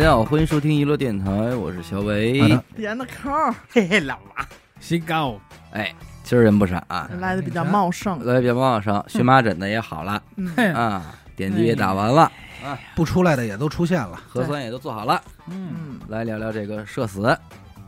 [0.00, 2.40] 大家好，欢迎收听娱乐电台，我是小伟。
[2.74, 3.04] 点的。
[3.04, 3.30] 扣
[3.68, 4.46] 嘿嘿，老王，
[4.80, 5.38] 新高，
[5.72, 10.22] 哎，今儿人不少啊，来的比较茂盛，来的比较茂盛，荨麻疹的也好了。
[10.36, 12.22] 嗯，啊，点滴也打完了，
[12.64, 12.78] 啊。
[12.96, 14.18] 不出来的也都出现了。
[14.26, 15.20] 核酸也都做好了，
[15.50, 17.36] 嗯，嗯，来聊聊这个社死。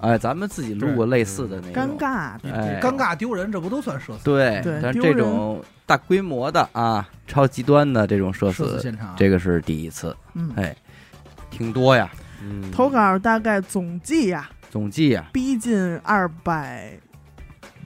[0.03, 4.25] 哎，咱们自己录过类似的那尴，尬，哎，尴尬丢人，这不都算社死？
[4.25, 10.77] 对，对但这种大规模的啊，超极端的这种社死，社死现场，这个是第一次，嗯，哎，
[11.53, 12.11] 挺多呀，
[12.43, 12.71] 嗯。
[12.73, 16.99] 投稿大概总计呀，总计呀，逼近二百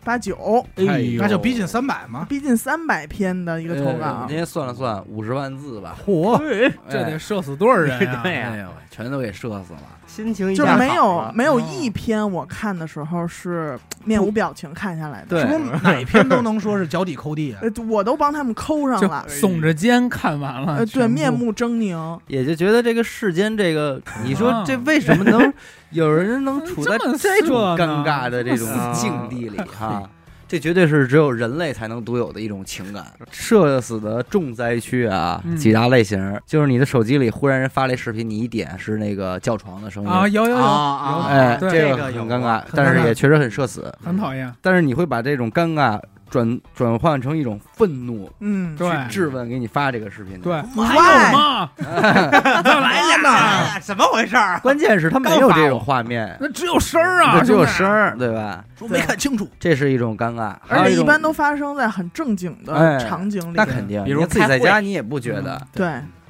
[0.04, 1.20] 八九，哎呦。
[1.20, 2.24] 那就逼近三百嘛。
[2.28, 9.80] 逼近三百篇的一个投呃稿今，天算了算，五十万字吧，嚯，这得射死多少人 呀哎呦，全都给射死了。
[10.06, 17.58] 心情一就没下好了有没有哦一篇我看的时候是面无表情看下来的，对是不是哪篇都能说是脚底抠地啊？
[17.62, 25.52] 呃，我都帮他们抠上了，耸着肩看完了，呃，对，面目狰狞， 也就觉得这个世间，这个 你说啊这为什么能
[25.90, 30.08] 有人能处在这种尴尬的这种境地里哈？
[30.48, 33.04] 这绝对是只有人类才能独有的一种情感。
[33.30, 43.92] 社死的重灾区啊，嗯几大类型，就是你的手机里忽然人发了一视频，你一点是那个叫床的声音，啊，有有有，啊哎，这这个有很尴尬过，但是也确实很社死。
[44.04, 48.88] 很讨厌，但是你会把这种尴尬转转换成一种愤怒，嗯，对。
[48.88, 50.42] 去质问给你发这个视频的。
[50.42, 51.70] 对，坏还有吗？
[51.78, 53.28] 再来俩呢？
[53.30, 54.58] 哎 怎么回事儿？
[54.60, 58.64] 关键是他没有这种画面，那只有声儿啊，这只有声儿，对吧？
[58.78, 64.64] 说没看清楚，这是一种尴尬，还而且一种般都发生在很正经的哎场景里，那肯定，比如你自己在开会。
[64.64, 65.60] 家你也不觉得。
[65.72, 65.88] 对。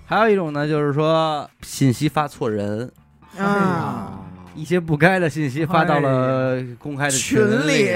[0.09, 2.89] 还有一种呢，就是说信息发错人，
[3.39, 4.21] 啊，
[4.57, 7.91] 一些不该的信息发到了公开的群里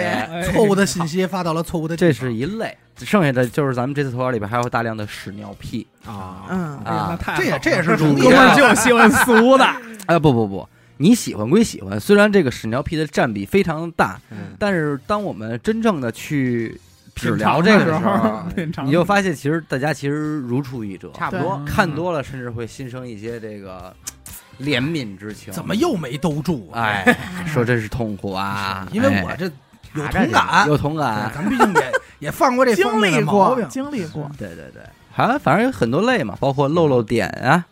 [0.52, 2.12] 错误的信息发到了错误的地这。
[2.12, 2.76] 是一类。
[2.98, 5.86] 剩下的就是咱们这次投稿里边还有大量的屎尿屁。
[6.04, 7.18] 啊，啊。
[7.18, 9.64] 太这也这也是主哥们儿就喜欢俗的，
[10.06, 10.18] 啊！
[10.18, 10.68] 不不不，
[10.98, 14.54] 你喜欢归喜欢，虽然这个屎尿屁的占比非常大，嗯。
[14.58, 16.78] 但是当我们真正的去
[17.14, 18.42] 只聊这个时 的时候，
[18.84, 21.58] 你就发现其实大家其实如出一辙，差不多。
[21.66, 23.94] 看多了甚至会心生一些这个
[24.60, 25.53] 怜悯之情。
[25.53, 26.82] 怎么又没兜住啊？
[26.82, 27.16] 哎，
[27.47, 28.87] 说真是痛苦啊！
[28.93, 29.44] 因为我哎这
[29.94, 31.93] 有同感，有同感，咱们毕竟也
[32.28, 33.69] 也犯过这方经面的毛历过，病。
[33.69, 34.82] 经历过，对对对，
[35.12, 37.65] 还反正有很多类嘛，包括漏漏点啊，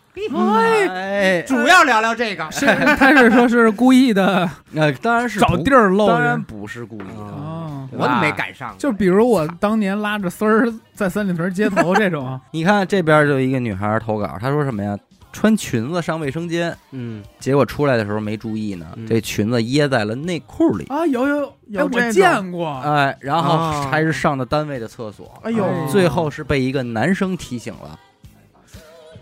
[0.89, 2.67] 哎，主要聊聊这个，是
[2.97, 8.75] 他是说是故意的那 当然是找地儿漏当然人不是故意的，哦，我怎么没赶上？
[8.77, 14.99] 就比如我当年拉着丝儿在三里屯街头这种，你看这边就有一个女孩投稿，她说什么呀？
[15.33, 19.07] 穿裙子上卫生间，嗯，结果出来的时候没注意呢，嗯。
[19.07, 25.65] 这裙子掖在了内裤里，啊，有有有我见过，哎，然后哦还是上的单位的厕所，哎呦。
[25.65, 27.99] 哎，最后是被一个男生提醒了，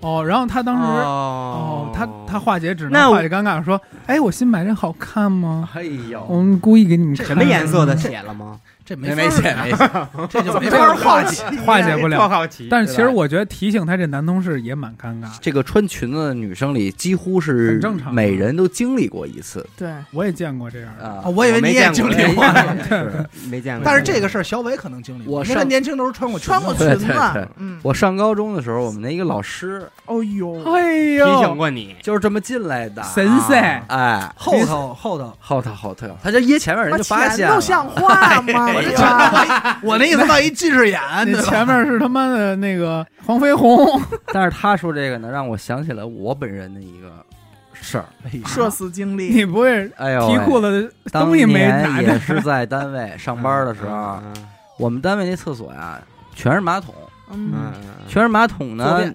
[0.01, 1.91] 哦，然后他当时哦。
[1.91, 5.69] 哦，他他化解只那我能化解尴尬说，哎，我新买这好看吗？
[5.75, 7.27] 哎呦，我们故意给你们看。
[7.27, 8.61] 什么颜色的写了吗？
[8.87, 9.91] 这没没写没写，
[10.31, 11.43] 这就没法化解。
[11.67, 12.29] 化解不了。
[12.29, 21.05] 好奇，但是其实我觉得提醒他这男同事也蛮尴尬，这个穿裙子的女生里，几乎是很正常每人都经历过一次对，我也见过这样的。
[21.05, 21.29] 啊啊，。
[21.29, 23.83] 我以为你也经历过 呢，没见过。
[23.85, 38.73] 但是这个事儿小伟可能经历过，我上年轻的时候穿过穿过裙子，嗯，我上高中的时候，我们的一个老师哦呦，哎提，醒过你，就是这么进来的，神仙啊哎，后头后头，后头后头，他就掖前面人就发现了钱都像话吗？
[38.77, 44.01] 我我那意思到一近视眼，你前面是他妈的那个黄飞鸿，
[44.33, 47.11] 但是他说这个呢，让我想起了我本人的一个
[47.73, 48.05] 事儿。
[48.47, 52.19] 社死经历，你不会哎呦喂，提裤子东西没年也？
[52.19, 54.35] 是在单位上班的时候，嗯
[54.79, 56.01] 我们单位那厕所呀，
[56.35, 56.95] 全是马桶，
[57.31, 57.73] 嗯，嗯，
[58.09, 59.13] 全是马桶呢。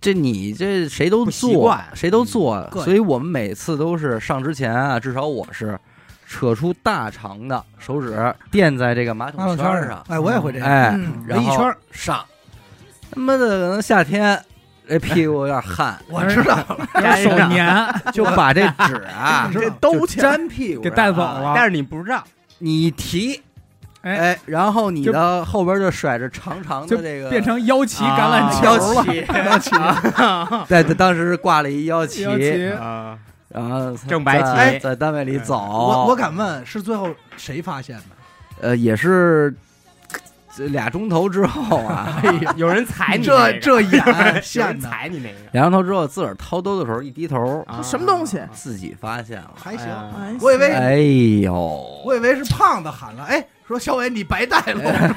[0.00, 5.78] 这你这谁都不习做，谁都做，所以我们每次都是上之前啊，至少我是
[6.32, 10.02] 扯出大长的手指垫在这个马马桶圈上。
[10.06, 12.24] 圈，，哎，我也会这样，哎嗯，然后一圈上。
[13.14, 14.42] 他妈的，可能夏天
[14.88, 18.02] 这屁股有点汗， 我知道了， 手粘。
[18.14, 21.52] 就把这纸啊 你这就兜起来，粘屁股给带走了。
[21.54, 22.24] 但是你不知道，
[22.60, 23.42] 你一提，
[24.00, 29.04] 哎，哎，然后你的后边就甩着长长的这个，变成腰旗橄榄啊球了。
[29.44, 29.70] 腰旗，
[30.66, 32.70] 在在当时挂了一腰旗，腰旗。
[32.70, 33.18] 啊，
[33.52, 38.04] 然后正白旗在在单位里走，我我敢问，是最后谁发现的？
[38.60, 39.54] 呃也是
[40.54, 42.22] 这俩钟头之后啊，
[42.56, 48.40] 有人踩你这那个，这眼有人现踩你那个两钟头之后自个儿掏兜的时候一低头，啊什么东西？
[48.52, 49.88] 自己发现了，还行，
[50.40, 50.96] 我以为哎
[51.42, 51.54] 呦，
[52.04, 55.14] 我以为是胖子喊了，哎，说小伟你白带了，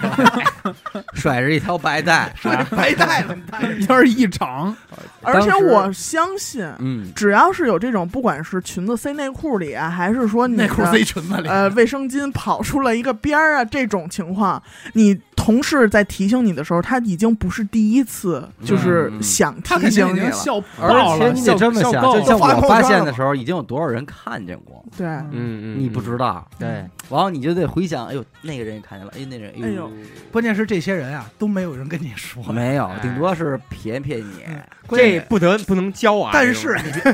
[1.14, 3.80] 甩着一条白带， 甩着白带了，你带着。
[3.90, 4.76] 要是异常，
[5.22, 14.62] 而且我相信，嗯，只要是有这种，不管是裙子塞内裤里啊，还是说你内裤塞裙子里，呃卫生巾跑出了一个边儿啊，这种情况，
[14.94, 20.32] 你同事在提醒你的时候，他已经不是第一次，就是想提醒你了。
[20.32, 26.68] 笑爆而了，且你得这么想，笑就像我发现的时候，已经有多少人看见过，对，嗯嗯，你不知道，对，
[27.12, 29.88] 然后你就得回想，哎呦，那个人也看见了，哎，那人，哎呦，
[30.32, 34.32] 关键是这些人啊都没有人跟你说，没有哎，顶多是撇撇你，
[34.90, 36.32] 这不得不能教啊。
[36.34, 36.70] 但是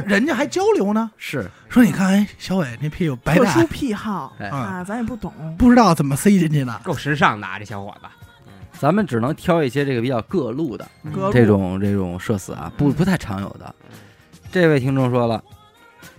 [0.05, 4.33] 人家还交流呢， 是，说你看，哎，小伟那屁股白特殊，癖好。
[4.39, 4.47] 哎。
[4.47, 5.33] 啊，咱也不懂。
[5.57, 6.81] 不知道怎么塞进去的。
[6.83, 8.07] 够时尚的啊，这小伙子。
[8.81, 10.83] 咱们只能挑一些这个比较各路的
[11.31, 13.75] 这种这种社死啊，不不太常有的。
[14.51, 15.43] 这位听众说了，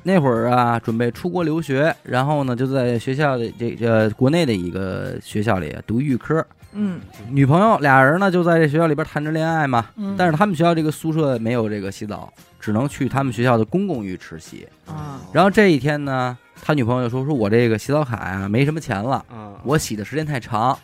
[0.05, 7.01] 那会儿啊，准备出国留学，然后呢就在学校的这个国内的一个学校里读预科，嗯。
[7.29, 10.15] 女朋友俩人呢就在这学校里边谈着恋爱嘛，嗯。
[10.17, 14.69] 但是他们学校这个宿舍没有这个洗澡，只能去他们学校的公共浴池洗。
[14.87, 20.79] 啊，然后这一天呢，他女朋友说说我这个洗澡卡呀没什么钱了，嗯，我洗的时间太长。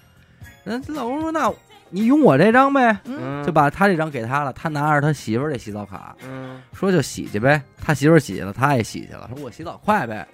[0.65, 1.49] 那老公说那
[1.91, 7.63] 你用我这张呗，嗯就把他这张给他了，他拿着他媳妇儿这洗澡卡，嗯说就洗去呗。
[7.81, 10.27] 他媳妇儿洗去了，他也洗去了，说我洗澡快呗。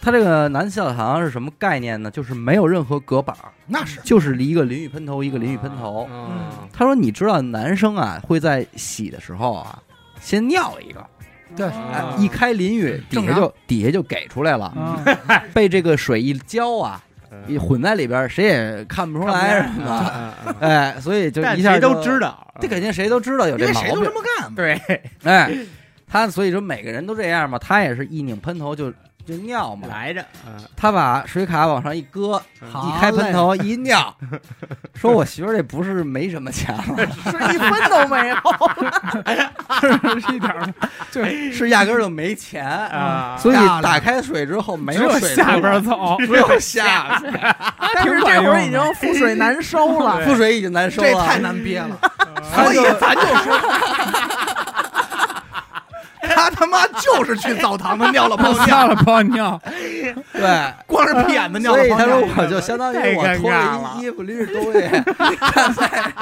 [0.00, 2.10] 他这个男洗澡堂是什么概念呢？
[2.10, 6.08] 就是没有任何隔板儿，那是就是一个淋浴喷头一个淋浴喷头。
[6.10, 9.80] 嗯他说你知道男生啊会在洗的时候啊
[10.20, 11.06] 先尿一个，
[11.56, 11.70] 对
[12.18, 17.00] 一开淋浴底下就底下就给出来了，啊， 被这个水一浇啊，
[17.46, 20.34] 一混在里边，谁也看不出来什么的。
[20.46, 24.10] 嗯，哎，所以就一下都知道，这肯定谁都知道有这毛病谁都这。
[24.12, 24.56] 么干嘛。
[24.56, 24.80] 对，
[25.24, 25.50] 哎，
[26.06, 28.92] 他所以说每个人都这样嘛，他也是一拧喷头就
[29.26, 29.88] 就尿嘛。
[29.88, 34.14] 来着，嗯他把水卡往上一搁，一开喷头一尿，
[34.94, 38.36] 说我媳妇儿这不是没什么钱了，是一分都没有。
[39.80, 42.66] 是一点儿是压根儿就没钱。
[42.66, 47.26] 啊，所以打开水之后没有水下边走，只有下去，
[47.94, 50.20] 但是这会儿已经覆水难收了。
[50.26, 51.98] 覆水已经难收了，这太难憋了，
[52.54, 53.58] 所以咱就说，
[56.42, 59.60] 他他妈就是去澡堂子尿了泡尿， 下了泡尿，
[60.32, 60.72] 对。
[60.86, 62.42] 光是屁眼子尿所以他了泡尿说，。
[62.42, 64.80] 我就相当于我脱了一衣服，拎着东西，
[65.54, 66.12] 站在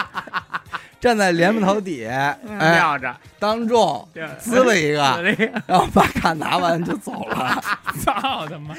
[1.00, 4.06] 站在莲蓬头底下，哎，撂着，当众
[4.38, 7.58] 滋了一个，然后把卡拿完就走了，
[8.05, 8.75] 操他妈！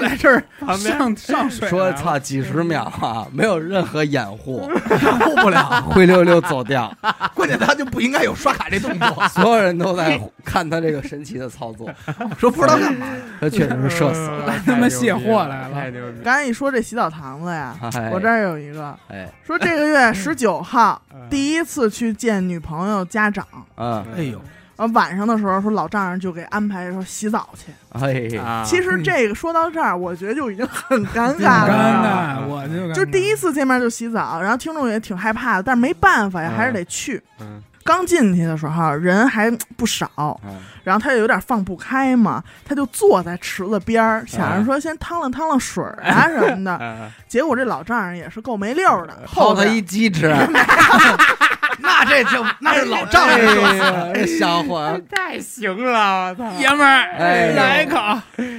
[0.00, 0.42] 来这儿
[0.88, 6.90] 上上水，说操几十秒啊，没有任何掩护，掩护不了，灰溜溜走掉，
[7.34, 11.90] 关键他就不应该有刷卡这动作，所有人都在看他这个神奇的操作，
[12.38, 13.06] 说不知道干嘛。
[13.40, 15.92] 他确实是社死了，他妈卸货来了
[16.24, 21.18] 刚才一说这洗澡堂子呀，哎我这儿有一个哎，说这个月十九号嗯。
[21.28, 24.40] 第一次去见女朋友家长，啊，哎呦，
[24.76, 27.72] 呃晚上的时候说老丈人就给安排说洗澡去。
[27.90, 28.62] 哎，啊。
[28.64, 31.72] 其实这个说到这儿，我觉得就已经很尴挺尬了。
[31.72, 37.22] 尴尬，我就就第一次见面就洗澡，然后听众也挺害怕的，但是没办法呀，嗯还是得去。
[37.40, 40.56] 嗯刚进去的时候人还不少，嗯。
[40.84, 46.76] 然后他就有点放不开嘛，他就坐在池子边儿，想嗯着说先趟了趟了水儿啊什么的。
[46.80, 50.28] 嗯结果这老丈人也是够没溜儿的，后他一机智，
[51.82, 57.98] 那这就那是老丈哎人说呀，这小伙子， 太行了， 爷们儿，哎来一口，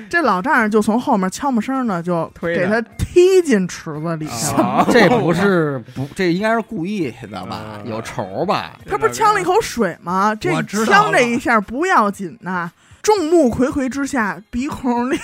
[0.09, 4.63] 这老丈人就从后面悄没声的就推给他踢进池子里去了。
[4.63, 7.59] 啊这不是不，这应该是故意的吧？
[7.83, 8.71] 嗯有仇吧？
[8.89, 10.33] 他不是呛了一口水吗？
[10.39, 12.69] 这我知道呛这一下不要紧呐，
[13.01, 15.19] 众目睽睽之下，鼻孔里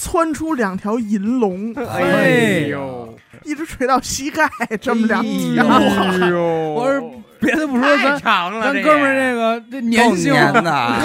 [0.00, 3.14] 窜出两条银龙，哎呦，
[3.44, 4.48] 一直垂到膝盖，
[4.80, 5.66] 这么两条。
[5.66, 6.40] 哎呦，
[6.72, 7.02] 我是
[7.42, 10.34] 别的不说，太咱长了，咱哥们儿这个这粘性，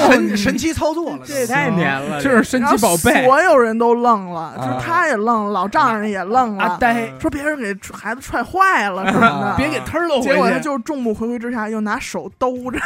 [0.08, 10.22] 神神奇操作了，这太黏了，这是神奇宝贝，所有人都愣了，啊就是他也愣了，老丈人也愣了，阿呆，说别人给孩子踹坏了什么的。
[10.22, 12.80] 结果他就众目睽睽之下，又拿手兜着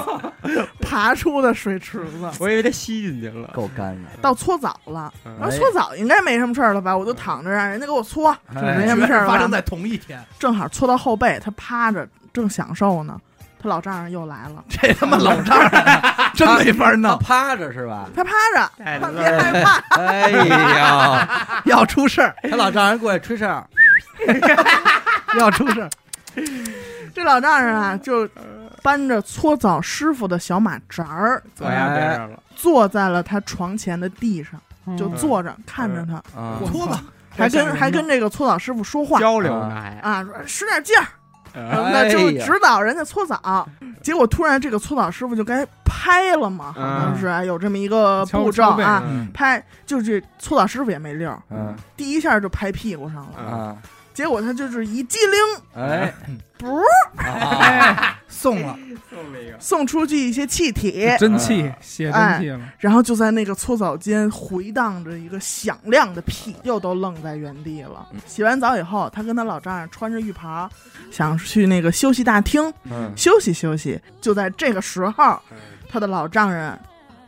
[0.80, 4.10] 爬出的水池子，我以为他吸进去了，够干的。
[4.20, 5.12] 到搓澡了。
[5.24, 6.96] 嗯然后搓澡应该没什么事儿了吧？
[6.96, 9.34] 我就躺着让人家给我搓，哎没什么事儿了吧。
[9.34, 13.18] 发生在同一天，正好搓到后背，他趴着正享受呢，
[13.62, 15.70] 他老丈人又来了，这他妈老丈人
[16.36, 18.06] 真没法他弄，趴着是吧？
[18.14, 23.66] 他趴着，别害怕，哎呀， 要出事儿，他老丈人过来吹哨，
[25.38, 25.88] 要出事儿，
[27.14, 28.28] 这老丈人啊就
[28.82, 31.42] 搬着搓澡师傅的小马扎儿，
[32.54, 36.16] 坐在了他床前的地上，嗯就坐着看着他。
[36.38, 37.02] 啊搓吧，
[37.34, 41.06] 还跟还跟这个搓澡师傅说话交流呢还，啊，使点劲儿，
[41.56, 43.68] 什呃么的，就指导人家搓澡。
[44.02, 49.02] 结果突然这个搓澡师傅就该拍了嘛，好像是有这么一个步骤啊。
[49.06, 49.26] 嗯。
[49.32, 51.74] 拍就是这搓澡师傅也没溜，嗯。
[51.96, 53.76] 第一下就拍屁股上了，
[54.14, 56.14] 结果他就是一激灵，哎，
[56.58, 56.80] 不
[57.16, 58.78] 啊，送了，
[59.08, 62.60] 送了一个，送出去一些气体，真气，写真气了。
[62.78, 68.06] 然后就在那个搓澡间回荡着一个响亮的屁，又都愣在原地了。
[68.12, 68.20] 嗯。
[68.26, 70.68] 洗完澡以后，他跟他老丈人穿着浴袍，
[71.10, 72.72] 想去那个休息大厅。
[72.84, 73.10] 嗯。
[73.16, 73.98] 休息休息。
[74.20, 75.56] 就在这个时候，嗯
[75.88, 76.78] 他的老丈人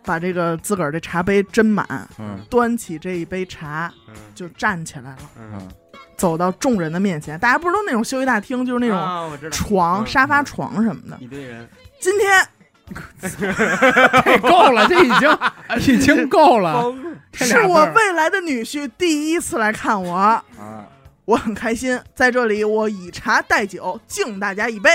[0.08, 1.86] 把这个自个儿这茶杯斟满，
[2.18, 5.68] 嗯端起这一杯茶嗯就站起来了，嗯嗯
[6.16, 7.38] 走到众人的面前。
[7.38, 11.18] 大家不是都那种休息大厅，就是那种床、嗯沙发床什么的。
[11.20, 11.68] 一堆人，
[12.00, 12.48] 今天
[14.24, 15.38] 这够了，这已经
[15.94, 16.82] 已经够了。
[17.34, 20.14] 是我未来的女婿第一次来看我。
[20.14, 20.42] 啊，
[21.26, 24.90] 我很开心，在这里我以茶代酒，敬大家一杯。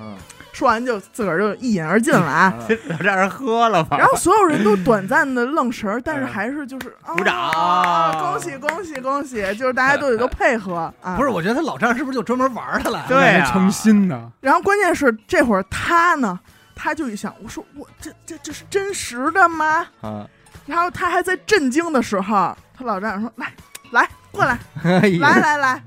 [0.00, 0.16] 嗯
[0.54, 2.54] 说完就自个儿就一饮而尽了啊！
[2.88, 3.98] 老丈人喝了吧？
[3.98, 9.42] 然后所有人都短暂的愣神儿，但是还是就是鼓掌啊恭喜恭喜恭喜！
[9.56, 11.16] 就是大家都得都配合啊。
[11.16, 13.04] 不是，，我觉得他老丈人是不是就专门玩他来？
[13.08, 16.38] 对啊诚心的，然后关键是这会儿他呢，
[16.76, 19.84] 他就一想，我说我这这这是真实的吗？
[20.02, 20.24] 啊，
[20.66, 23.52] 然后他还在震惊的时候，他老丈人说：“来
[23.90, 25.82] 来过来，来来来，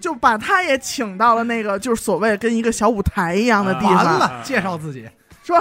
[0.00, 5.08] 就把他也请到了那个就是所谓跟一个小舞台一样的地方，完了，介绍自己，
[5.42, 5.58] 说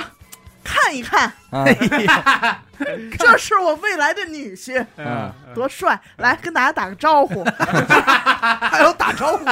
[0.65, 1.63] 看一看，啊。
[3.17, 5.31] 这是我未来的女婿，嗯。
[5.53, 5.97] 多帅！
[6.17, 7.41] 来跟大家打个招呼。
[7.55, 9.45] 还有打招呼，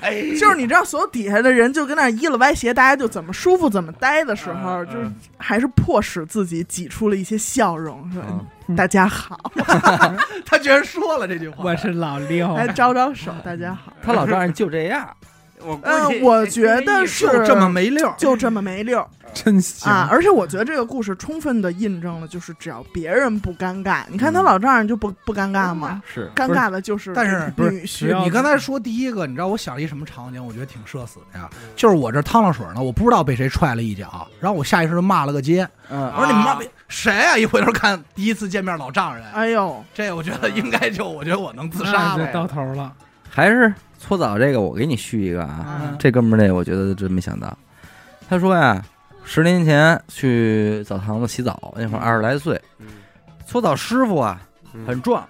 [0.00, 4.86] 哎，就是你知道，所有底下的人就跟那儿依了歪斜，大家就怎么舒服怎么待的时候，嗯。
[4.86, 8.22] 就是还是迫使自己挤出了一些笑容，说
[8.66, 8.74] 嗯。
[8.76, 9.36] 大家好，
[10.46, 13.92] 他居然说了这句话，我是老六，来招招手，大家好。
[14.02, 15.06] 他老丈人就这样，
[15.64, 20.08] 我估嗯计，我觉得是就这么没溜儿，就这么没溜儿真行啊！
[20.10, 26.02] 而且我觉得这个故事充分的印证了，就是只要别人不尴尬，你看他嗯老丈人就不不尴尬吗？
[26.12, 30.44] 是尴尬的就是但是不是女婿，你刚才说第一个，你知道我想了一什么场景？
[30.44, 37.38] 我觉得挺社死的呀，就是我这趟了水呢，我不知道被谁踹了一脚，然后我下意识就骂了个街，嗯我说你们妈逼谁啊？
[37.38, 42.32] 一回头看第一次见面老丈人，哎呦，这我觉得应该就我觉得我能自杀那就了。
[42.32, 42.92] 到头了。
[43.32, 45.66] 还是搓澡这个，我给你续一个啊。
[45.82, 47.56] 嗯这哥们儿这我觉得真没想到，
[48.28, 48.82] 他说呀，
[49.24, 52.86] 十年前去澡堂子洗澡，那会儿二十来岁，嗯
[53.46, 54.40] 搓澡师傅啊
[54.86, 55.22] 很壮，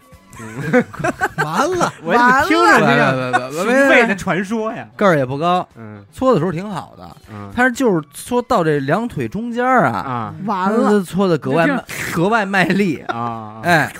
[1.39, 4.87] 完了， 我怎么听着别就像别别雄别别伟的传说呀？
[4.95, 11.67] 个儿也不高，嗯搓的时候挺好的，嗯但是就是搓到这两腿中间啊，啊完了，搓的格外
[12.15, 13.61] 格外卖力，啊！
[13.65, 13.93] 哎，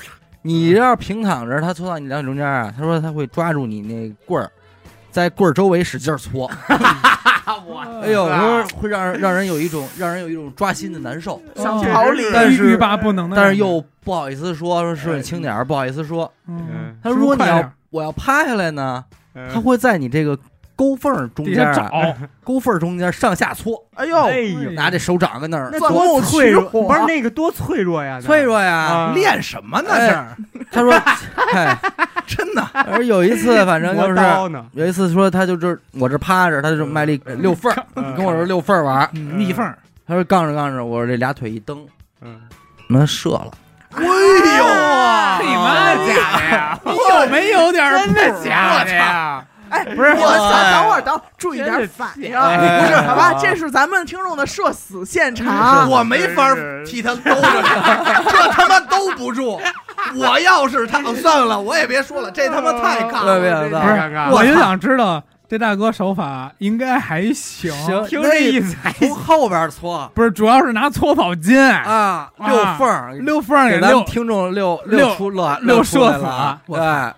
[0.43, 4.51] 你要是平躺着，他搓到你两腿中间啊，他说他会抓住你那棍儿，
[5.11, 6.51] 在棍儿周围使劲儿搓，
[7.67, 16.33] 我哎呦，说会让人让人有一种让人有一种抓心的难受，想哦逃离，但是欲罢不能的感觉，但是又不好意思说，说是轻点儿，不好意思说。
[16.47, 19.49] 嗯，他说如果你要我要趴下来呢，嗯。
[19.53, 20.39] 他会在你这个
[20.81, 21.91] 沟缝中间找，
[22.43, 28.19] 沟缝中间上下搓，哎呦，哎呦，拿这手掌在那儿搓，那多脆弱，火，不是那个多脆弱呀？
[28.19, 28.75] 脆弱呀。
[28.75, 29.13] 啊。
[29.15, 29.91] 练什么呢？
[29.93, 30.91] 哎这他说，
[31.53, 31.77] 嗨，
[32.27, 32.67] 真的。
[32.73, 37.71] 而有一次反正就是，有一次说他就这我这趴着，他就卖力溜缝
[38.17, 39.11] 跟我说溜缝儿玩儿。
[39.13, 39.21] 嗯。
[39.21, 39.77] 蜜缝儿，
[40.09, 41.87] 他说杠着杠着，我这俩腿一蹬，
[42.23, 42.41] 嗯，
[42.89, 43.51] 那射了。
[43.93, 46.81] 哎呦，哇你妈假的呀？
[46.87, 49.45] 有没有点真的假的呀？
[49.71, 50.27] 哎，不是等会
[50.95, 57.63] 儿，等会儿，注意点反应，哎不是，好吧，这是咱们听众的社死现场，我没法替他兜着，
[58.29, 59.61] 这他妈兜不住。
[60.17, 63.39] 我要是他，哦算了，我也别说了，这他妈太尬了。
[63.39, 63.45] 不
[63.87, 76.79] 是尴尬我就想知道这大哥手法应该还行，行听这意思从后边搓不是，主要是拿搓澡巾啊，溜缝儿，溜缝儿给咱们，听众溜溜出乐溜出来射死了了。
[76.79, 77.15] 哎，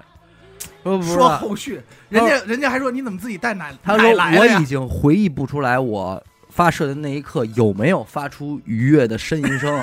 [0.83, 1.81] 说不说，后续，
[2.13, 4.65] 人家人家还说你怎么自己带奶他说我已？
[4.65, 6.23] 经回忆不出来我。
[6.55, 9.83] 发射的那一刻有没有发出愉悦的呻吟声？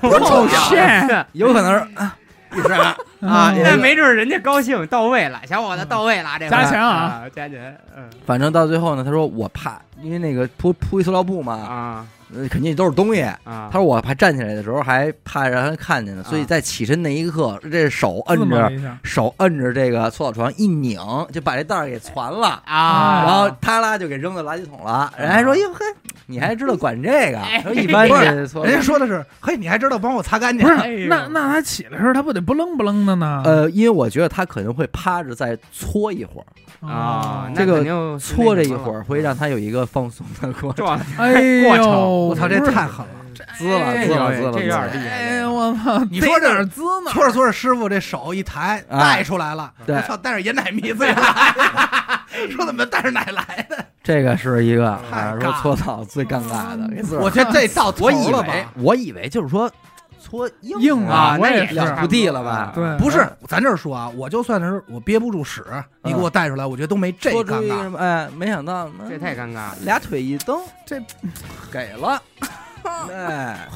[0.00, 2.16] 不重要，有可能是啊，
[2.54, 2.78] 一声
[3.28, 12.17] 啊，那没准人家高兴到位了，小伙子到位了，这回加钱啊，加钱，嗯反正到最后呢，他说我怕，因为那个铺铺一塑料布嘛，啊呃
[12.50, 13.22] 肯定都是东西。
[13.22, 18.70] 啊，他说我怕站起来的时候还怕让他看见呢，所以在起身那一刻，这手摁着
[19.02, 20.98] 手摁着这个搓澡床一拧，
[21.32, 25.12] 就把这袋儿给攒了，啊，然后他拉就给扔到垃圾桶了。
[25.18, 25.84] 人还说哟嘿，
[26.26, 27.38] 你还知道管这个？
[27.62, 30.72] 说一般不是人家说的是，嘿，你还知道帮我擦干净不？
[30.72, 33.42] 是哎那那他起来的时候，他不得不愣不愣的呢？
[33.44, 36.42] 呃，因为我觉得他可能会趴着再搓一会
[36.82, 37.82] 儿，啊，这个
[38.18, 40.86] 搓这一会儿会让他有一个放松的过程。
[41.16, 43.06] 哎呦， 我操，这太狠了！
[43.56, 45.98] 滋了哎滋了滋了，呦这有点厉害哎，我操！
[46.10, 47.10] 你说这滋呢？
[47.12, 49.72] 搓着搓着，师傅这手一抬，啊带出来了。
[49.86, 53.84] 对我操，带着爷奶蜜自己来的， 说怎么带着奶来的？
[54.02, 58.52] 这个是一个还是，说搓澡最尴尬的，我觉得这到头我以为了吧？
[58.76, 59.70] 我以为就是说
[60.28, 62.70] 搓硬硬啊那也是了不地了吧？
[62.74, 65.64] 对不是，咱这儿说啊，我就算是我憋不住屎，
[66.02, 67.96] 你给我带出来，我觉得都没这尴尬。
[67.96, 69.76] 哎，没想到那这太尴尬了。
[69.84, 71.00] 俩腿一蹬， 这
[71.72, 72.20] 给了，
[73.10, 73.66] 哎，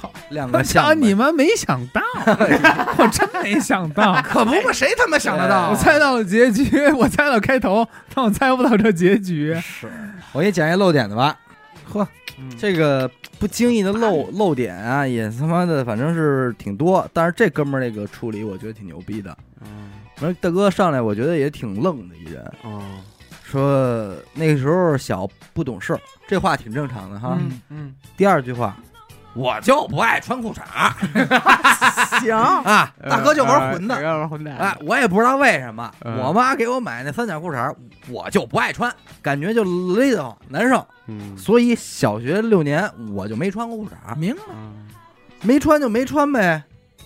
[0.00, 0.10] 操！
[0.50, 2.00] 个项你们没想到，
[2.96, 4.20] 我真没想到。
[4.22, 5.68] 可不嘛，谁他妈想得到啊？
[5.70, 9.54] 我猜到了结局，我猜到开头，但我猜不到这结局。
[9.62, 9.90] 是，
[10.32, 11.36] 我给你讲一漏点的吧。
[11.84, 12.06] 呵，
[12.38, 17.08] 嗯这个不经意的漏漏点啊，也他妈的反正是挺多。
[17.12, 19.36] 但是这哥们儿那个处理，我觉得挺牛逼的。
[19.62, 22.44] 嗯反正大哥上来，我觉得也挺愣的一人。
[22.62, 22.80] 哦，
[23.42, 27.36] 说那个时候小不懂事儿，这话挺正常的哈。
[27.40, 28.76] 嗯嗯，第二句话，
[29.34, 30.94] 我就不爱穿裤衩儿
[32.20, 32.92] 行，啊。
[33.08, 34.56] 大哥就玩混的呃玩混蛋。
[34.56, 37.74] 哎，我也不知道为什么，嗯我妈给我买那三角裤衩，
[38.08, 40.86] 我就不爱穿，感觉就勒得慌，难受。
[41.06, 44.72] 嗯所以小学六年我就没穿过裤衩，明白嗯
[45.42, 46.62] 没穿就没穿呗。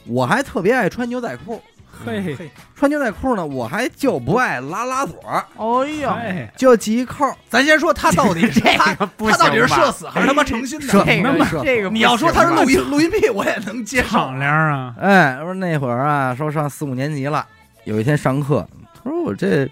[0.07, 1.61] 我还特别爱穿牛仔裤，
[2.05, 7.35] 嘿，嘿，穿牛仔裤呢，我还就不爱拉拉锁儿，哎呀，哎，就系一扣儿。
[7.49, 11.63] 咱先说他到底是 他不他到底是行吧社死还是他妈诚心社的？
[11.65, 14.09] 这个你要说他是录音录音癖，我也能接受。
[14.09, 14.95] 敞亮啊！
[15.01, 17.45] 哎，说那会儿啊，说上四五年级了，
[17.85, 19.69] 有一天上课，他说我这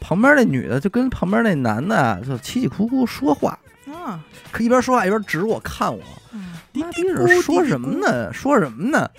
[0.00, 6.00] 旁边那女的就跟旁边那男的啊就叽叽咕咕说话，啊，可一边说话一边指我看我，
[6.32, 8.32] 嗯妈逼是说什么呢？
[8.32, 9.10] 说什么呢？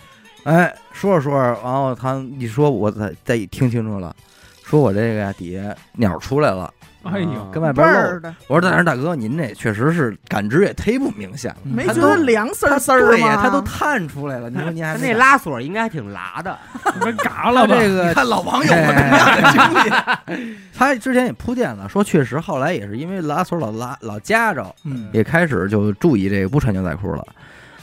[0.44, 4.16] 哎，说着说着，然后他一说，我才再一听清楚了，
[4.64, 6.72] 说我这个呀底下鸟出来了，
[7.04, 8.00] 哎呦，跟外味边漏。
[8.00, 13.42] 儿的，我说大人大哥，您这确实是感知也忒不明显了，没觉得凉丝儿丝儿对呀，吗？
[13.44, 16.58] 他都探出来了，你说 您还那拉锁应该还挺拉的，
[17.00, 17.76] 你们嘎了吧？
[17.76, 27.26] 你这个看老王有过同样的经历， 他之前也铺垫了，说确实后来也是因为拉锁老拉老夹着，嗯，也开始就注意这个不穿牛仔裤了，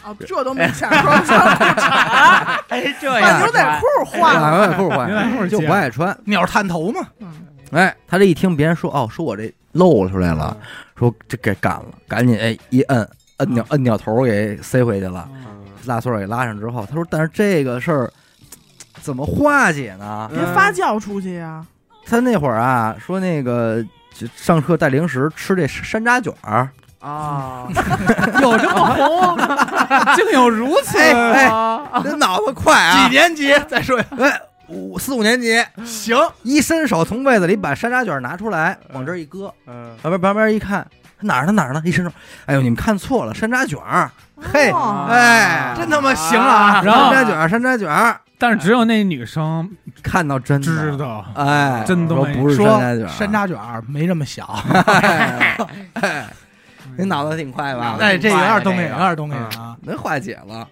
[0.09, 4.59] 哦，这都没想 说穿裤衩，哎，这把样牛仔裤换了。
[4.59, 6.16] 牛仔裤换牛仔裤就不爱穿。
[6.25, 7.29] 鸟探头嘛，嗯。
[7.73, 10.57] 哎，他这一听别人说哦，说我这露出来了，
[10.99, 15.44] 说这给干了，赶紧哎一摁摁掉摁掉头给塞回去了，嗯。
[15.85, 18.11] 拉锁给拉上之后，他说但是这个事儿
[19.01, 20.29] 怎么化解呢？
[20.33, 21.64] 别发酵出去呀！
[22.05, 26.68] 他那会儿啊说那个就上课带零食吃这山楂卷儿，
[27.01, 27.67] 啊，
[28.43, 29.39] 有这么红，
[30.17, 32.01] 竟有如此哎啊！
[32.03, 33.05] 这脑子快啊！
[33.05, 33.55] 几年级？
[33.69, 39.95] 再说哎，五四五年级，行，一伸手从被子里把山楂卷拿出来，往这儿一搁，嗯。
[40.03, 40.87] 旁边旁边一看，
[41.21, 41.81] 哪儿呢哪儿呢？
[41.85, 42.11] 一伸手，
[42.47, 44.11] 哎呦，你们看错了，山楂卷儿，
[44.53, 46.83] 嘿，哦哎，真他妈行了啊！
[46.83, 49.71] 山楂卷儿，山楂卷儿，但是只有那女生
[50.03, 50.67] 看到真的。
[50.67, 54.45] 知，道，哎，真都没说不是山楂卷，山楂卷儿没这么小，
[54.87, 55.57] 哎，
[55.95, 56.27] 哎
[56.99, 57.97] 你脑子挺快吧？
[58.01, 59.77] 哎，这有点东西，有点东西啊。
[59.83, 60.69] 能化解了。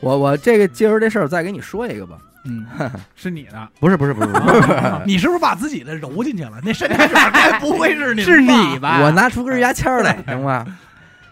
[0.00, 2.64] 我我这个接着这事儿再给你说一个吧，嗯，
[3.16, 4.66] 是你的，不是不是不 是不是，
[5.04, 6.60] 你是不是把自己的揉进去了？
[6.62, 9.00] 那山楂卷儿该不会是你是你吧？
[9.02, 10.64] 我拿出根牙签来，行吗？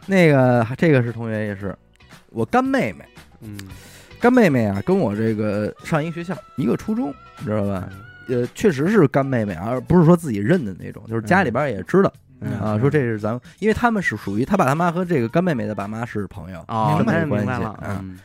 [0.06, 1.74] 那个这个是同学也是，
[2.30, 3.04] 我干妹妹，
[3.42, 3.56] 嗯，
[4.20, 7.88] 干妹妹啊，跟我这个上一个学校，一个初中，你知道吧？
[8.28, 12.27] 呃，确实是干妹妹啊，而不是说自己认的那种，就是家里边也知道嗯
[12.60, 18.18] 啊，说这是咱们，因为他们是属于他爸他妈和这个干妹妹的爸妈是朋友，哦，明白关系明白了，啊嗯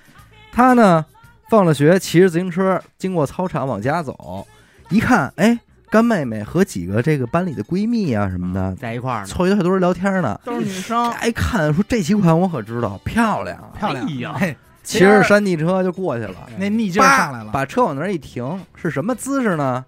[0.51, 1.03] 他呢
[1.49, 4.45] 放了学，骑着自行车经过操场往家走，
[4.89, 10.39] 一看，哎，干妹妹和几个这个班里的闺蜜啊什么的，在一块儿呢，凑一堆人聊天呢。
[10.45, 16.35] 都是女生，哎，看说这几款我可知道，漂亮，漂亮哎呀，嘿，骑着山地车就过去了。
[16.57, 19.83] 那逆劲儿叭上来了，把车往那儿一停，是什么姿势呢？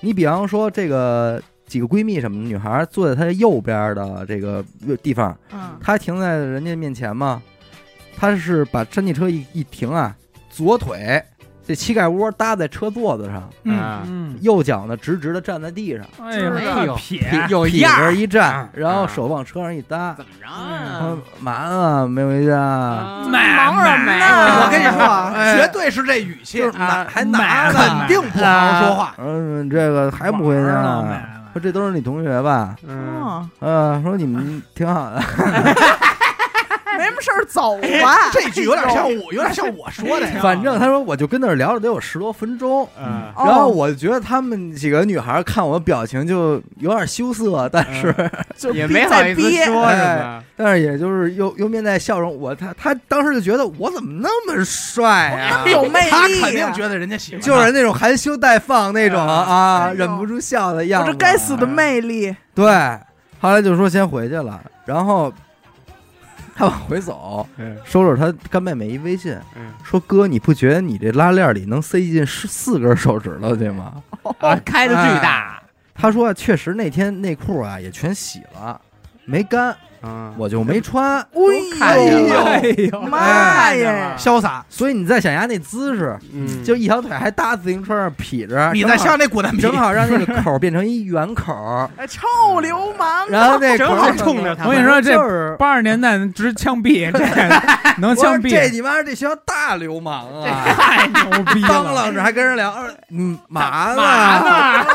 [0.00, 4.64] 你比方说这个几个闺蜜什么的女孩坐在她右边的这个
[5.00, 7.40] 地方，嗯，她停在人家面前嘛，
[8.18, 10.12] 她是把山地车一一停啊，
[10.50, 11.22] 左腿
[11.64, 20.12] 这膝盖窝搭在车座子上，嗯，右脚呢直直的站在地上，哎呦，撇，屁有样儿股一站啊，然后手往车上一搭。
[20.14, 22.00] 怎么着忙啊？
[22.02, 22.08] 嘛呢？
[22.08, 24.26] 没回家，啊忙什么买呢？
[24.64, 29.14] 我跟你说啊，哎绝对是这语气还拿，肯定不好好说话。
[29.18, 32.76] 嗯，这个还不回家说这都是你同学吧？
[32.86, 35.20] 嗯，哦，呃，说你们挺好的，
[37.10, 38.30] 么事儿走吧。
[38.32, 40.26] 这句有点像我，有点像我说的。
[40.42, 48.12] 反正他说我就跟那儿聊了得有十多分钟，嗯，哦然后我就觉得他们几个女孩看我表情就有点羞涩，但是、
[48.56, 50.44] 就也没好意思在憋说什么。
[50.56, 52.36] 但是也就是又又面带笑容。
[52.38, 61.08] 我他他当时就觉得我怎么那么帅啊，有魅力，他肯定觉得人家喜欢，就是那种含羞带放那种啊，忍不住笑的样子。
[61.08, 62.34] 我这该死的魅力。
[62.54, 62.66] 对，
[63.40, 65.32] 后来就说先回去了，然后
[66.54, 74.02] 他往 回走，嗯收着他干妹妹一微信，嗯说哥，你不觉得你这拉链里能塞进四四根手指头去吗？
[74.40, 75.62] 啊，开的巨大。
[75.94, 78.80] 他说确实那天内裤啊也全洗了，
[79.26, 81.24] 没干，嗯，我就没穿。
[81.78, 82.60] 看见了哎
[82.92, 84.14] 呦妈呀！
[84.18, 84.64] 潇洒。
[84.68, 93.26] 所以你再想一下那姿势，嗯，就一条腿还搭自行车上劈着，你在像那古代皮正好让那个口变成一圆口，哎 臭流氓！
[93.28, 94.64] 然后那口正好冲着他。
[94.66, 97.18] 我跟你说这就是八十年代直枪毙， 这
[98.00, 100.64] 能枪毙，这你妈这学校大流氓啊！
[100.76, 102.00] 太牛逼当了！
[102.10, 102.72] 啷着还跟人聊，
[103.10, 104.86] 嗯，嘛嘛呢？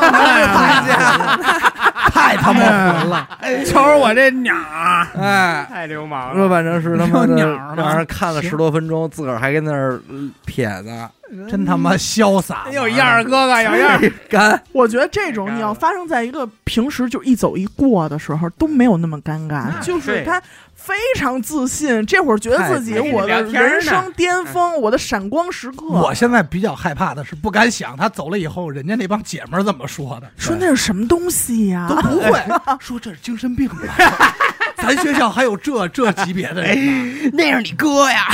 [2.16, 3.28] 太他妈狠了。
[3.66, 6.50] 瞅瞅我这鸟儿，哎，太流氓说了。
[6.50, 7.82] 反正是他妈的 有鸟儿呢？
[7.82, 10.00] 让人看了十多分钟，自个儿还跟那儿
[10.46, 11.08] 撇呢，
[11.48, 12.66] 真他妈潇洒！
[12.72, 14.12] 有样儿，哥哥有样儿。
[14.28, 20.40] 干我觉得这种你要发生在一个平时就一走一过的时候都没有那么尴尬，就是他
[20.74, 25.86] 非常自信，这会儿觉得自己我的人生巅峰，我的闪光时刻。
[25.86, 32.40] 我现在比较害怕的是，不敢想他走了以后，人家那帮姐们儿怎么说的，说那是什么东西呀、都不会
[32.78, 34.34] 说这是精神病吧？
[34.76, 36.62] 咱学校还有这这级别的
[37.32, 38.26] 那是你哥呀！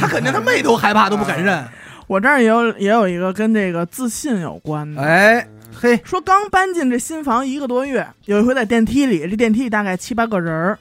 [0.00, 1.62] 他肯定他妹都害怕，都不敢认。
[2.08, 5.02] 我这儿也有也有一个跟这个自信有关的。
[5.02, 10.78] 哎，嘿，说刚搬进这新房一个多月，有一回在电梯里，这电梯里大概七八个人儿，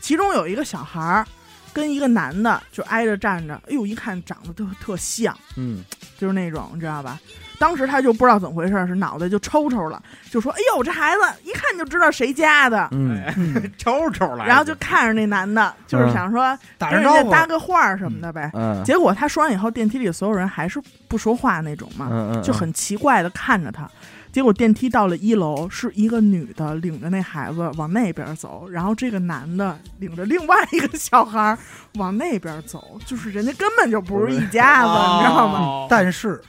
[0.00, 1.26] 其中有一个小孩儿
[1.72, 5.84] 跟一个男的就挨着站着，哎呦，一看长得特特像，嗯，
[6.16, 7.20] 就是那种你知道吧？
[7.58, 12.88] 当时他就不知道怎么回事，是脑袋就抽抽了，就说：“哎呦，这孩子一看就知道谁家的。
[12.92, 13.22] 嗯，
[13.76, 14.46] 抽抽了。
[14.46, 18.50] 然后就看着那男的，就是想说打跟人家搭个话儿什么的呗。
[18.54, 22.08] 嗯，结果他说完以后，电梯里所有人还是不说话那种嘛，
[22.42, 23.88] 就很奇怪的看着他。
[24.30, 31.58] 结果电梯到了一楼，是一个女的领着那孩子往那边走，然后这个男的领着另外一个小孩儿
[31.94, 35.48] 往那边走，就是人家根本就不是一家子，你知道？
[35.48, 35.86] 吗？
[35.88, 36.40] 但是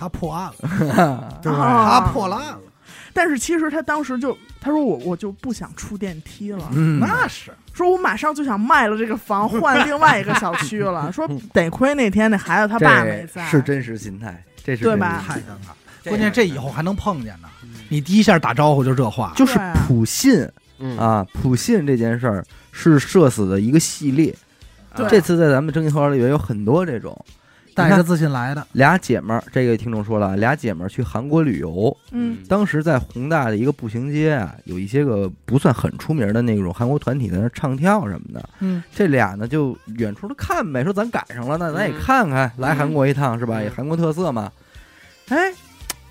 [0.00, 2.60] 他破案了， 他破了案了，
[3.12, 7.28] 但是其实他当时就他说我我就不想出电梯了，嗯，那。
[7.28, 7.50] 是。
[7.72, 11.10] 说我马上就想卖了这个房，换另外一个小区了。
[11.12, 16.08] 说得亏那天那孩子他爸没在，是真实心态，这是对吧太尴尬。
[16.08, 17.48] 关键这以后还能碰见呢，
[17.88, 20.46] 你第一下打招呼就这话，就是对啊普信
[20.78, 24.34] 嗯，啊，普信这件事儿是社死的一个系列。
[24.94, 25.08] 对。
[25.08, 27.16] 这次在咱们征集投稿里边有很多这种
[27.74, 38.48] 带着自信来的，俩姐们儿，这个听众说了，俩姐们儿去韩国旅游，嗯，当时在宏大的一个步行街啊，有一些个不算很出名的那种韩国团体在那唱跳什么的。
[38.60, 42.00] 嗯，这俩呢就远处的看呗，说咱赶上了，那咱也嗯。
[42.00, 43.58] 看看，来韩国一趟是吧？
[43.58, 43.64] 嗯。
[43.64, 44.50] 也韩国特色嘛。
[45.28, 45.52] 哎，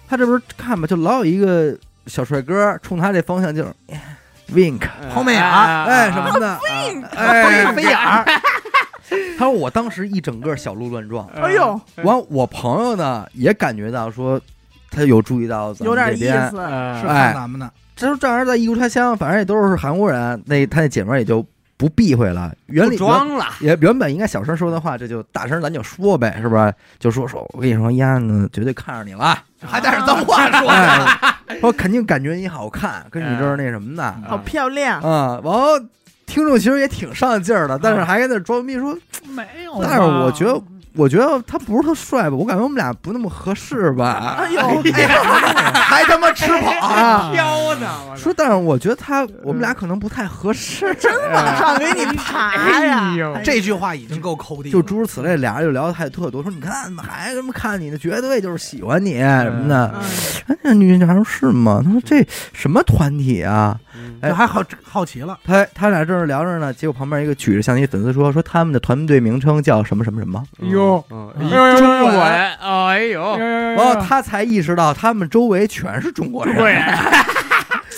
[0.07, 4.17] 他这不是看吧，就老有一个小帅哥冲他这方向就是哎
[4.53, 4.81] wink，
[5.13, 8.25] 抛媚眼哎什么的，哎，哎飞眼儿，
[9.37, 14.39] 他说我当时一整个小鹿乱撞，哎呦，完我朋友呢也感觉到说，
[14.91, 16.57] 他有注意到咱有点意们这边，思。
[17.01, 21.45] 是看咱们的，这都这样在异国他乡，反正也都是韩国人，那他那姐们儿也就
[21.77, 22.53] 不避讳了。
[22.67, 26.71] 原不理装了，也原本应该小声说的话，这就大声咱就说呗，是吧？
[26.99, 31.05] 就说说，我跟你说，丫呢绝对看上你了，还带着脏话 说的，
[31.47, 35.67] 哎，说肯定感觉你好看，跟你这儿那什么的，好漂亮，啊，完后
[36.29, 38.95] 听众其实也挺上劲儿的，但是还在那装逼说，
[39.35, 40.61] 没有，但是我觉得。
[40.95, 44.35] 我觉得他不是特帅吧，我感觉我们俩不那么合适吧。
[44.41, 44.59] 哎呦，
[45.73, 47.87] 还他妈吃跑，啊，飘呢，
[48.17, 53.15] 说，但是我觉得他我们俩可能不太合适， 真往上给你爬呀
[53.45, 59.93] 这句话已经够抠地，就诸如此类，俩人就聊的还特多，说你看还这么看你呢，绝对就是喜欢你什么的。
[59.93, 60.01] 嗯
[60.47, 61.81] 哎，那女孩说是吗？
[61.85, 63.79] 他说这什么团体啊？
[63.99, 76.75] 嗯哎还好好奇了，他他俩正是聊着呢，结果旁边一个举着相机粉丝说说他们的团队名称叫什么什么什么，哎呦，嗯哎呦呦中国人，哎呦，然后他才意识到他们周围全是中国人，对，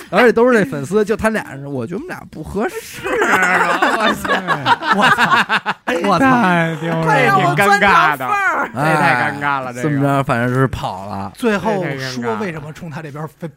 [0.10, 3.02] 而且都是那粉丝，就他俩人，我觉得我们俩不合适。
[3.08, 4.36] 我操，
[4.96, 5.24] 我操，
[6.10, 8.70] 我操，太丢人了，让我钻挺尴尬的条缝儿！
[8.74, 11.32] 这太尴尬了，这么着，反正是跑了。
[11.36, 13.50] 最后说为什么冲他这边飞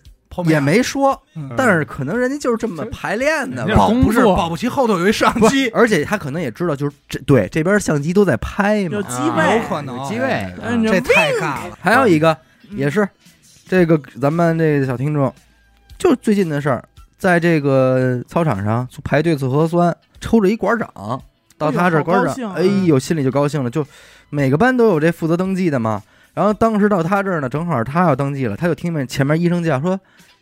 [0.47, 3.67] 也没说，嗯但是可能人家就是这么排练的。
[3.77, 8.91] 保不是保不齐后头有一摄像机，而且他可能也知道，就是这对这边相机都在拍嘛。
[8.93, 11.79] 有机啊位有可能机位，嗯这太尬了。
[11.81, 12.37] 还有一个
[12.71, 13.09] 嗯也是
[13.69, 15.33] 这个咱们这个小听众，
[15.99, 16.85] 就最近的事儿，
[17.19, 21.23] 在这个操场上排队做核酸，抽着一馆长，
[21.57, 23.71] 到他这馆长，哎呦，心里就高兴了。
[23.71, 23.87] 就
[24.31, 26.03] 每个班都有这负责登记的嘛。
[26.35, 29.99] 然后当时到他这儿呢，正好他要登记了，他就听见前面医生叫说：“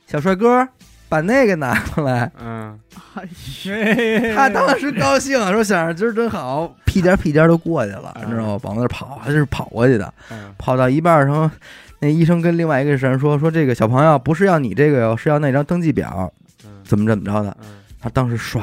[0.08, 0.66] 小帅哥，
[1.08, 2.78] 把那个拿过来。”嗯，
[3.14, 8.60] 哎他当时高兴，说想着今儿真好，屁颠儿屁颠儿就过去了，嗯你知道吗？
[8.62, 10.12] 往那儿跑，他是跑过去的。
[10.30, 11.50] 嗯跑到一半儿时候，
[11.98, 16.32] 那医生跟另外一个人说：“说这个小朋友不是要你这个哟，是要那张登记表，
[16.64, 17.54] 嗯怎么怎么着的。
[17.60, 17.66] 嗯”
[18.00, 18.62] 他当时唰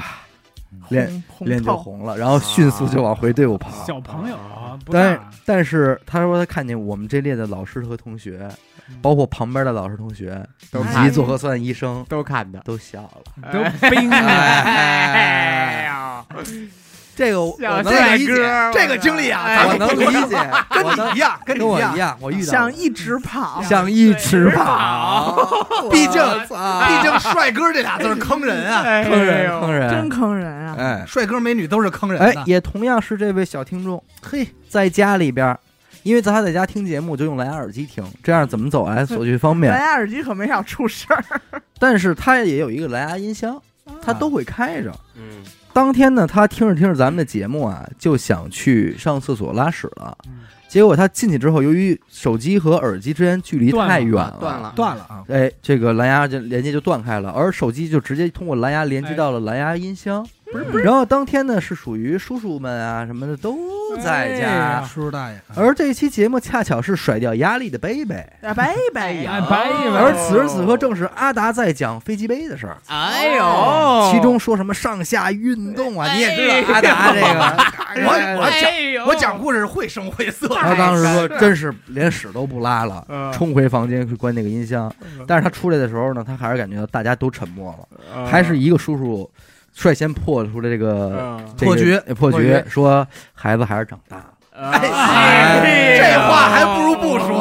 [0.89, 3.86] 脸脸就红了，然后迅速就往回队伍跑。
[3.86, 8.49] 小朋友啊，但大，但是他说他看见我们这列的老师和同学，
[9.02, 13.52] 包括旁边的老师同学以及做核酸的医生都看的，都笑了。
[13.52, 14.17] 都冰了。
[14.17, 16.25] 哎呀，
[17.19, 18.34] 这个我能理解，
[18.71, 21.99] 这个经历啊，我能理解，跟你一样，跟你一样跟我一。
[21.99, 25.45] 样，我遇到想一直跑，想一直跑，
[25.91, 30.75] 毕竟毕竟帅哥这俩字儿坑人啊，哎坑人坑人，真坑人啊！
[30.79, 32.41] 哎帅哥美女都是坑人哎的，。
[32.45, 35.58] 也同样是这位小听众，嘿，在家里边，
[36.03, 39.82] 因为咱还在家听节目就用蓝牙耳机听，这样怎么走来走去方便蓝。
[39.82, 41.21] 牙耳机可没少出事儿。
[41.77, 43.62] 但是它也有一个蓝牙音箱，
[44.01, 44.89] 它都会开着。
[45.17, 45.43] 嗯
[45.79, 50.17] 当天呢，他听着听着咱们的节目啊，就想去上厕所拉屎了。
[50.67, 55.23] 结果他进去之后，由于手机和耳机之间距离太远了，断了断了啊！
[55.29, 60.27] 哎，这个蓝牙就连接就断开了，而手机就直接通过蓝牙连接到了蓝牙音箱。
[60.83, 63.55] 然后当天呢，是属于叔叔们啊什么的都
[64.03, 68.15] 在哎家，叔叔大爷，而这期节目恰巧是甩掉压力的贝贝。
[68.41, 69.33] 啊，拜拜呀！
[69.33, 76.15] 哎，白一而，此时此刻正是阿达在讲飞机杯的事儿，哎呦，其中说什么上下运动啊，哎。
[76.15, 77.27] 你也知道阿达这个，
[78.07, 83.31] 我我哎讲我讲故事绘声绘色，他当时说真是连屎都不拉了，嗯。
[83.33, 84.91] 冲回房间去关那个音箱。
[85.27, 89.29] 但是他出来的时候呢，他还是感觉到大家都沉默了，还是一个叔叔
[89.79, 91.45] 率先破出了这个嗯。
[91.57, 91.95] 这个破局。
[92.05, 94.17] 呃破局，说孩子还是长大。
[94.17, 94.25] 了。
[94.61, 97.39] 哎，这话还不如不说。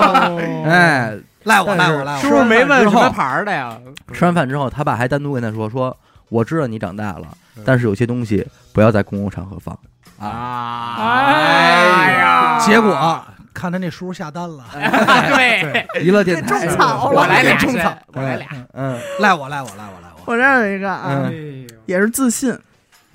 [0.65, 3.77] 哎，赖我赖我赖我，是不是没问什么牌儿的呀？
[4.13, 5.97] 吃完饭之后，他爸还单独跟他说：“说
[6.29, 9.77] 我知道你长大了嗯，但是有些东西不要在公共场合放。”
[10.21, 13.21] 啊，啊，哎呀，结果
[13.53, 16.67] 看他那叔下单了， 对，娱乐电台。
[16.67, 17.93] 种草我来俩种草。
[18.13, 20.37] 我来俩，嗯，赖我赖我赖我赖我。
[20.37, 22.53] 这儿有一个啊，嗯也是自信。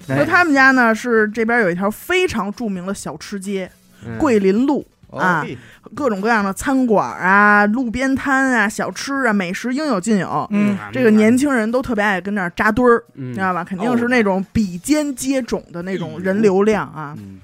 [0.10, 3.72] 哎说他们家呢是这边有一条非常著名的小吃街，
[4.06, 5.48] 嗯桂林路啊，哦
[5.96, 10.46] 各种各样的餐馆啊、路边摊啊、小吃啊、美食应有尽有。
[10.52, 13.64] 嗯，这个年轻人都特别爱跟那儿扎堆儿，嗯知道吧？
[13.64, 17.16] 肯定是那种比肩接踵的那种人流量啊。
[17.18, 17.40] 嗯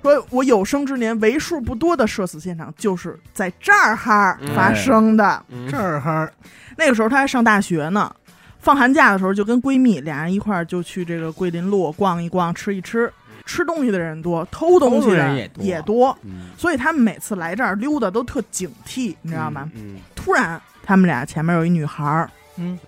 [0.00, 5.42] 说我有生之年为数不多的社死现场就是在这儿哈嗯发生的。
[5.48, 6.26] 嗯这儿哈
[6.76, 8.10] 那个时候他还上大学呢，
[8.68, 13.10] 放寒假的时候就跟闺蜜俩人一块儿就去这个桂林路逛一逛、吃一吃。
[13.46, 19.70] 吃东西的人多，偷东西的的人也多也多，嗯所以他们每次来这儿溜达都特警惕，你知道吗？
[19.74, 22.78] 嗯突然，他们俩前面有一女孩儿，嗯，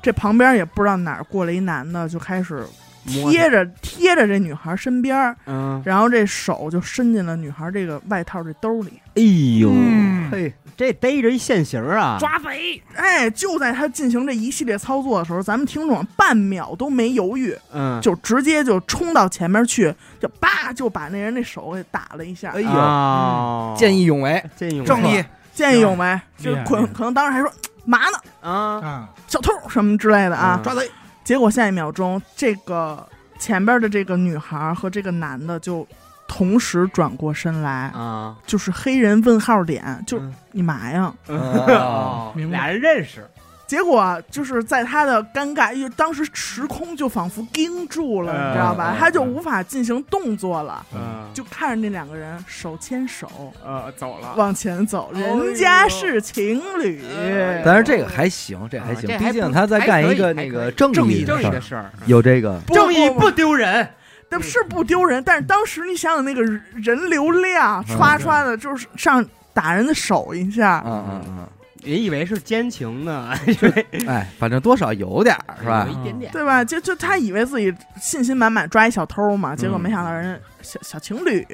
[0.00, 2.64] 这旁边也不知道哪儿过来一男的，就开始
[3.04, 9.22] 贴着贴着这女孩身边，嗯，然后这手就伸进了女孩这个外套这兜里，哎
[9.60, 12.80] 呦，嗯嘿，这逮着一现行啊，抓贼！
[12.94, 22.52] 哎，就在他进行这一系列操作的时候，咱们听众半秒都没犹豫，嗯，就直接就冲到前面去，就叭就把那人那手给打了一下。
[22.54, 25.24] 哎呦，啊，见义勇为，见义正义。
[25.52, 27.52] 见义勇为，就可可能当时还说
[27.84, 30.54] 嘛呢，啊，啊，小偷什么之类的啊。
[30.54, 30.88] 嗯抓贼，
[31.24, 33.04] 结果下一秒钟，这个
[33.40, 35.84] 前边的这个女孩和这个男的就
[36.28, 40.32] 同时转过身来，啊，就是黑人问号脸，就嗯。
[40.52, 41.12] 你嘛呀？
[41.26, 42.32] 哦。
[42.36, 42.58] 明白。
[42.58, 43.28] 俩人认识，
[43.66, 48.50] 结果就是在他的尴尬，因为当时时空就仿佛盯住了，嗯。
[48.50, 48.94] 你知道吧？
[48.94, 48.98] 嗯？
[48.98, 53.28] 他就无法进行动作了，嗯，就看着那两个人手牵手
[53.64, 57.02] 呃走了，往前走，哎呦人家是情侣。
[57.16, 60.46] 哎但是这个还行，这还行啊这，还毕竟他在干一个还可以。
[60.46, 61.50] 那个正正义义的事儿。
[61.50, 63.88] 正义的，事儿，有这个，不正义不不丢人，
[64.30, 71.48] 但是不丢人，但是当时你想想那个人流量，嗯唰唰的，就是上打人的手一下，嗯嗯嗯，
[71.82, 73.34] 也以为是奸情呢，
[74.06, 75.98] 哎，反正多少有点儿是吧有？
[75.98, 76.62] 一点点，对吧？
[76.64, 81.46] 就就他以为自己信心满满抓一小偷嘛，结果嗯没想到人家小小情侣，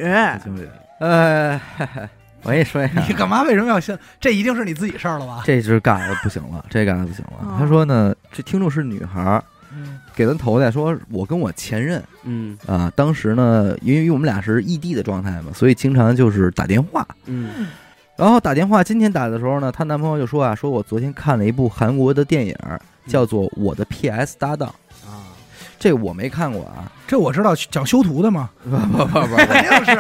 [0.43, 0.69] 情侣，
[1.01, 1.61] 呃，
[2.43, 3.43] 我跟你说一下，你干嘛？
[3.45, 3.99] 为什么要先？
[4.21, 5.43] 这一定是你自己事儿了吧？
[5.47, 7.39] 这是尬的不行了，这尬的不行了。
[7.41, 9.43] 哦他说呢，这听众是女孩
[10.15, 17.07] 给他投的说，我跟我前任嗯啊，当时呢，因为我们俩是异地的状态嘛，所以经常就是打电话。
[17.27, 17.67] 嗯
[18.17, 22.55] 然后打电话，今天打的时候呢，她男朋友就说啊，说我昨天看了一部韩国的电影，
[23.09, 24.84] 叫做《我的 PS 搭档》，啊，
[25.79, 29.91] 这我没看过啊， 这我知道，讲修图的嘛，不不不不， 肯定是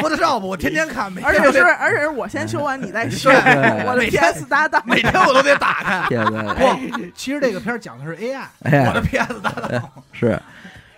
[0.00, 4.82] Photoshop，我天天看，每而且是而且是我先修完你再修，我的 PS 搭档。
[4.86, 6.24] 每天我都得打开。
[6.54, 9.82] 不，其实这个片儿讲的是 AI，哎我的 PS 搭档。
[10.12, 10.40] 是。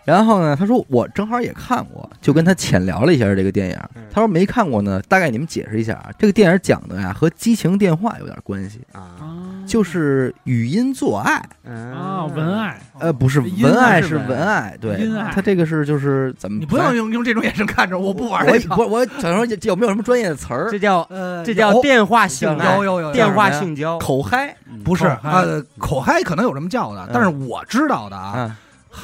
[0.07, 3.79] 然后呢，他说我正好也看过，就跟他浅聊了一下这个电影。
[3.95, 4.05] 嗯。
[4.11, 9.01] 他说没看过呢，大概你们解释一下啊，这个电影讲的呀和激情电话有点关系，啊。
[9.21, 16.59] 啊，就是语音做爱，啊，文爱，呃，不是文爱是爱是文文爱，对，他这个是就是怎么？
[16.61, 18.77] 你不要用用这种眼神看着我，不玩我这套。
[18.77, 20.71] 不我想说有没有什么专业的词儿？
[20.71, 20.79] 这？
[20.79, 23.07] 叫呃这叫电话性交有有有。
[23.09, 24.57] 有电话性交，口嗨。
[24.71, 28.57] 嗯不是呃口嗨可能有这么叫的嗯，但是我知道的啊，啊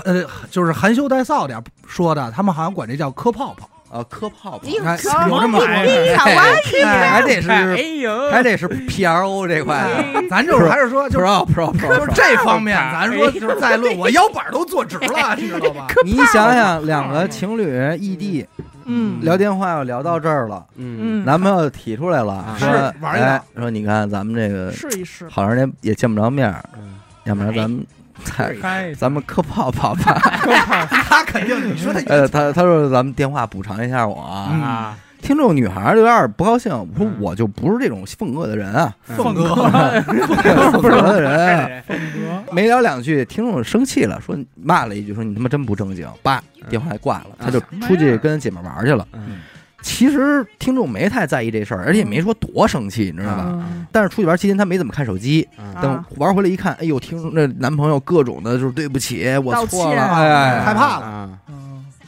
[0.04, 3.68] 呃，就是含羞带臊点儿说的，他们好像管这叫磕泡泡。
[3.92, 4.96] 啊，磕泡泡，你看
[5.28, 15.88] 有这么说玩意儿还得哎是呦，还得是 P R O 这块的咱就是还是说，就是 Pro Pro 就 Pro，是这方面，咱说就是再论，我腰板都坐直了，你知道吧？
[16.06, 18.46] 你想想，两个情侣异地
[18.86, 25.28] 嗯，聊电话要聊到这儿了，嗯嗯，男朋友提出来了，是说玩一个哎，说你看咱们这个试一试。
[25.28, 27.86] 好长时间也见不着面，嗯要不然咱们再
[28.60, 30.18] 嗨，咱们磕泡泡吧。
[30.90, 34.96] 他肯定，你说他呃，他他说咱们电话补偿一下我啊。
[35.20, 41.82] 听众女孩儿有点不高兴，我说我就不是这种凤哥的人啊，凤哥，凤哥的人啊。
[41.86, 49.06] 凤哥，没聊两句，听众生气了，说骂了一句，说你他妈真不正经，叭，电话挂了，他就出去跟姐们玩去了。
[49.12, 49.38] 嗯
[49.82, 53.46] 其实听众没太在意这事儿，而且也没说多生气，你知道吧？
[53.48, 53.86] 嗯。
[53.90, 55.74] 但是出去玩期间他没怎么看手机，嗯。
[55.82, 61.00] 等玩回来一看，哎呦，听那男朋友各种的，就是对不起，我道错了，歉哎，害怕。
[61.00, 61.30] 了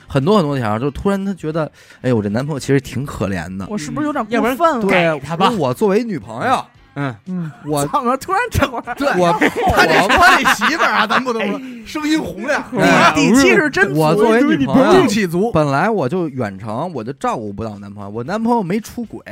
[0.07, 1.69] 很多很多条，就突然他觉得，
[2.01, 3.67] 哎呦，我这男朋友其实挺可怜的。
[3.69, 4.87] 我是不是有点要不然过分了？
[4.87, 5.49] 对，他吧。
[5.49, 9.33] 说我作为女朋友，嗯嗯，我怎么突然这会儿我他这我
[9.69, 9.87] 他
[10.37, 14.01] 这媳妇儿啊，咱不能说声音洪亮，哎底底气是真足。
[14.01, 15.51] 我作为女朋友，气足。
[15.53, 19.23] 本来我就远程，我就照顾不到男朋友，我男朋友没出轨，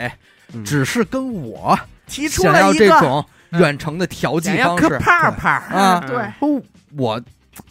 [0.52, 6.60] 嗯只是跟我提出了一个这种远程的调剂方式泡泡啊，对，说
[6.96, 7.20] 我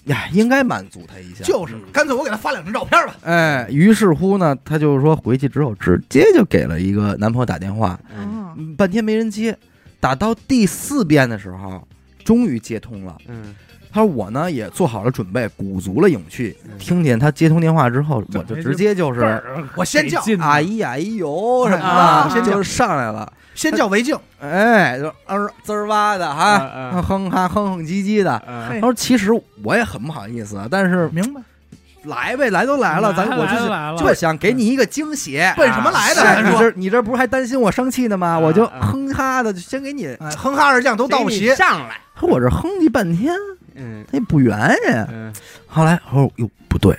[0.05, 1.43] 呀应该满足他一下。
[1.43, 3.15] 就是，干脆我给他发两张照片吧。
[3.23, 9.57] 哎，于是乎呢，他就是说回去之后直接就给了一个男朋友打电话，嗯半天没人接，
[10.01, 11.87] 打到第四遍的时候，
[12.25, 13.15] 终于接通了。
[13.29, 13.55] 嗯。
[13.93, 16.71] 他说我呢也做好了准备，鼓足了勇气，嗯。
[16.79, 19.43] 听见他接通电话之后，我就直接就是
[19.75, 28.41] 我先叫得劲阿姨阿姨哟什么啊的，就是上来了，先叫为敬，哎，就嗯滋儿哇的哈，啊哼哈哼哼唧唧的。
[28.47, 31.41] 他说其实我也很不好意思，啊，但是明白？
[32.03, 33.69] 来呗，来都来了，咱我就是
[34.03, 35.39] 就想给你一个惊喜。
[35.55, 36.41] 奔什么来的？
[36.49, 38.37] 你这你这不是还担心我生气呢吗？
[38.39, 41.53] 我就哼哈的就先给你，哎 哼哈二将都到不齐。
[41.55, 43.33] 上来，说我这哼唧半天，
[43.75, 45.07] 嗯他也不圆呀。
[45.11, 45.31] 嗯
[45.67, 46.97] 后来我说哟不对，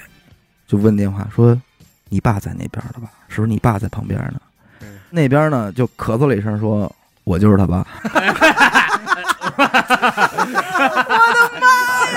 [0.66, 1.60] 就问电话说
[2.08, 3.08] 你爸在那边了吧？
[3.28, 4.40] 是不是你爸在旁边呢？
[4.80, 6.90] 嗯那边呢就咳嗽了一声说。
[7.24, 7.86] 我就是他爸，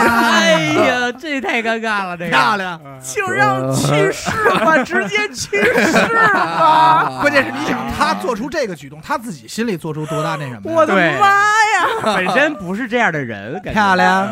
[0.07, 2.31] 哎呀，这太尴尬了，这个。
[2.31, 5.93] 漂亮，请让去世吧，直接去世
[6.33, 7.19] 吧！
[7.21, 10.71] 关键是你想他做出这个举动，他自己心里做出多大那什么？
[10.71, 11.87] 我的妈呀！
[12.03, 14.27] 本身不是这样的人，漂亮。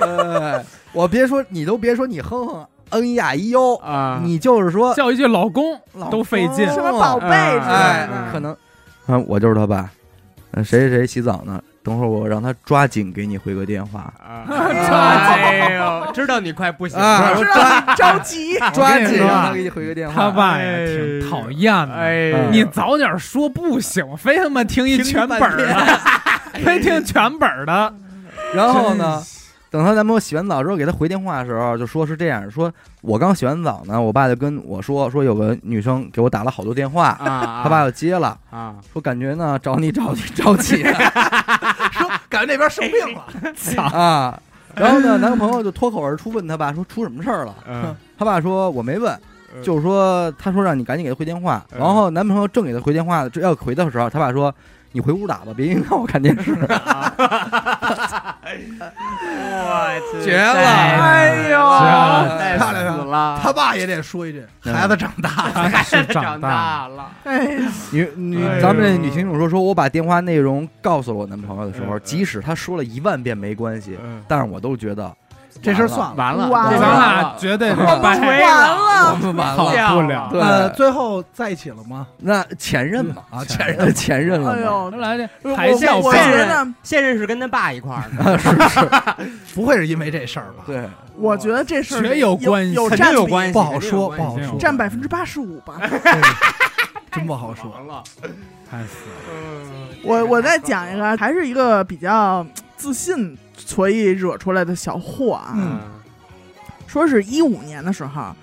[0.00, 6.64] 呃我别说你都别说你哼哼嗯呀咿哟，啊，你就是说叫一句老公老都费劲。
[6.66, 8.52] 公什么宝贝之哎类的，可能。
[9.06, 9.90] 啊我就是他爸，
[10.52, 11.62] 嗯谁谁谁洗澡呢？
[11.88, 14.44] 等会儿我让他抓紧给你回个电话，啊。
[14.48, 20.14] 哎呦，知道你快不行啊了，知道你着急，抓紧说让他给你回个电话。
[20.14, 21.94] 他爸呀挺讨厌的。
[21.94, 26.00] 哎嗯你早点说不行，非他妈听一全本儿的，
[26.64, 27.94] 非听全本儿的。
[28.54, 29.22] 然后呢，
[29.70, 32.72] 等她男朋友洗完澡之后给她回电话的时候，就说是这样说：
[33.02, 40.82] 我刚洗完澡呢，我爸就跟我说说有个女生给我打了好多电话，啊，他爸就接了，啊，说感觉呢找你找你着急
[41.92, 43.24] 说感觉那边生病了，
[43.98, 44.40] 啊。
[44.74, 47.54] 然后呢，男朋友就脱口而出问他爸说出什么事儿了？
[47.68, 49.18] 嗯他爸说我没问，
[49.62, 51.64] 就是说他说让你赶紧给他回电话。
[51.72, 54.54] 嗯然后男朋友正给他回电话要回的时候，他爸说
[54.92, 56.54] 你回屋打吧，别影响我看电视。
[58.50, 62.38] 我 绝了哎呦。
[62.38, 65.68] 太漂亮死了，他爸也得说一句：“孩子长大了。
[65.68, 68.60] 孩子长长大大了，哎呀，你你哎呦。
[68.62, 72.00] 咱们这女听众说说我把电话内容告诉了我男朋友的时候，嗯。
[72.04, 75.14] 即使他说了一万遍没关系，嗯，但是我都觉得”
[75.60, 76.14] 这事儿算了。
[76.16, 79.94] 完了，完了咱俩绝对是我们掰完了了，我们完了。
[79.94, 80.28] 不了。
[80.30, 82.06] 对呃，最后在一起了吗？
[82.18, 89.18] 那前任嘛，啊，前前呃前任了，哎呦，来这我还叫我我背觉得，现任是跟他爸一块儿的，
[89.54, 90.64] 不会是因为这事儿吧？
[90.66, 95.74] 对，我觉得这事儿绝有关系有占比有关系，不好说不好说占百分之八十五吧。
[97.10, 97.70] 真不好说。
[97.70, 98.02] 完了，
[98.70, 99.88] 太死了。
[100.04, 102.46] 我我再讲一个，还是一个比较
[102.76, 103.36] 自信，
[103.68, 105.52] 所以惹出来的小祸啊。
[105.54, 105.78] 嗯。
[106.86, 108.34] 说是一五年的时候，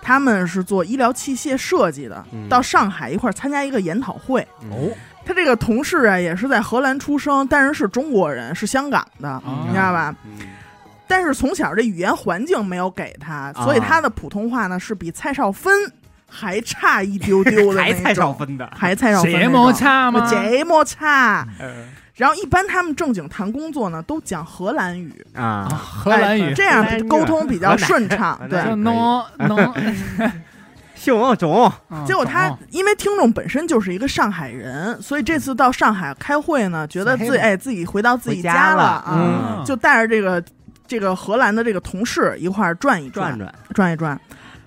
[0.00, 2.48] 他们是做医疗器械设计的，嗯。
[2.48, 4.40] 到上海一块儿参加一个研讨会。
[4.70, 4.88] 哦，
[5.26, 10.14] 他这个同事啊，也是在荷兰出生，但是是中国人，是香港的，嗯你知道吧？
[10.24, 10.38] 嗯。
[11.06, 15.70] 但是从小这语言环境没有给他，所以他的普通话呢是比蔡少芬
[16.26, 20.26] 还差一丢丢的那种， 还蔡少芬的，还蔡少芬那这种么差吗？
[20.30, 21.46] 这么差。
[21.60, 21.70] 嗯
[22.22, 26.50] 然后一般他们正经谈工作呢，都讲荷兰语，啊，荷兰语。
[26.50, 28.40] 哎这样沟通比较顺畅。
[28.48, 28.62] 对。
[28.76, 29.74] 能能，
[30.94, 38.82] 熊 总，嗯结果他因为听众本身就是一个上海人，所以这次到上海开会呢，觉得自己哎自己回到自己家了了。
[38.84, 39.04] 啊，
[39.58, 39.64] 嗯。
[39.64, 40.40] 就带着这个
[40.86, 44.20] 这个荷兰的这个同事一块儿转一转转，转一转，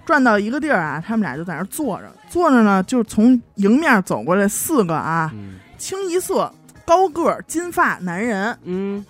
[0.06, 5.54] 转到一个地儿啊，他们俩就在那儿坐着，坐着呢，就从迎面走过来四个啊，嗯。
[5.78, 6.52] 清一色
[6.86, 9.06] 高个儿金发男人，嗯。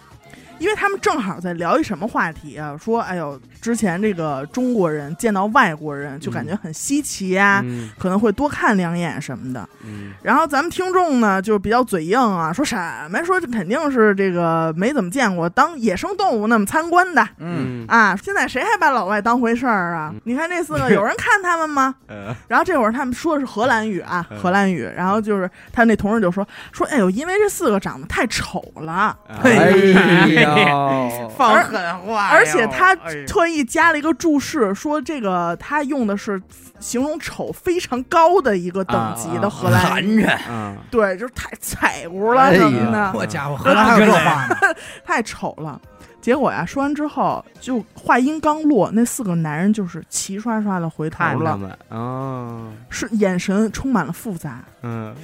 [0.60, 2.76] 因为他们正好在聊一什么话题啊？
[2.82, 9.68] 说，哎呦，之前这个中国人见到外国人就感觉很稀奇呀、嗯可能会多看两眼什么的。
[9.84, 12.76] 嗯然后咱们听众呢就比较嘴硬啊，说什
[13.10, 18.16] 么说这肯定是这个没怎么见过当野生动物那么参观的嗯，啊！
[18.16, 20.22] 现在谁还把老外当回事儿啊嗯？
[20.26, 21.96] 你看这四个有人看他们吗？
[22.08, 24.84] 呃然后这会儿他们说的是荷兰语啊，嗯荷兰语。
[24.96, 29.72] 然后就是他那同事就说说，哎呦，因为这四个长得太丑了，哎
[30.46, 32.96] 呦，放狠话而且他
[33.28, 36.42] 特意加了一个注释，说这个他用的是
[36.80, 44.46] 形容丑非常高的一个等级的荷兰语，寒碜，嗯对，就是太菜乎了哎呀什么的，我家伙，荷兰还有这话。
[44.48, 44.58] 呢？
[45.06, 45.80] 太丑了。
[46.22, 51.60] 结果呀，说完之后，就话音刚落，那四个男人就是齐刷刷的回头了，
[52.90, 54.64] 是眼神充满了复杂。
[54.82, 55.16] 嗯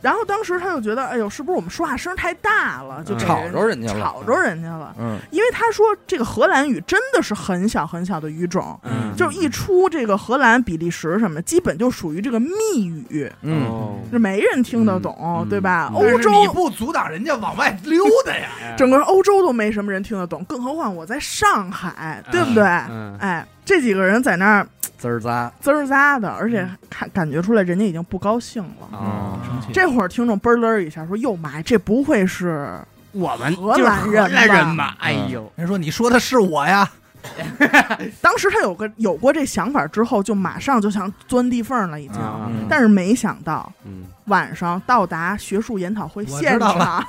[0.00, 4.94] 然后当时他就觉得，哎呦，是不是我们说话声太大了，就吵着人家了，吵着人家了？
[4.98, 15.48] 嗯，因为他说这个荷兰语真的是很小很小的语种，嗯，就一出这个荷兰、比利时什么，基本就属于这个密语，嗯，没人听得懂，嗯。
[15.48, 15.90] 对吧？
[15.92, 15.96] 嗯。
[15.96, 18.48] 欧洲你不阻挡人家往外溜达呀？
[18.76, 22.62] 整个欧洲都没什么人听得懂，更何况我在上海，对不对？
[22.90, 23.16] 嗯。
[23.18, 24.66] 哎，这几个人在那儿
[24.98, 28.88] 滋儿扎，滋儿扎的，而且看感觉出来人家已经不高兴了。
[28.92, 29.68] 哦，生气。
[29.72, 32.78] 这会儿听众嘣儿一下说：“哟妈呀，这不会是
[33.12, 36.88] 我们荷就是兰人荷兰人吧，哎呦，人说你说的是我呀？
[38.22, 42.20] 当时他有个有过这想法之后，就马上就想钻地缝了，已经。
[42.20, 47.04] 啊嗯但是没想到嗯晚上到达学术研讨会现场，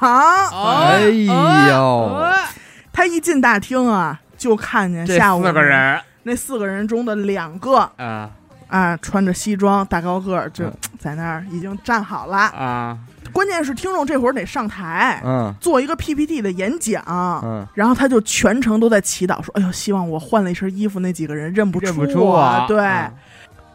[0.51, 1.01] 哎
[1.67, 2.25] 呦，
[2.91, 5.99] 他一进大厅啊，就看见下午四个人
[6.29, 8.29] 那四个人中的两个啊。
[8.67, 10.73] 啊，穿着西装大高个儿，就嗯。
[10.99, 12.37] 在那儿已经站好了。
[12.37, 12.97] 啊，
[13.31, 15.51] 关键是听众这会儿得上台嗯。
[15.59, 17.03] 做一个 PPT 的演讲，
[17.43, 23.11] 嗯，然后他就全程都在祈祷说：“哎呦，希望我换了一身衣服，那几个人认不认不出出我，对，啊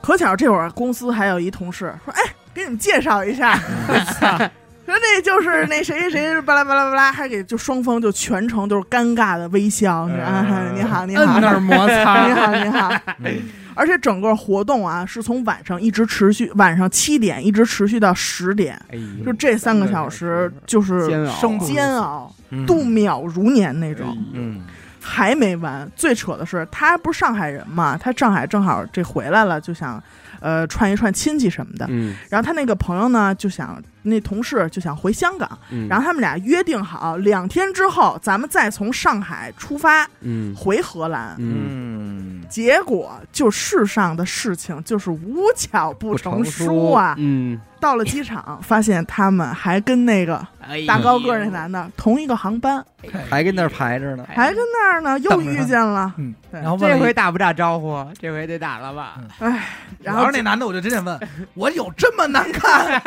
[0.03, 2.21] 可巧这会儿公司还有一同事说：“哎，
[2.53, 3.59] 给你们介绍一下，
[4.87, 12.93] 说 那就是那谁谁谁巴拉巴拉巴拉，还给就双方就全程都是尴尬的微笑，啊，嗯你好，你好，那儿摩擦 你，好，你好。
[13.77, 24.17] 而且整个活动啊，是从晚上一直持续，晚上七点一直持续到十点，哎就这三个小时就是煎熬生煎熬，嗯度秒如年那种。
[24.33, 24.63] 嗯
[25.07, 30.03] 还没完，最扯的是，他不是上海人嘛，他上海正好这回来了，就想，
[30.41, 31.85] 呃，串一串亲戚什么的。
[31.91, 41.35] 嗯然后他那个朋友呢，就想那同事就想回香港，嗯，然后他们俩约定好，两天之后咱们再从上海出发嗯回荷兰。
[41.39, 47.15] 嗯嗯，结果就世上的事情就是无巧不成书啊！
[47.19, 52.83] 嗯到了机场，发现他们还跟那个哎大高个儿那男的同一个航班，
[53.29, 54.27] 还跟那儿排着呢。
[54.35, 56.11] 还跟那儿呢，又等着他遇见了。
[56.17, 58.03] 嗯，然后问了一回打不打招呼？
[58.19, 59.17] 这回得打了吧？
[59.39, 59.65] 哎
[60.01, 61.21] 然后那男的我就直接问，
[61.53, 63.03] 我有这么难看？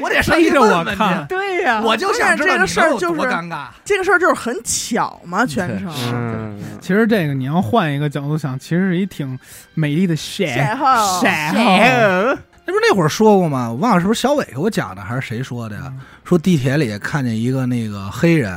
[0.00, 1.26] 我得上去背着我看。
[1.26, 3.66] 对呀我就想知道这个事儿就是尴尬。
[3.84, 5.92] 这个事儿就是很巧嘛，全程。
[6.12, 9.38] 嗯，其实这个你要换一个角度想，其实是一挺
[9.74, 12.36] 美丽的邂邂逅邂逅。
[12.66, 13.70] 那不是那会儿说过吗？
[13.70, 15.92] 我忘了是不是小伟给我讲的，还是谁说的呀？
[16.24, 18.50] 说地铁里看见一个那个黑人，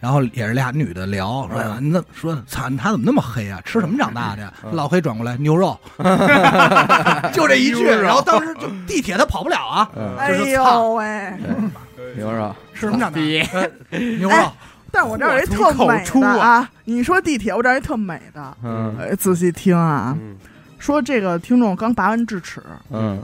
[0.00, 3.60] 然后也是俩女的聊，说嗯你那说操他怎么那么黑啊？
[3.64, 4.52] 吃什么长大的呀？
[4.64, 5.78] 嗯老黑转过来牛肉，
[7.32, 7.84] 就这一句。
[7.84, 11.32] 然后当时就地铁他跑不了啊，嗯，哎呦喂！
[12.16, 13.20] 牛肉，吃什么长大？
[13.20, 14.52] 的 牛肉哎。
[14.90, 16.70] 但我这儿有一特口美出啊的啊！
[16.84, 20.14] 你说地铁，我这儿有一特美的，嗯呃，仔细听啊。
[20.20, 20.36] 嗯
[20.78, 22.60] 说这个听众刚拔完智齿，
[22.90, 23.22] 嗯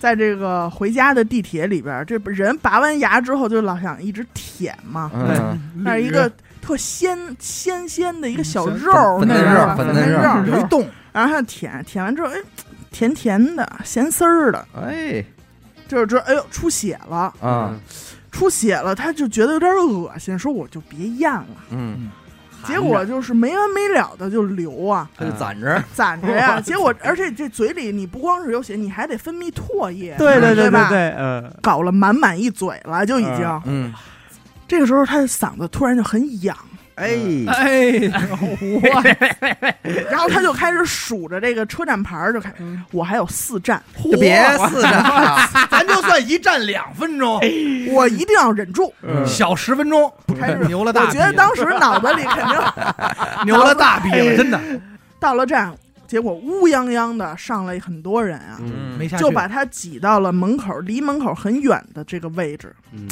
[0.00, 6.28] 在这个回家的地铁里边儿，这人拔完牙之后就老想一直舔嘛，嗯，那是一个
[6.60, 12.38] 特鲜鲜鲜的一个小嗯肉儿，粉那嫩肉个粉粉嫩肉一洞，然后他舔舔完之后，哎，
[12.90, 15.22] 甜甜的，咸丝儿的，哎。
[15.88, 17.74] 就是这，哎呦，出血了，啊，
[18.30, 21.46] 出血了，他就觉得有点恶心，说我就别咽了。
[21.70, 22.08] 嗯，
[22.66, 26.60] 结果就是没完没了的就流啊，他就攒着，攒着呀。
[26.64, 30.88] 结果而且这嘴里你不光是有血，你还得分泌唾液，对对对对吧？
[30.88, 33.62] 对，嗯，搞了满满一嘴了，就已经。
[33.64, 33.92] 嗯，
[34.68, 36.56] 这个时候他的嗓子突然就很痒，
[37.00, 38.10] 哎，哎，
[38.60, 38.80] 我。
[40.10, 42.52] 然后他就开始数着这个车站牌儿，就开，
[42.92, 43.82] 我还有四站，
[44.18, 44.38] 别
[44.68, 45.38] 四站了，
[45.70, 47.40] 咱就算一站两分钟，
[47.92, 48.92] 我一定要忍住。
[49.02, 49.26] 嗯。
[49.26, 51.06] 小十分钟，开始牛了大！
[51.06, 52.54] 我觉得当时脑子里肯定
[53.46, 54.60] 牛了大逼了，真的。
[55.18, 55.72] 到了站，
[56.06, 58.58] 结果乌泱泱的上来很多人啊。
[59.18, 62.74] 就把他挤到了门口，离门口很远的这个位置。
[62.92, 63.08] 嗯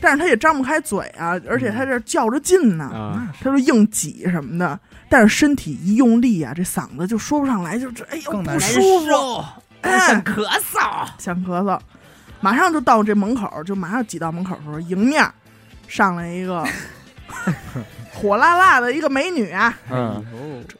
[0.00, 4.78] 但是他也张不开嘴啊，而且他这较着劲呢，啊，他说硬挤什么的，
[5.08, 9.44] 但是身体一用力啊，这嗓子就说不上来，就这哎呦不舒服，
[9.82, 11.78] 哎，咳嗽，想咳嗽，
[12.40, 15.24] 马上就到这门口，就马上挤到门口的时候，迎面
[15.86, 16.66] 上来一个
[18.12, 20.24] 火辣辣的一个美女啊，嗯，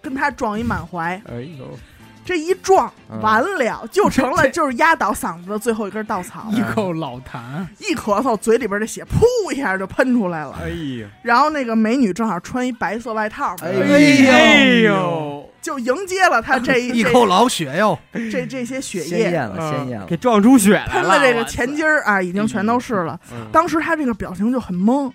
[0.02, 1.78] 跟他撞一满怀，哎呦，
[2.24, 10.56] 这一撞嗯完了，就成了就是压倒嗓子的最后一根稻草，一口老痰，一咳嗽，嘴里边的血噗一下就喷出来了。
[10.62, 23.18] 哎呦，然后那个美女正好穿一白色外套，哎哎呦，就迎接了她这 一一口老血哟，这这这些血液，鲜艳了，鲜艳了给，撞出血来喷了，的这个前襟儿啊，已经全都是了。
[23.32, 25.10] 嗯当时她这个表情就很懵。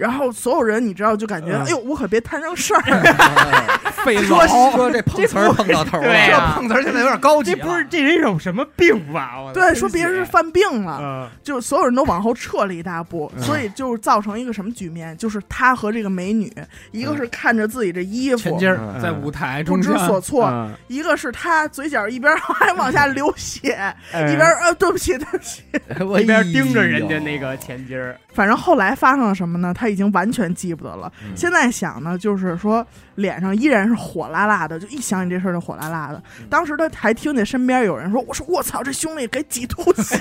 [0.00, 2.80] 然后所有人，你知道，就感觉，嗯哎呦，我可别摊上事儿。
[4.04, 4.70] 费说老。
[4.70, 7.58] 说这碰瓷儿碰到头了，这碰瓷儿现在有点高级了。
[7.58, 9.32] 这不是这人有什么病吧？
[9.38, 15.14] 我对，说别人是犯病了，嗯就所有人都往后撤了一大步，嗯所以就造成一个什么局面？
[15.18, 16.50] 就是他和这个美女，
[16.92, 23.72] 一个是看着自己这衣服前襟儿，嗯在舞台不知，所措，嗯一个是他嘴角一边 还往下流血，
[24.12, 25.62] 哎一边呃对不起对不起。
[26.06, 29.74] 我一边盯着人家那个前襟儿，反正后来发生了什么呢？
[29.74, 31.12] 他已经完全记不得了。
[31.24, 32.86] 嗯现在想呢，就是说
[33.16, 36.22] 脸上依然是火辣辣的，就一想起这事儿就火辣辣的。
[36.38, 40.18] 嗯当时他还听见身边有人说：“我说我操，这兄弟给挤吐血。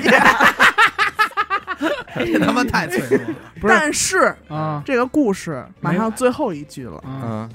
[2.15, 3.35] 这他妈太脆弱了。
[3.63, 7.01] 但是啊，这个故事马上最后一句了。
[7.05, 7.49] 嗯嗯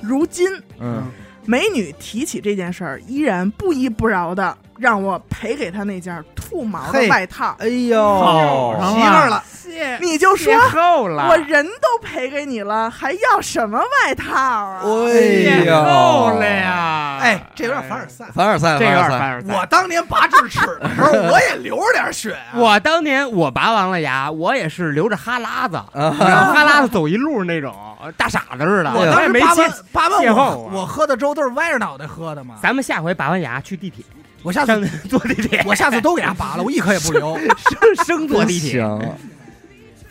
[0.00, 0.48] 如今
[0.80, 1.04] 嗯
[1.44, 7.54] 美女提起这件事儿，依然不依不饶的让我赔给他那件兔毛的外套。
[7.60, 14.80] 哎呦，媳妇儿了，谢你就说邂逅了，我人都赔给你了，还要什么外套啊？
[14.82, 17.18] 哎邂呦，逅了呀！
[17.22, 18.24] 哎，这有点凡尔赛。
[18.34, 19.54] 凡尔赛，这有点凡尔赛。
[19.56, 22.58] 我当年拔智齿的时候，我也流着点血啊。
[22.58, 27.72] 我当年我拔完了牙，我也是流着哈喇子，啊然后哈喇子走一路那种
[28.16, 28.92] 大傻子似的。
[28.92, 30.10] 我当时没接时拔完。
[30.10, 32.56] 拔完我我喝的粥都是歪着脑袋喝的嘛。
[32.60, 34.04] 咱们下回拔完牙去地铁，
[34.42, 37.38] 我下次坐地铁，我下次都给他拔了，我一颗也不留。
[37.96, 38.82] 生生坐地铁，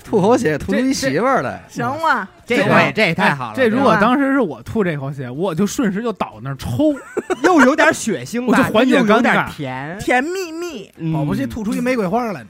[0.03, 2.27] 吐口血吐出一媳妇儿来，行吗？
[2.45, 3.53] 这行吗可以，这也太好了。
[3.55, 6.93] 这如果当时是我吐这口血，我就顺势就倒那儿抽，
[7.43, 12.45] 又有点血腥吧，我就缓解又有点尴尬甜，甜蜜蜜，嗯保不齐吐出一玫瑰花来.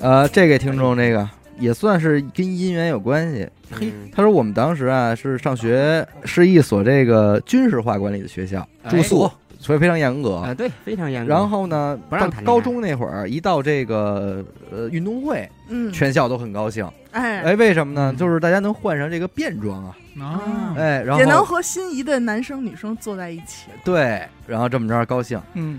[0.00, 1.28] 呃，这个听众这个
[1.60, 3.48] 也算是跟姻缘有关系。
[3.80, 10.36] 嗯他说我们当时啊是上学是一所这个军事化管理的学校，哎住宿所以非常严格。
[10.36, 11.32] 啊，对，非常严格。
[11.32, 16.84] 然后呢，到不让谈高中那会儿，一到这个呃运动会，嗯，全校都很高兴。
[17.12, 18.12] 哎，哎，为什么呢？
[18.18, 23.68] 就是大家能换上这个便装啊，啊，哎，然后也能和心仪的男生女生坐在一起。
[23.84, 25.40] 对，然后这么着高兴。
[25.54, 25.78] 嗯，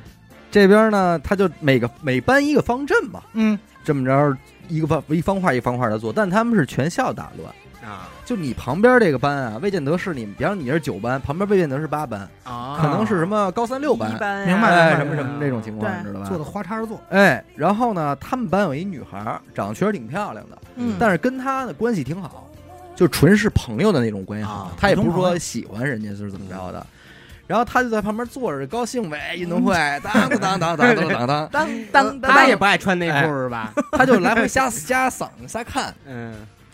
[0.50, 4.38] 这边呢，他就每个每班一个方阵嘛，嗯，这么着
[4.70, 7.54] 一个方一方块一方块的做，但他们是全校打乱。
[7.84, 16.26] 啊就你旁边这个班啊，魏建德是你，比方你是九班，旁边魏建德是八班，啊可能是什么高三六班，班明白哎，明白什么什么这种情况，你知道吧？
[16.28, 22.50] 坐的花叉做，哎，然后呢，他们班有一女孩儿，长得确实挺漂亮的，嗯，但是跟他的关系挺好，
[22.96, 24.72] 就纯是朋友的那种关系好啊。
[24.78, 26.86] 他也不是说喜欢人家是怎么着的。
[27.46, 33.74] 然后他就在旁边坐着，高兴呗，运动会，当当当当当当当当，当当当，他也不爱穿内裤是吧？
[33.92, 36.34] 他就来回瞎瞎嗓子瞎看，嗯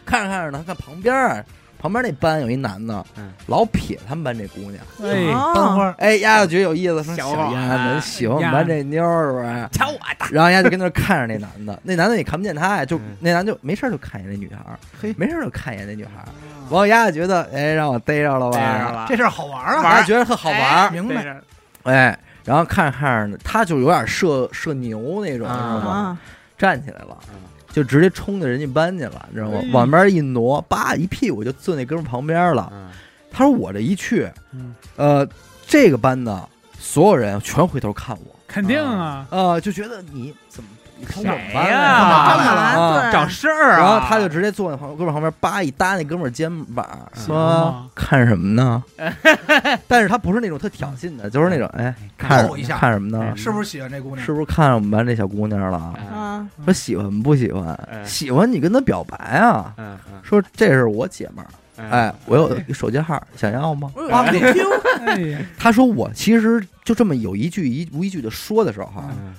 [0.09, 1.45] 看着看着呢，看旁边儿，
[1.79, 5.53] 旁边那班有一男的嗯，老撇他们班这姑娘，哎，哦。
[5.55, 9.69] 班花，哎，丫就觉得有意思，说小小丫伙儿能喜欢我们班这妞儿是不是？
[9.71, 13.15] 瞧我的，然后丫就跟那儿看着那男的， 那男的也看不见他呀，就嗯。
[13.19, 15.13] 那男的就没事儿就看一眼那女孩儿，嘿。
[15.17, 16.27] 没事儿就看一眼那女孩儿。
[16.69, 18.57] 完后丫就觉得，哎，让我逮着了吧？
[18.57, 19.05] 逮着了。
[19.09, 21.23] 这事儿好玩啊，玩觉得特好玩儿，明白？
[21.23, 21.35] 着
[21.83, 25.91] 哎，然后看着看着呢，他就有点社社牛那种，知道吗？
[25.91, 26.17] 啊，
[26.57, 27.17] 站起来了。
[27.29, 27.39] 嗯，
[27.71, 29.69] 就直接冲到人家班去了，你知道吗哎？
[29.71, 32.69] 往边一挪，叭一屁股就坐那哥们旁边了。
[32.73, 32.89] 嗯
[33.31, 35.25] 他说我这一去嗯，呃，
[35.67, 36.49] 这个班的
[36.79, 42.61] 所有人全回头看我，肯定啊，呃，就觉得你怎么你从我们班谁来呀的干嘛？
[42.79, 43.77] 啊对，找事儿啊！
[43.79, 46.85] 然后他就直接坐在旁哥们儿旁边，叭一搭那哥们儿肩膀，
[47.15, 48.83] 嗯说看什么呢？
[49.87, 53.35] 但是他不是那种特挑衅的，就是那种哎看逗一下看什么呢哎？
[53.35, 54.25] 是不是喜欢这姑娘？
[54.25, 55.77] 是不是看上我们班这小姑娘了？
[56.13, 57.77] 啊，说喜欢不喜欢？
[57.91, 59.73] 嗯喜欢你跟她表白啊！
[59.77, 61.47] 嗯嗯说这是我姐们儿，
[61.77, 63.91] 嗯哎，我有手机号，想要吗？
[63.95, 64.67] 我有啊个 QQ，
[65.05, 69.33] 哎呀， 他说我其实就这么有一句一无一句的说的时候，嗯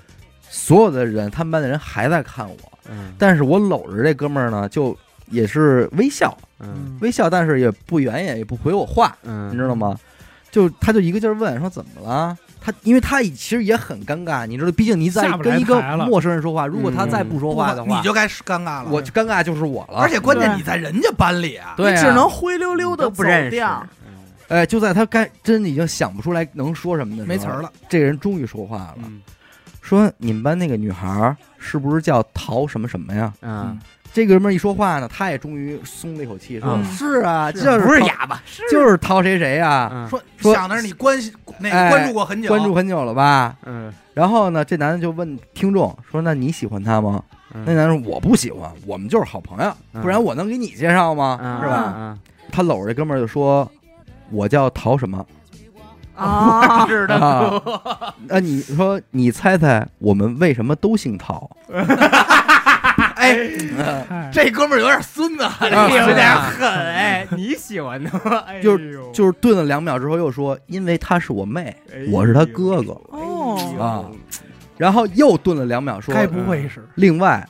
[0.50, 2.56] 所有的人他们班的人还在看我，
[2.90, 4.96] 嗯但是我搂着这哥们儿呢，就
[5.28, 9.96] 也是微笑嗯微笑，但是也不圆眼，也不回我话，嗯，你知道吗？
[10.50, 12.36] 就他就一个劲儿问说怎么了？
[12.60, 18.86] 他因为他其实也很尴尬，你知道，毕竟你在跟一个陌生人说话，如果他再不说话的话，你就该尴尬了。
[18.90, 19.98] 我尴尬就是我了。
[20.00, 23.86] 而且关键你在人家班里啊，对啊你只能灰溜溜的都不认识掉。，
[24.48, 27.72] 哎，就在他该真已经想不出来能说什么的时候，没词儿了。
[27.88, 29.22] 这个人终于说话了，嗯
[29.80, 33.32] 说你们班那个女孩是不是叫陶什么什么呀？
[33.42, 33.78] 嗯，
[34.12, 43.56] 这哥们儿一说话呢，他也终于松了一口气，说嗯是啊，就是陶不是哑巴，就是陶谁谁呀，嗯说说想的是你关心那哎个关注过很久，关注很久了吧？
[43.64, 47.22] 嗯然后呢，这男的就问听众说：“那你喜欢他吗？”
[47.54, 51.38] 嗯那男的说：“我不喜欢，我们就是好朋友，嗯不然我能给你介绍吗？
[51.42, 52.18] 嗯是吧？”嗯
[52.52, 53.70] 他搂着这哥们儿就说
[54.30, 55.24] ：“我叫陶什么
[56.20, 57.62] 啊， 是啊？
[58.28, 61.50] 那你说你猜猜我们为什么都姓陶？
[63.16, 63.36] 哎，
[64.08, 68.38] 哎这哥们儿有点孙子，啊有点狠哎，你喜欢的吗？
[68.48, 72.92] 哎就是就是顿了两秒之后又说：因为她是我妹，哎我是他哥哥。
[73.10, 74.04] 哦啊
[74.76, 76.82] 然后又顿了两秒说：该不会是？
[76.94, 77.46] 另外，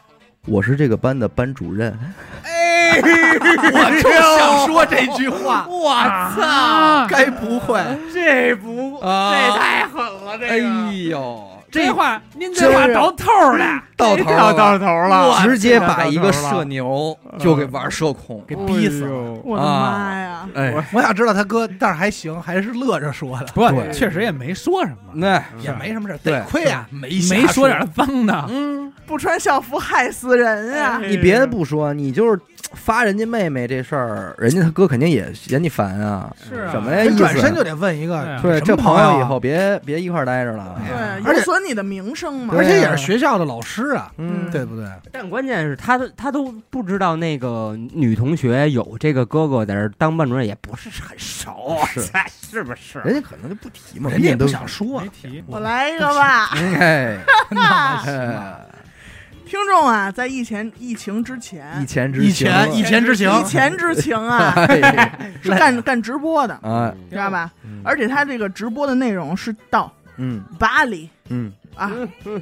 [0.47, 1.97] 我是这个班的班主任。
[2.43, 2.51] 哎，
[2.99, 5.93] 我就想说这句话， 我
[6.35, 7.81] 操，啊，该不会。
[8.13, 9.33] 这不啊。
[9.35, 19.41] 这太狠了，这哎个呦，这话您这话到头了，到头了到头了，直接把一个社牛就给玩社恐，给逼死了。
[19.45, 20.49] 我的妈呀！
[20.55, 26.19] 哎，我想知道他哥，但是还行，还是乐着说的，不对，确实也没说什么，那也没什么事。
[26.23, 30.99] 对得亏啊，没没说点脏的，嗯，不穿校服害死人啊！
[30.99, 32.41] 你别的不说，你就是
[32.73, 36.31] 发人家妹妹这事儿，人家他哥肯定也嫌你烦啊。
[36.49, 37.05] 是啊什么呀？
[37.17, 40.81] 转身就得问一个，对啊对这朋啊朋友以后别别一块儿待着了。
[40.87, 42.55] 对，而且有损你的名声嘛。
[42.57, 44.87] 而且也是学校的老师啊，嗯，对不对？
[45.13, 52.01] 但关键是他都他都不知道那个女同学有这个哥哥在这当班主任，也不是很熟，是。
[52.51, 52.99] 是不是？
[53.05, 55.01] 人家可能就不提嘛，人家也不都想说。
[55.01, 57.17] 没，提，我来一个吧，哎，
[57.51, 58.03] 那
[59.47, 61.81] 听众啊，在疫情疫情之前。
[61.81, 62.13] 疫，前。
[62.13, 65.33] 之以前以前之行，以前之情啊， 哎。
[65.43, 67.53] 是干干直播的，啊，知道吧？
[67.65, 67.81] 嗯。
[67.85, 70.43] 而且他这个直播的内容是到嗯。
[70.59, 71.53] 巴黎嗯。
[71.75, 71.91] 啊、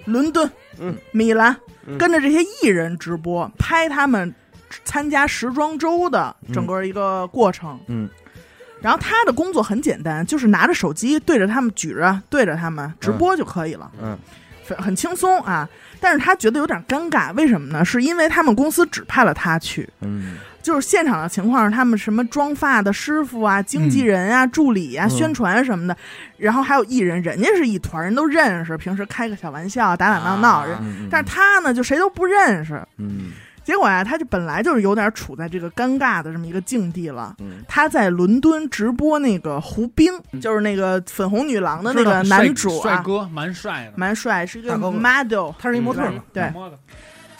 [0.04, 0.96] 伦敦、嗯。
[1.12, 1.96] 米兰，嗯。
[1.96, 4.34] 跟着这些艺人直播，拍他们
[4.84, 7.78] 参加时装周的整个一个过程。
[7.86, 8.08] 嗯。
[8.80, 14.18] 然后他的工作很简单，就是拿着手机对着他们举着，对着他们直播就可以了，嗯。
[14.66, 15.68] 很很轻松啊。
[16.00, 17.84] 但是他觉得有点尴尬，为什么呢？
[17.84, 25.10] 是因为他们公司指派了他去，嗯就是现场的情况是他们什么妆发的师傅啊、经纪人啊、助理啊、嗯。
[25.10, 25.96] 宣传什么的，
[26.36, 30.66] 然后还有艺人，人家是一团人都认识，平时开个小玩笑，打打闹闹，
[31.10, 32.82] 但是他呢就谁都不认识。
[32.98, 33.30] 嗯。
[33.64, 37.34] 结果啊、他就本来就是有点处在这个尴尬的这么一个境地了。
[37.38, 37.62] 嗯。
[37.68, 45.52] 他在伦敦直播那个胡兵，就是那个粉红女郎的那个男主啊，帅哥蛮帅的，蛮帅，是一个 model。
[45.58, 46.50] 他是一模特嘛，对。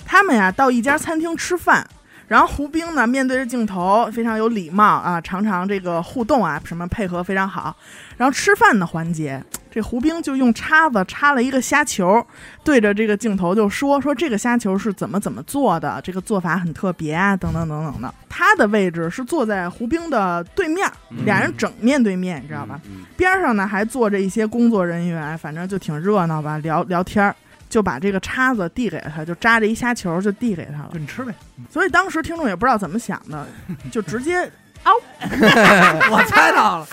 [0.04, 1.86] 他们呀到一家餐厅吃饭，
[2.28, 7.74] 然后胡兵呢面对着镜头非常有礼貌啊，常常这个互动啊什么配合非常好。
[8.16, 12.24] 然后吃饭的环节，这胡兵就用叉子插了一个虾球，
[12.62, 18.12] 对着这个镜头就说说这个虾球是怎么怎么做的，这个做法很特别啊，等等等等的。
[18.28, 20.86] 他的位置是坐在胡兵的对面，
[21.24, 22.80] 俩人整面对面，你知道吧？
[23.16, 27.34] 边上呢还坐着一些工作人员，反正就挺热闹吧，聊聊天儿，
[27.68, 30.98] 就把这个叉子递给他，就扎着一虾球就递给他了就。
[30.98, 31.32] 你吃呗。
[31.70, 33.46] 所以当时听众也不知道怎么想的，
[33.92, 34.50] 就直接
[36.10, 36.86] 我猜到了，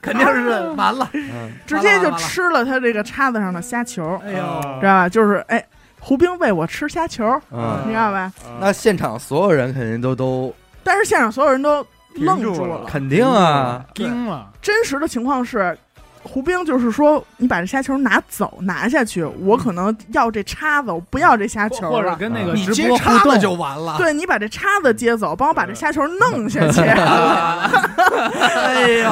[0.00, 1.08] 肯定是完了。
[1.12, 5.08] 嗯直接就吃了他这个叉子上的虾球，哎呦，知道吧？
[5.08, 5.62] 就是哎，
[6.00, 8.32] 胡兵喂我吃虾球，嗯，你知道吧？
[8.60, 10.54] 那现场所有人肯定都都
[10.84, 12.84] 但是现场所有人都愣住了。
[12.86, 15.76] 肯定啊，惊了，真实的情况是，
[16.22, 22.16] 胡兵就是说，你把这虾球拿走，拿下去，我可能要这叉子，我不要这虾球或者了。
[22.16, 23.96] 跟那个你接直播互叉子动就完了。
[23.98, 26.80] 对你把这叉子接走，帮我把这虾球弄下去。
[28.42, 29.10] 哎呦，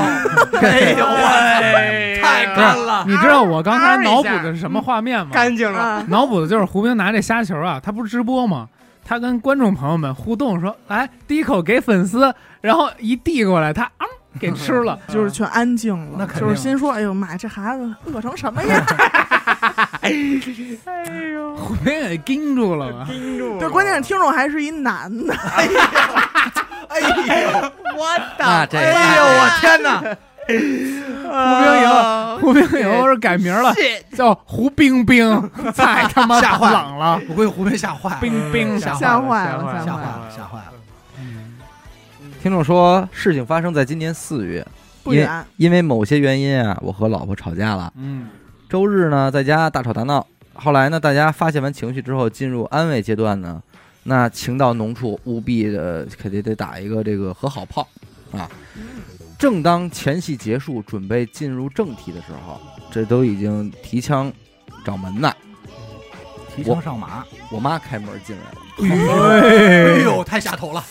[0.58, 3.04] 哎呦喂，太干了。
[3.06, 5.30] 你知道我刚才脑补的是什么画面吗？
[5.32, 8.68] 干净了，啊，脑补的就是胡兵拿这虾球啊，他不是直播吗？
[9.04, 14.06] 他跟观众朋友们互动说：“来，第一口给粉丝。”然后一递过来，他啊
[14.38, 18.80] 给吃了， 就是全安静了，那肯定就是心说：“哎呦妈，这孩子饿成什么样？
[21.56, 23.06] 胡兵 给盯住了吧？
[23.08, 25.34] 盯住了？”对，关键是听众还是一男的，
[26.88, 27.72] 哎呦，
[28.38, 30.02] 那这哎呦，我天哪！
[30.50, 30.56] 胡
[31.62, 31.88] 冰莹，
[32.40, 33.72] 胡兵以后是改名了，
[34.16, 40.72] 叫胡冰冰，太他妈吓坏冷了，我估计胡冰吓坏了，冰冰吓吓坏了，吓坏吓坏了，吓坏了。
[42.42, 44.66] 听众说，事情发生在今年四月，
[45.02, 47.92] 不远，因为某些原因啊，我和老婆吵架了。
[47.96, 48.28] 嗯，
[48.66, 50.26] 周日呢，在家大吵大闹。
[50.54, 53.62] 后来呢，大家发泄完情绪之后，进入安慰阶段呢，
[54.04, 57.86] 那情到浓处，务必的肯定得打一个这个和好炮
[58.32, 58.50] 啊。
[59.38, 62.58] 正当前戏结束，准备进入正题的时候，
[62.90, 64.32] 这都已经提枪
[64.82, 65.30] 找门呢。
[66.56, 67.22] 提枪上马，
[67.52, 69.94] 我妈开门进来了。
[69.98, 70.82] 哎呦，太下头了，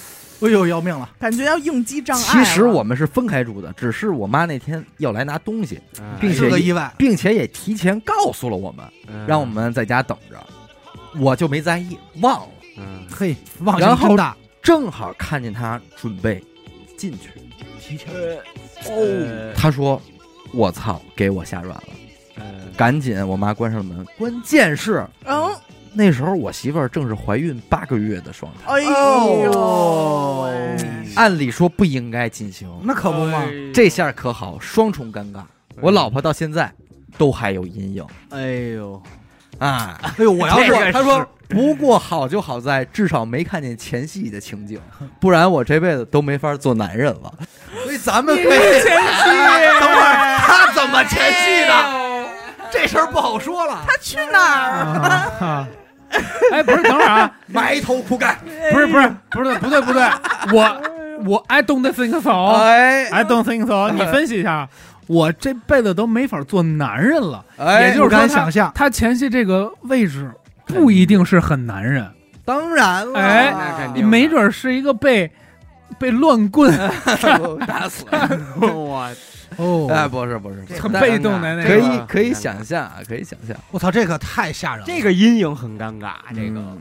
[0.41, 1.09] 哎呦，要命了！
[1.19, 2.23] 感觉要应激障碍。
[2.23, 5.79] 其实我们是分开住的，只是我妈那天要来拿东西，
[6.19, 10.37] 并且是个意外，并且也提前告诉了我们，嗯让我们在家等着。
[11.19, 12.47] 我就没在意，忘了。
[12.77, 14.15] 嗯嘿，忘然后
[14.61, 16.41] 正好看见他准备
[16.97, 17.29] 进去，
[17.81, 18.13] 提前。
[18.85, 20.01] 哦，他说
[20.53, 21.83] ：“我操，给我吓软了。”
[22.77, 24.05] 赶紧，我妈关上了门。
[24.17, 25.51] 关键是嗯，
[25.93, 28.81] 那时候我媳妇儿正是怀孕八个月的状态，哎
[29.43, 30.49] 呦，
[31.15, 32.69] 按理说不应该进行。
[32.83, 35.41] 那可不嘛，这下可好，双重尴尬。
[35.81, 36.71] 我老婆到现在
[37.17, 39.01] 都还有阴影哎呦，
[39.57, 39.97] 啊！
[40.01, 44.79] 哎呦，我要是这个他说，不过好就好在至少没看见前戏的情景，
[45.19, 47.33] 不然我这辈子都没法做男人了。
[47.83, 49.23] 所以咱们可以前戏，
[49.79, 52.09] 等会儿他怎么前戏的？
[52.71, 54.83] 这事儿不好说了，他去哪儿？
[55.43, 55.67] 啊，
[56.51, 58.37] 哎，不是，等会儿啊，埋头苦干。
[58.71, 60.03] 不是不是不是不对不对，
[60.53, 60.81] 我
[61.25, 63.91] 我 I don't think so，哎 I don't think so。
[63.91, 64.67] 你分析一下，
[65.07, 67.43] 我这辈子都没法做男人了。
[67.57, 70.31] 哎，也就是不敢说想象，他前戏这个位置
[70.65, 72.07] 不一定是很男人，
[72.45, 75.31] 当然了，哎你没准是一个被
[75.97, 76.71] 被乱棍
[77.67, 78.05] 打死。
[78.61, 79.09] 我
[79.59, 83.55] 哦哎，不是不是，很被动的那个可，以可以想象啊，可以想象。
[83.71, 84.85] 我操，这可太吓人了。
[84.87, 86.77] 这个阴影很尴尬，这个嗯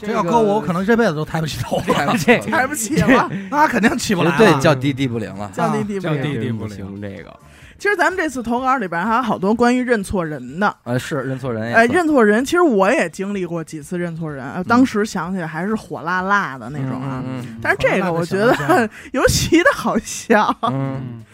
[0.00, 4.38] 这要搁我，我可能这辈子都抬不起头了， 这抬不起了， 那肯定起不来了。
[4.38, 5.50] 对叫地地不灵了。
[5.52, 6.38] 降低地降低位。
[6.38, 7.34] 地不灵，这个
[7.78, 10.74] 其实咱们这次投稿里边还有好多关于认错人的。
[10.82, 17.22] 呃，是认错人哎，认错人，其实我也经历过几次认错人，呃当时想起来还是火辣辣的那种啊。
[17.62, 20.52] 但是这个我觉得 尤其的好笑。
[20.62, 21.24] 嗯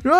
[0.00, 0.14] 说，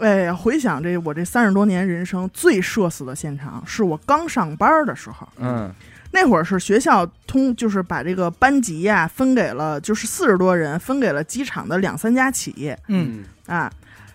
[0.00, 5.28] 哎呀，回想这我这三十多年人生最社死的现场，是我刚上班的时候。
[5.38, 5.72] 嗯
[6.16, 13.68] 那会儿是学校通，就是把这个班级呀、分给了，就是四十多人分给了机场的两三家企业嗯，啊。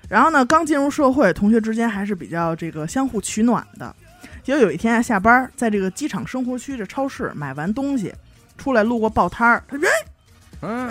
[0.07, 3.93] 然后呢，刚进入社会，同学之间还是比较这个相互取暖的。
[4.41, 8.13] 结果有一天啊，下班在这个机场生活区的超市买完东西，
[8.57, 9.91] 出来路过报摊儿，他说嗯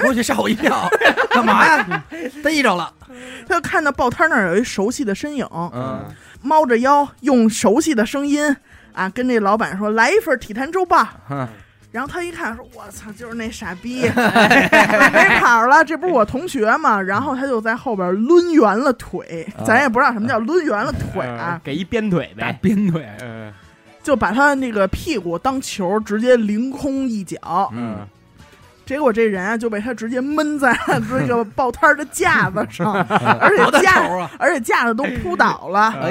[0.01, 0.89] 过去吓我一跳，
[1.31, 2.05] 干嘛呀？
[2.43, 2.93] 逮着了，
[3.49, 6.05] 他就看到报摊那儿有一熟悉的身影，嗯。
[6.41, 8.57] 猫着腰，用熟悉的声音
[8.93, 11.05] 啊跟这老板说：“来一份体坛周报。
[11.29, 11.47] 哼”
[11.91, 21.55] 然后他一看说：“我操，就是那傻逼，没跑了，这不是我同学吗？”然后他就在后边抡圆了腿，啊咱也不知道什么叫抡圆了腿啊。
[21.55, 22.59] 呃，给一鞭腿大呗。
[22.63, 23.53] 鞭腿，嗯。
[24.01, 27.69] 就把他那个屁股当球，直接凌空一脚。
[27.75, 28.07] 嗯，
[28.89, 32.95] 结果这人啊就被他直接闷在了 这个报摊儿的架子上，
[33.39, 34.31] 而且架啊！
[34.41, 35.93] 而且架子都扑倒了。
[36.03, 36.11] 哎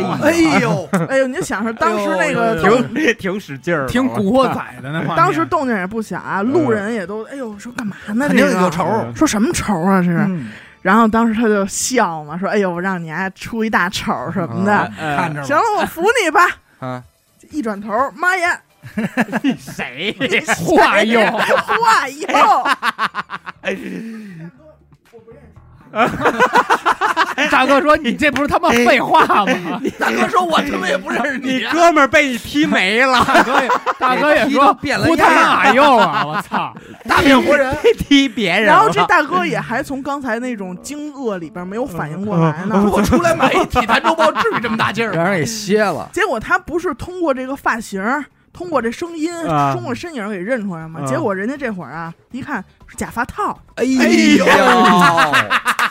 [0.61, 5.15] 呦，哎呦，你就想是当时那哎个挺挺使劲儿，挺古惑仔的那画面。
[5.15, 8.27] 当时动静也不小啊，路人也都哎呦说干嘛呢？
[8.27, 8.85] 肯定这个有仇。
[9.15, 9.97] 说什么仇啊？
[9.99, 10.17] 这是。
[10.27, 10.51] 嗯
[10.83, 14.73] 然后当时他就笑嘛，说：“哎呦，我让你还出一大丑什么的。
[14.73, 16.47] 啊看着吧行了，我服你吧。
[16.79, 17.03] 啊，
[17.51, 18.57] 一转头，妈呀，
[19.59, 20.15] 谁？
[20.65, 22.67] 化用，话以后
[27.49, 29.45] 大哥说：“你这不是他妈废话吗
[29.97, 31.61] 大哥说：“我他妈也不认识你。
[31.71, 36.25] 哥们儿被你踢没？”了，大哥也，大哥也说都变了样妈哪用啊！
[36.25, 36.73] 我操！
[37.07, 37.75] 大变活人。
[37.97, 38.63] 踢别人。
[38.63, 42.85] 然后这大哥也还从刚才那种惊愕里边没有反应过来呢。
[42.91, 45.17] 我出来买一体坛周报，至于这么大劲儿吗？
[45.17, 46.09] 让人给歇了。
[46.11, 48.01] 结果他不是通过这个发型，
[48.57, 51.01] 通过这声音，啊通过身影给认出来嘛？
[51.01, 54.45] 啊结果人家这会儿啊，一看是假发套，哎呦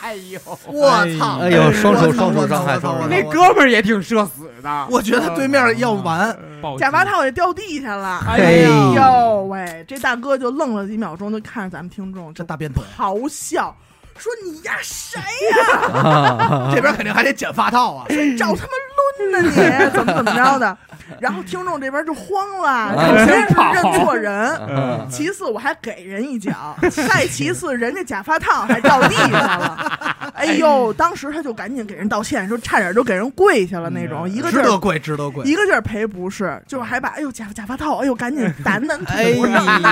[0.01, 1.39] 哎呦，我操！
[1.39, 4.87] 哎呦双手双手我操张开我操我操那哥们儿也挺社死的。
[4.89, 6.37] 我觉得对面要完，
[6.77, 8.21] 假发套也掉地下了。
[8.27, 13.73] 哎呦呦喂，这大哥就愣了几秒钟，就看着咱们听众，就这大便腿，咆哮
[14.17, 15.87] 说：“你呀谁呀？
[15.93, 18.05] 啊这边肯定还得剪发套啊！
[18.37, 19.91] 找他妈抡呢你？
[19.91, 20.77] 怎么怎么着的？”
[21.19, 24.55] 然后听众这边就慌了，啊首先是认错人。
[24.67, 30.31] 嗯其次，我还给人一脚；再其次，人家假发套还掉地上了。
[30.33, 35.45] 哎呦，当时他就赶紧给人道歉，说差点就给人跪下了那种，一个劲儿值得跪，值得跪。
[35.45, 39.23] 一个劲儿赔不是，就是还把哎呦假假发套，哎呦赶紧掸掸哎，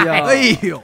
[0.06, 0.84] 呀，哎呦，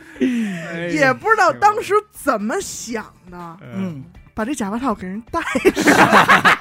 [0.92, 4.04] 也不知道当时怎么想的，嗯，
[4.34, 5.42] 把这假发套给人戴
[5.82, 5.96] 上，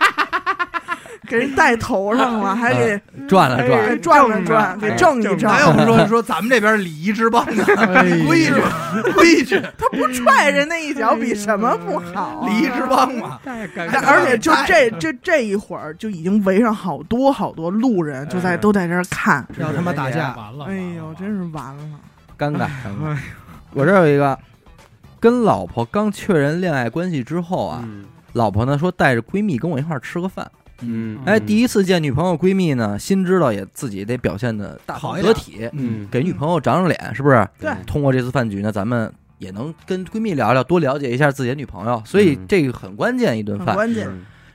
[1.31, 5.43] 给人戴头上了， 还给转了转给，转了转，给正一正。
[5.43, 7.65] 哪有说说咱们这边礼仪之邦呢？
[8.27, 8.53] 规矩，
[9.15, 12.49] 规矩，他不踹人那一脚，比什么不好啊？
[12.49, 13.39] 礼仪之邦嘛。
[13.45, 19.47] 太尴但而且就这这这一会儿，就已经围上好多好多路人，就在都在这儿看。
[19.57, 21.85] 要他妈打架，完了，哎呦，真是完了！
[22.37, 22.67] 尴尬。
[23.73, 24.37] 我这儿有一个，
[25.21, 30.51] 跟老婆刚确认恋爱关系之后啊，嗯老婆呢说带着闺蜜跟我一块儿吃个饭。
[30.83, 37.47] 嗯哎，第一次见女朋友闺蜜呢，心知道也自己得表现的大方好得体，嗯给女朋友长长脸，是不是？
[37.59, 43.75] 对通过这次饭局呢，咱们也能跟闺蜜聊聊，多了解一下自己的女朋友，所以嗯这个很关键一顿饭。
[43.75, 44.09] 关键。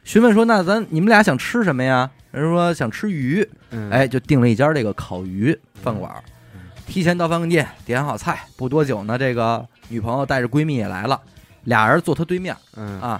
[0.04, 2.10] 询问说，那咱你们俩想吃什么呀？
[2.32, 6.12] 人说想吃鱼，嗯哎，就订了一家这个烤鱼饭馆。
[6.86, 11.20] 提前到饭店点好菜，不多久呢，这个女朋友带着闺蜜也来了，
[11.64, 13.20] 俩人坐她对面嗯啊。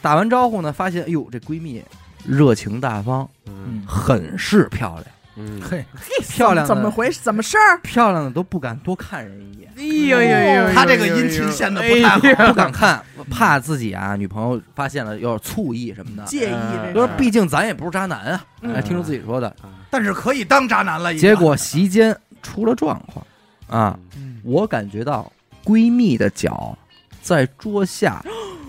[0.00, 1.82] 打完招呼呢，发现哎呦，这闺蜜
[2.26, 5.06] 热情大方，嗯很是漂亮，
[5.36, 5.84] 嗯嘿，
[6.28, 7.20] 漂亮怎么回事？
[7.22, 7.78] 怎么事儿？
[7.82, 12.46] 漂亮的都不敢多看人一眼，哎呦呦呦，他这个殷勤显得不太好。
[12.48, 16.24] 不敢看，怕自己啊女朋友发现了有点醋意什么的。
[16.24, 16.92] 介意嗯这事儿？
[16.94, 19.54] 说毕竟咱也不是渣男啊，听众自己说的。
[19.90, 23.24] 但是可以当渣男了，结果席间出了状况
[23.68, 25.30] 啊，嗯我感觉到
[25.64, 26.76] 闺蜜的脚
[27.22, 28.24] 在桌下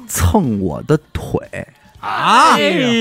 [0.07, 1.39] 蹭我的腿，
[1.99, 2.59] 啊，哎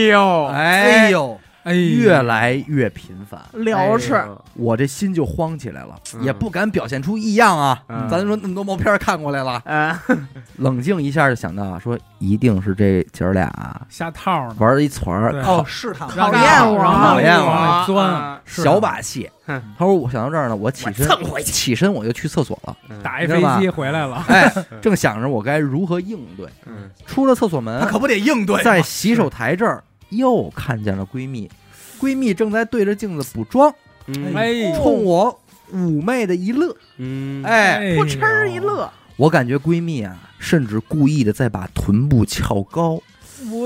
[0.09, 6.23] 呦，哎呦，哎，越来越频繁，聊吃，我这心就慌起来了，嗯。
[6.23, 7.83] 也不敢表现出异样啊。
[7.89, 8.09] 嗯。
[8.09, 10.01] 咱说那么多毛片儿看过来了，啊，
[10.59, 13.51] 冷静一下就想到啊，说一定是这姐儿俩
[13.89, 15.43] 下套呢，玩了一团儿对。
[15.43, 16.85] 哦，试探让讨厌我。
[16.85, 18.41] 讨厌我钻，啊。
[18.47, 19.29] 小把戏。
[19.45, 19.61] 哼。
[19.77, 21.09] 他说我想到这儿呢，我起身
[21.45, 22.77] 起身我就去厕所了。
[23.03, 24.49] 打一飞机回来了，哎，
[24.81, 26.89] 正想着我该如何应对，嗯。
[27.07, 29.83] 出了厕所门他，可不得应对，在洗手台这儿
[30.17, 31.51] 又看见了闺蜜，
[32.01, 33.75] 闺蜜正在对着镜子补妆，
[34.77, 35.41] 冲我
[35.73, 36.77] 妩媚的一乐。
[36.99, 37.43] 嗯。
[37.45, 43.01] 哎，呦扑哧一，乐，我感觉闺蜜啊，甚至故意的在把臀部翘高。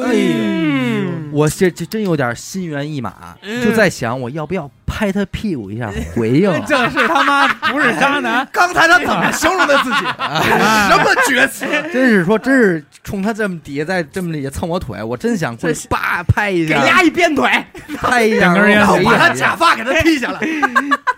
[0.04, 1.10] 哎呦。
[1.32, 3.64] 我这这真有点心猿意马，嗯。
[3.64, 4.70] 就在想我要不要
[5.00, 6.52] 拍他屁股一下回应。
[6.68, 9.96] 这是他妈不是渣男， 刚才他怎么形容他自己？
[10.92, 11.64] 什么厥词？
[11.90, 17.50] 真是说，真是冲他这么底下在这么底下蹭我腿，我真想过去叭拍一下，给丫一鞭腿，
[17.96, 18.54] 拍一下，
[19.02, 20.40] 把他假发给他剃下来。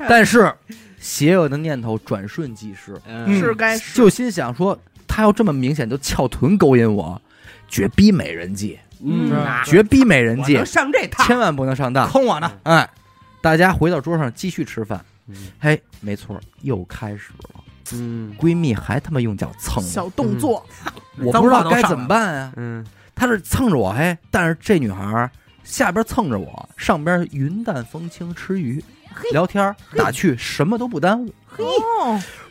[0.09, 0.53] 但是
[1.01, 3.76] 邪恶的念头转瞬即逝，嗯是该。
[3.93, 4.78] 就心想说，
[5.09, 7.20] 他要这么明显就翘臀勾引我，
[7.68, 12.09] 绝逼美人计，嗯啊绝逼美人计，上这套，千万不能上当。
[12.09, 12.49] 坑我呢？
[12.62, 12.89] 哎，
[13.43, 15.05] 大家回到桌上继续吃饭。
[15.59, 17.61] 嘿，没错，又开始了。
[17.95, 20.64] 嗯闺蜜还他妈用脚蹭小，动作，
[21.18, 22.53] 我不知道该怎么办啊。
[22.57, 25.30] 嗯她是蹭着我，嘿，但是这女孩儿
[25.64, 28.82] 下边蹭着我，上边云淡风轻吃鱼，
[29.32, 31.34] 聊天打趣，什么都不耽误。
[31.47, 31.64] 嘿，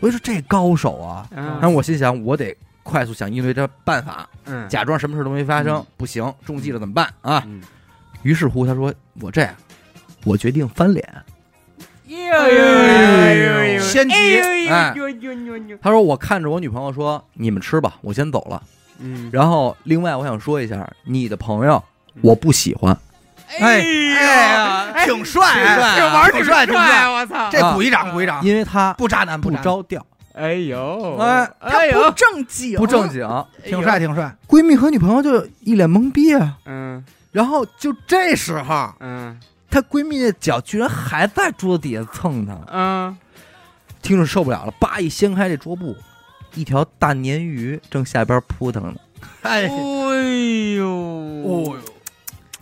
[0.01, 1.27] 我就说这高手啊！
[1.31, 5.83] 然后嗯我心想，我得快速想应对这办法，嗯假装什么事都没发生。
[5.97, 7.43] 不行，中计了怎么办啊？
[7.47, 7.61] 嗯
[8.23, 9.55] 于是乎，他说：“我这样，
[10.23, 11.07] 我决定翻脸。
[12.33, 14.93] 哎先急哎
[15.81, 18.61] 他说：“我看着我女朋友说，你们吃吧，我先走了。
[18.99, 21.81] 嗯，然后，另外我想说一下，你的朋友
[22.21, 22.95] 我不喜欢。
[23.59, 27.49] 哎哎呀，挺帅，哎这玩儿挺帅，挺帅，我操！
[27.49, 33.27] 这鼓一掌，鼓一掌，因为他不渣男，不着调，哎呦，哎他不正经，不正经。
[33.63, 34.33] 挺帅，挺帅。
[34.47, 36.57] 闺蜜和女朋友就一脸懵逼啊。
[36.65, 37.03] 嗯。
[37.31, 39.39] 然后就这时候，嗯
[39.71, 43.17] 她闺蜜的脚居然还在桌子底下蹭她，嗯，
[44.01, 45.95] 听着受不了了，叭一掀开这桌布，
[46.53, 48.99] 一条大鲶鱼正下边扑腾呢。
[49.43, 49.69] 哎，哎
[50.75, 51.77] 呦，哦，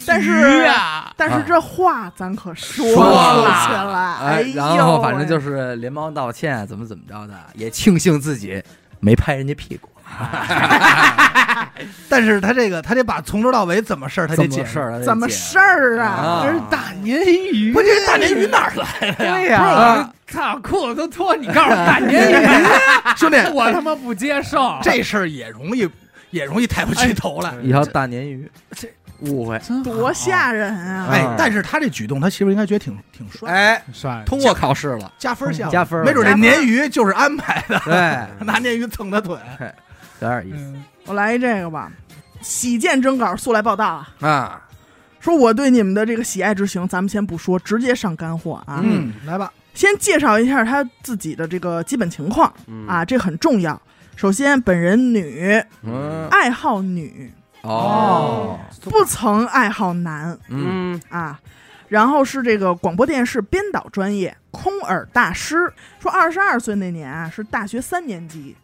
[0.06, 0.32] 但是
[0.66, 3.44] 啊，但是这话咱可说说了。
[3.44, 8.62] 了起来，哎，呦然后反正就是连忙道歉，怎么怎么着的，也庆幸自己
[9.00, 9.90] 没拍人家屁股，
[12.10, 14.74] 但是他这个他得把从头到尾怎么事儿他得解释。
[14.74, 16.08] 怎么事儿，怎么事儿啊？
[16.08, 19.18] 啊这是大鲶鱼，不，这大鲶鱼哪儿来的呀？
[19.18, 22.18] 不是对呀，我操，裤子都脱，你告诉我大鲶鱼，
[23.16, 24.78] 兄弟，我他妈不接受。
[24.82, 25.88] 这事儿也容易
[26.32, 27.54] 也容易抬不起头来。
[27.62, 28.90] 一条大鲶鱼，这
[29.22, 31.08] 误会，真多吓人啊！
[31.12, 34.24] 哎啊，但是他这举动，他媳妇应该觉得挺挺帅，哎，帅！
[34.26, 37.94] 通过考试了，加分项，加分没准这鲶鱼就是安排的，对，
[38.46, 39.38] 拿鲶鱼蹭他腿。
[40.20, 41.92] 有点意思嗯，我来一这个吧，
[42.42, 44.10] 喜见征稿速来报道啊！
[44.22, 44.62] 啊，
[45.20, 48.82] 说我对你们的这个喜爱之情，咱们先不说，直接上干货啊！
[48.84, 52.54] 嗯，来吧，先介绍一下他自己的这个基本情况
[52.88, 53.80] 啊，这很重要。
[54.16, 61.40] 首先，本人女，嗯，爱好女，哦，不曾爱好男嗯，嗯啊。
[61.88, 65.74] 然后是这个广播电视编导专业，空耳大师。
[66.00, 68.56] 说二十二岁那年啊，是大学三年级，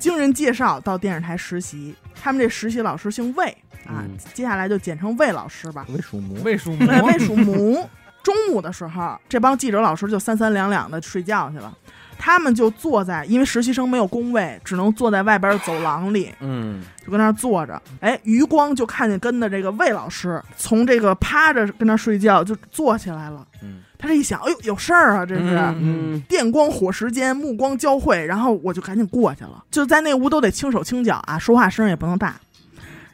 [0.00, 1.94] 经人介绍到电视台实习。
[2.20, 3.46] 他们这实习老师姓魏
[3.86, 5.86] 啊，嗯接下来就简称魏老师吧。
[5.90, 7.88] 魏属母，魏蜀哎，母魏属母。
[8.22, 11.74] 中午的时候，这帮记者老师就三三两两的睡觉去了，
[12.18, 17.80] 他们就坐在，因为实习生没有工位，只能坐在外边走廊里，嗯，就跟那儿坐着。
[18.00, 23.46] 哎，余光就看见跟的这个魏老师从这个趴着跟那儿睡觉就坐起来了。
[23.62, 25.56] 嗯，他这一想，哎呦，有事儿啊，这是。
[25.78, 29.62] 嗯电光火石间，目光交汇，然后我就赶紧过去了。
[29.70, 32.34] 就在那屋都得轻手轻脚啊，说话声也不能大。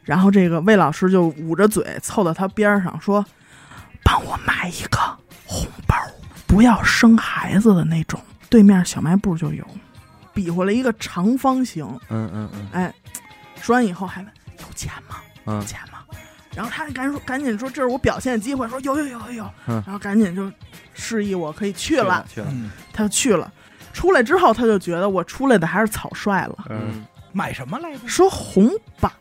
[0.04, 3.26] 然后这个魏老师就捂着嘴凑到他边上说
[4.04, 4.98] ：“帮我买一个
[5.44, 5.96] 红包，
[6.46, 8.20] 不要生孩子的那种。
[8.48, 9.66] 对面小卖部就有。”
[10.32, 12.94] 比划了一个长方形，嗯嗯嗯哎，
[13.60, 14.30] 说完以后还问
[14.60, 15.16] 有钱吗？
[15.46, 15.95] 有嗯，钱吗？
[16.56, 20.50] 然后他赶紧说，赶紧说这是我表现的机会，说有有有有有，嗯然后赶紧就
[20.94, 22.24] 示意我可以去了。
[22.28, 23.52] 去了，嗯，他就去了。
[23.92, 26.56] 出来之后，他就觉得我出来的还是草率了。
[26.70, 28.08] 嗯买什么来着？
[28.08, 29.12] 说红宝，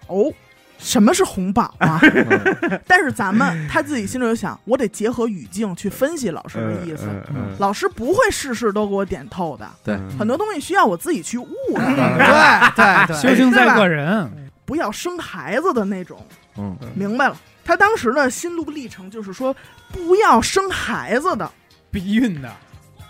[0.77, 1.99] 什么是红宝啊？
[2.01, 7.09] 嗯 但是咱们他自己心里就想，我得结合语境去分析老师的意思。
[7.29, 11.83] 嗯老师不会事事都给我点透的，对，很多东西需要我自己去悟的。
[11.85, 14.29] 对对对，修行在个人，
[14.65, 16.25] 不要生孩子的那种，
[16.57, 16.77] 嗯。
[16.95, 17.37] 明白了。
[17.63, 19.55] 他当时的心路历程就是说，
[19.91, 21.51] 不要生孩子的，
[21.89, 22.51] 避孕的，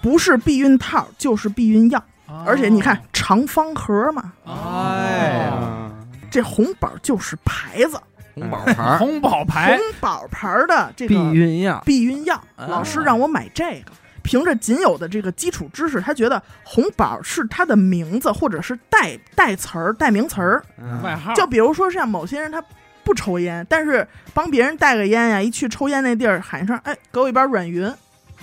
[0.01, 1.99] 不是避孕套就是避孕药。
[2.27, 5.91] 哦而且你看，长方盒嘛，哎呀，
[6.31, 7.99] 这红宝就是牌子，
[8.33, 9.77] 红宝牌， 红宝牌。
[9.77, 12.65] 红宝牌的这个避孕药，避孕药，啊。
[12.67, 13.91] 老师让我买这个。
[14.23, 20.63] 凭着仅有的这个基础知识，他觉得红宝是他的名字或者是代代词儿、代名词儿。
[21.03, 22.59] 外号，就比如说像某些人他
[23.05, 27.87] 不抽烟，但是帮别人带个烟呀，一去抽烟那地儿喊一声：“哎，给我一包软云。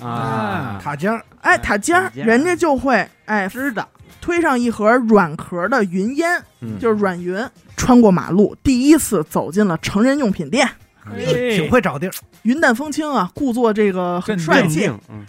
[0.01, 3.87] 啊，塔尖儿，”哎，塔尖儿，人家就会哎知道
[4.21, 7.45] 推上一盒软壳的云烟，嗯就是软云。
[7.77, 10.67] 穿过马路，第一次走进了成人用品店，
[11.05, 12.13] 哎挺会找地儿。
[12.43, 15.27] 云淡风轻啊，故作这个很帅气，嗯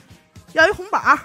[0.53, 1.17] 要一红宝儿。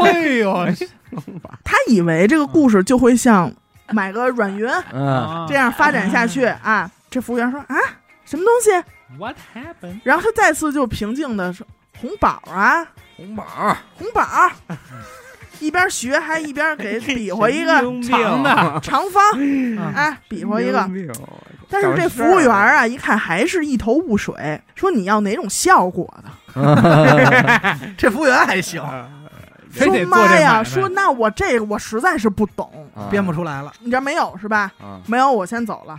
[0.00, 0.66] 哎呦，
[1.64, 3.52] 他以为这个故事就会像
[3.90, 6.88] 买个软云嗯，这样发展下去啊。
[7.14, 7.76] 这服务员说啊，
[8.24, 8.70] 什么东西
[9.16, 10.00] ？What happened？
[10.02, 11.64] 然后他再次就平静的说
[12.00, 12.84] 红宝啊，
[13.16, 13.44] 红宝，
[13.96, 14.50] 红宝。
[15.60, 19.22] 一边学还一边给比划一个 长的，长方，
[19.94, 20.90] 哎，比划一个。
[21.70, 26.12] 但是这服务员啊，一看还是一头雾水，说你要哪种效果
[26.52, 27.78] 的？
[27.96, 28.82] 这服务员还行，
[29.70, 33.72] 说妈呀，说那我这个我实在是不懂，啊编不出来了。
[33.78, 34.72] 你这没有是吧？
[34.80, 35.96] 啊没有，我先走了。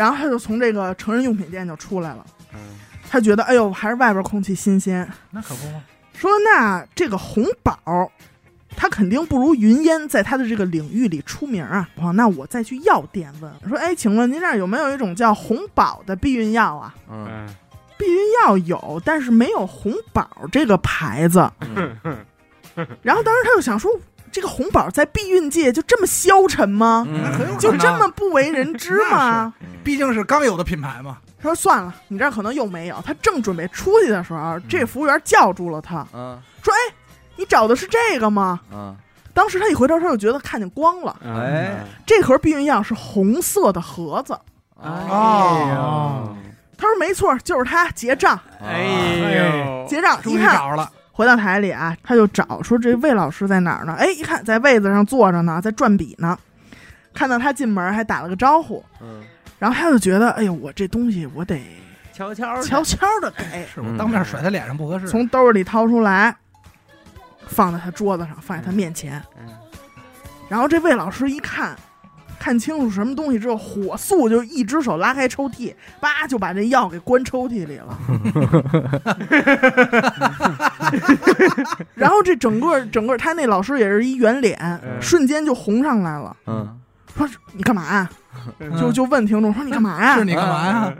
[0.00, 2.24] 啊然后他就从这个成人用品店就出来了，
[2.54, 2.58] 嗯
[3.08, 5.06] 他觉得哎呦，还是外边空气新鲜。
[5.30, 5.82] 那可不嘛，
[6.14, 8.10] 说那这个红宝，
[8.76, 11.88] 他肯定不如云烟在他的这个领域里出名啊。
[11.96, 16.94] 哦，那我再去药店问说，哎，请问您这儿有没有一种叫红宝的避孕药啊？
[17.10, 17.54] 嗯嗯
[17.98, 21.50] 避孕药有，但是没有红宝这个牌子。
[21.60, 21.96] 嗯
[23.02, 23.90] 然后当时他就想说，
[24.32, 27.04] 这个红宝在避孕界就这么消沉吗？
[27.08, 29.52] 嗯那很有可能就这么不为人知吗？
[29.82, 31.18] 毕竟是刚有的品牌嘛。
[31.42, 33.02] 他说算了，你这儿可能又没有。
[33.04, 36.94] 他正准备出去的时候，这服务员叫住了他，嗯说：“哎，
[37.36, 38.94] 你找的是这个吗嗯？”
[39.32, 41.16] 当时他一回头，他就觉得看见光了。
[41.24, 44.38] 哎这盒避孕药是红色的盒子。
[44.82, 46.36] 哦
[46.76, 47.90] 他说：“没错，就是他。
[47.90, 48.82] 结账，哎
[49.36, 50.20] 呦，结账。
[50.22, 53.94] 终一看，于找着了，回到台里啊，他就找说这魏老师在哪儿呢？
[53.98, 56.38] 哎，一看在位子上坐着呢，在转笔呢。
[57.12, 58.82] 看到他进门，还打了个招呼。
[59.02, 59.22] 嗯，
[59.58, 61.60] 然后他就觉得，哎呦，我这东西我得
[62.14, 65.06] 悄悄地悄悄的给，是我当面甩他脸上不合适。
[65.08, 66.34] 从兜里掏出来，
[67.48, 69.22] 放在他桌子上，放在他面前。
[69.38, 69.46] 嗯
[70.48, 71.76] 然后这魏老师一看，
[72.40, 77.98] 看清楚什么东西之后，火速就一只手拉开抽屉，叭就把这药给关抽屉里了。
[81.94, 85.00] 然后这整个整个他那老师也是一圆脸，嗯。
[85.02, 86.80] 瞬间就红上来了，嗯。
[87.14, 88.08] 说你干嘛
[88.80, 90.16] 就就问听众说你干嘛呀？
[90.16, 90.94] 是你干嘛呀？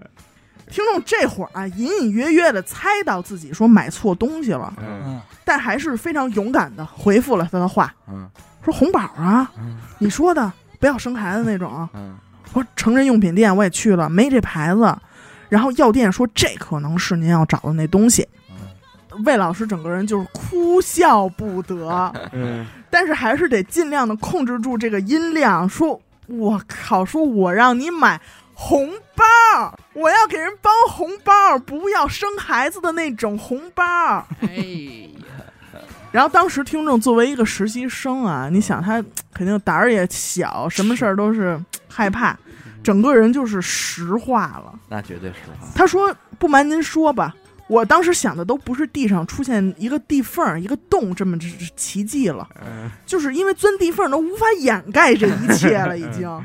[0.71, 5.01] 听众这会儿啊，隐隐约约的猜到自己说买错东西了，嗯。
[5.07, 8.29] 嗯，但还是非常勇敢的回复了他的话，嗯。
[8.63, 9.79] 说红宝啊，嗯。
[9.99, 11.89] 你说的不要生孩子那种。
[11.95, 12.17] 嗯
[12.53, 14.93] 我说成人用品店我也去了，没这牌子。
[15.49, 18.27] 然后药店说这可能是您要找的那东西。
[19.25, 28.21] 魏老师整个人就是哭笑不得，嗯但是还是得尽量的控制住这个音量，说：“我靠，说我让你买
[28.53, 29.25] 红包，
[29.93, 33.85] 我要给人包红包，不要生孩子的那种红包。”
[34.43, 35.09] 哎
[36.13, 39.03] 然后当时听众作为一个实习生啊，你想他
[39.33, 41.59] 肯定胆儿也小，什么事儿都是
[41.89, 42.37] 害怕，
[42.83, 44.75] 整个人就是石化了。
[44.89, 45.69] 那绝对是话。
[45.75, 47.33] 他说：“不瞒您说吧，
[47.69, 51.39] 我当时想的都不是地上出现一个地缝儿、一个洞这么
[51.77, 56.29] 奇迹了，嗯就是因为钻地缝儿都无法掩盖这一切了，已经。”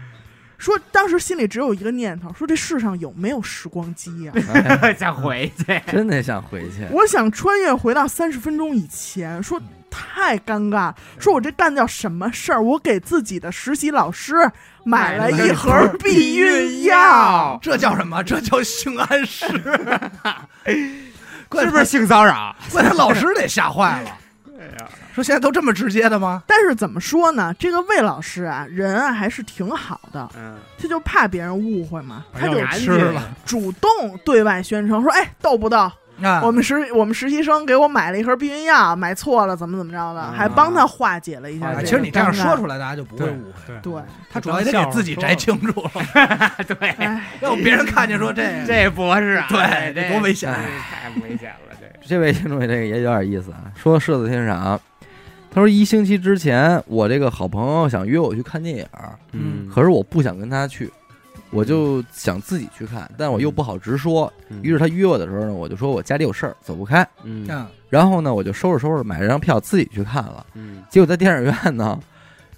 [0.66, 4.34] 说当时心里只有一个念头，说这世上有没有时光机呀、
[4.98, 6.88] 想回去，真的想回去。
[6.90, 9.62] 我想穿越回到三十分钟以前，说
[9.92, 12.60] 太尴尬，说我这干掉什么事儿？
[12.60, 14.34] 我给自己的实习老师
[14.84, 18.24] 买了一盒避孕药，这叫什么？
[18.24, 19.46] 这叫性暗示。
[20.66, 22.56] 是不是性骚扰？
[22.72, 24.18] 怪他老师得吓坏了。
[25.16, 26.44] 说现在都这么直接的吗？
[26.46, 27.56] 但是怎么说呢？
[27.58, 33.24] 这个魏老师啊，人啊还是挺好的，嗯，他就怕别人误会嘛，他就吃了。
[33.46, 33.90] 主动
[34.26, 35.90] 对外宣称说：“哎，逗不逗？
[36.22, 41.84] 啊，我们实我们实习生给我买了一盒避孕药，买错了，怎么怎么着的，还帮他化解了一下啊这个。
[41.84, 43.74] 其实你这样说出来，大家就不会误会。
[43.82, 45.82] 对，对，他主要也得给自己摘清楚。
[45.82, 45.92] 了，
[46.68, 50.60] 对，哎，要不别人看见说这 这博士啊，对这多危险啊。
[50.90, 51.86] 太危险了，这。
[52.08, 54.80] 这位听众这个也有点意思啊，说射子天赏，
[55.56, 58.86] 他说一星期之前，我这个好朋友想约我去看电影，
[59.32, 60.92] 嗯可是我不想跟他去，
[61.50, 64.32] 我就想自己去看，但我又不好直说。
[64.62, 67.08] 于是他约我的时候呢，我就说我家里有事儿，走不开。
[67.24, 70.46] 嗯嗯，然后呢，我就收拾收拾买了张票自己去看了。
[70.56, 71.98] 嗯 结果在电影院呢，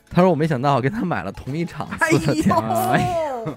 [0.10, 2.45] 他说我没想到跟他买了同一场的电影。
[3.45, 3.56] 呦，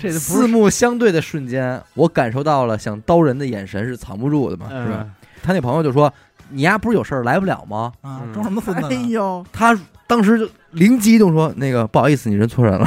[0.00, 5.06] 这四目相对的瞬间，我感受到了想刀人的眼神是藏不住的嘛，嗯是吧？
[5.42, 6.12] 他那朋友就说
[6.50, 9.08] ：“你丫不是有事儿来不了吗啊，嗯装什么孙子哎呢？
[9.08, 9.76] 呦，？”他
[10.06, 12.86] 当时就灵机一动说：“那个不好意思，你认错人了。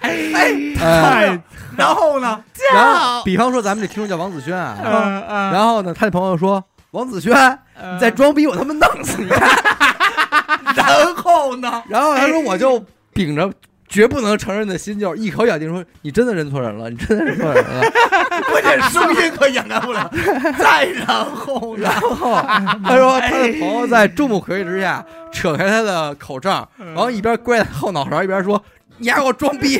[0.00, 0.48] 哎，
[0.80, 1.42] 哎，
[1.76, 2.42] 然后呢？
[2.72, 7.32] 然后，比方说咱们这听众叫王子轩啊，嗯嗯然后呢，他的朋友说：“王子轩，
[7.92, 9.28] 你再装逼，我他妈弄死你！”
[10.76, 11.82] 然后呢？
[11.88, 12.82] 然后他说：“我就
[13.12, 13.50] 秉着
[13.92, 17.82] 绝不能承认的心，就是一口咬定说你真的认错人了，你真的认错人了。
[18.50, 20.10] 关键声音可掩盖不了。
[20.58, 21.76] 再然后？
[21.76, 22.40] 然后
[22.82, 28.62] 他说他的朋友在众目睽睽之下扯开他的口罩，然后一边跪在后脑勺，一边说
[28.96, 29.78] ：“你还给我装逼！”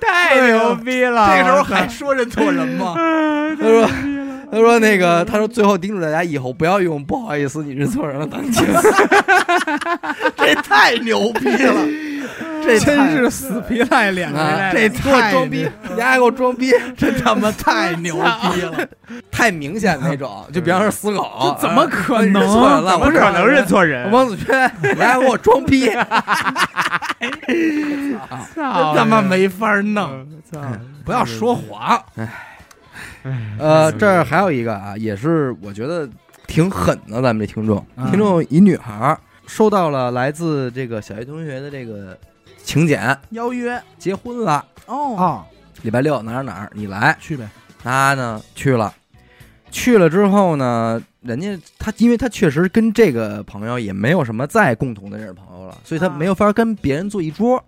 [0.00, 1.36] 太牛逼了！
[1.36, 2.94] 这个时候还说认错人吗？
[3.60, 3.86] 他说
[4.50, 8.64] ：“他说那个，他说最后叮嘱大家以后不要用不好意思，你认错人了当警。
[10.36, 11.74] 这太牛逼了！
[12.64, 14.40] 这真是死皮赖脸的。
[14.40, 18.88] 啊这给我太装逼，你还给我装逼，真他妈太牛逼了！
[19.30, 20.44] 太明显那种。
[20.52, 22.98] 就比方说死狗，这怎么可能认错人了？
[22.98, 24.10] 不是怎么可能认错人？
[24.10, 25.86] 王子轩，你还给我装逼？
[27.46, 28.18] 真
[28.96, 30.26] 他妈没法弄，
[31.04, 32.02] 不要说谎。
[33.58, 36.08] 呃，这儿还有一个啊，也是我觉得
[36.46, 42.18] 挺狠的，咱们这听众，嗯听众一女孩儿收到了来自这个小学同学的这个
[42.62, 43.80] 请柬，邀约。
[43.98, 45.46] 结婚了，哦，啊，
[45.82, 47.48] 礼拜六哪儿哪儿你来，去呗。
[47.82, 48.92] 他呢去了，
[49.70, 56.16] 去了之后呢，人家他因为他确实跟这个朋友也没有什么再共同的认识朋友了，所以他啊。
[56.16, 57.62] 没有法跟别人坐一桌。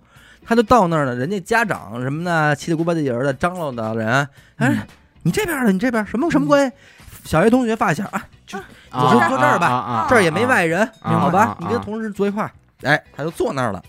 [0.44, 4.09] 他就到那儿了，人家家长什么的，七里姑八地人的张罗的人，
[4.56, 4.78] 哎，嗯
[5.22, 6.68] 你这边的，你这边什么什么关？
[6.68, 6.76] 系？
[7.24, 8.58] 小学同学发小啊，就
[8.90, 9.58] 啊就坐这儿。
[9.58, 11.40] 吧啊啊啊这儿也没外人，啊好吧？
[11.40, 11.56] 啊？
[11.60, 12.50] 你跟同事坐一块儿，
[12.82, 13.82] 哎，他就坐那儿了，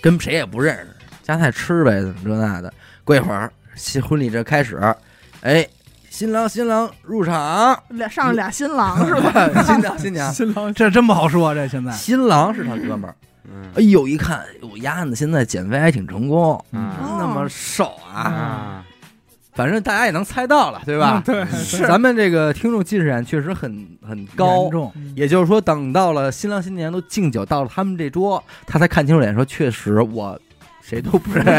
[0.00, 0.88] 跟谁也不认识，
[1.22, 2.72] 夹菜吃呗，怎么这那的。
[3.04, 4.80] 过一会儿，新婚礼这开始，
[5.42, 5.64] 哎，
[6.10, 9.62] 新郎新郎入场，俩上了俩新郎 是吧？
[9.62, 11.92] 新娘新娘， 新郎这真不好说，这现在。
[11.92, 13.14] 新郎是他哥们儿。
[13.44, 13.70] 嗯。
[13.76, 16.90] 哎呦，一看，我丫子现在减肥还挺成功，嗯。
[17.18, 18.84] 那么瘦啊，啊，
[19.54, 21.22] 反正大家也能猜到了，对吧？
[21.24, 21.44] 对，
[21.86, 30.38] 咱们这个听众近视眼确实很很高严，重，也就是说，等到了新郎新娘都敬酒到了他们这桌，他才看清楚脸，说：“确实我
[30.82, 31.52] 谁都不认识。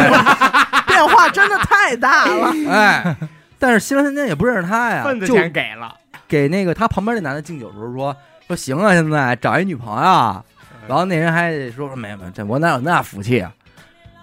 [0.87, 3.15] 变化真的太大了。”哎，
[3.57, 5.95] 但是新郎新娘也不认识他呀份，子就钱给了，
[6.27, 8.15] 给那个他旁边那男的敬酒的时候说
[8.47, 10.43] ：“说行啊，现在找一女朋友。”
[10.87, 13.51] 然后那人还得说：“没有没有，这我哪有那福气啊？”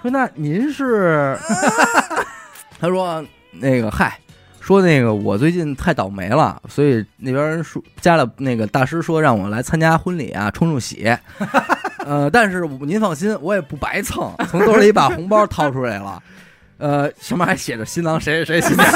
[0.03, 1.37] 说：“那您是？”
[2.79, 4.19] 他说：“那个嗨。”
[4.63, 11.13] 说那个我最近太倒霉了，所以那边说加了那个大师说让我来参加婚礼啊，冲冲喜。
[12.07, 16.23] 呃，但是您放心，我也不白蹭，从兜里把红包掏出来了，
[16.79, 18.89] 呃，上面还写着新郎谁谁谁新娘，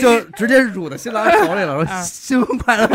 [0.00, 2.86] 就直接入到新郎手里了，说新婚快乐，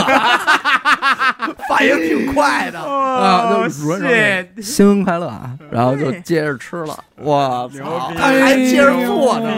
[1.69, 9.49] 反应挺快的啊，就主人说新婚快乐啊，然后就接着吃了，我操，他还接着做呢。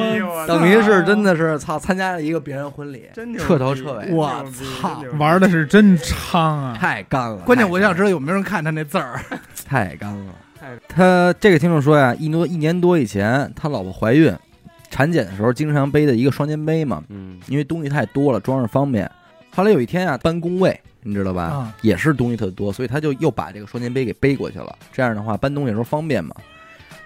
[0.47, 4.45] 等于是真的是操，参加了一个别人婚礼，彻头彻尾，我
[4.81, 5.01] 操！
[5.17, 6.77] 玩的是真猖啊！
[6.79, 7.37] 太干了。
[7.37, 9.19] 关键我想知道有没有人看他那字儿。
[9.67, 10.33] 太干了。
[10.87, 14.33] 他这个听众说呀，一多一年多以前，他老婆怀孕，
[14.89, 19.09] 产检的时候经常背的一个双肩背嘛，嗯因为东西太多了，装着方便。
[19.51, 21.43] 后来有一天啊，搬工位，你知道吧？
[21.43, 24.75] 啊也是东西特多，所以他就又把这个双肩背给背过去了。
[24.93, 26.35] 这样的话，搬东西的时候方便嘛。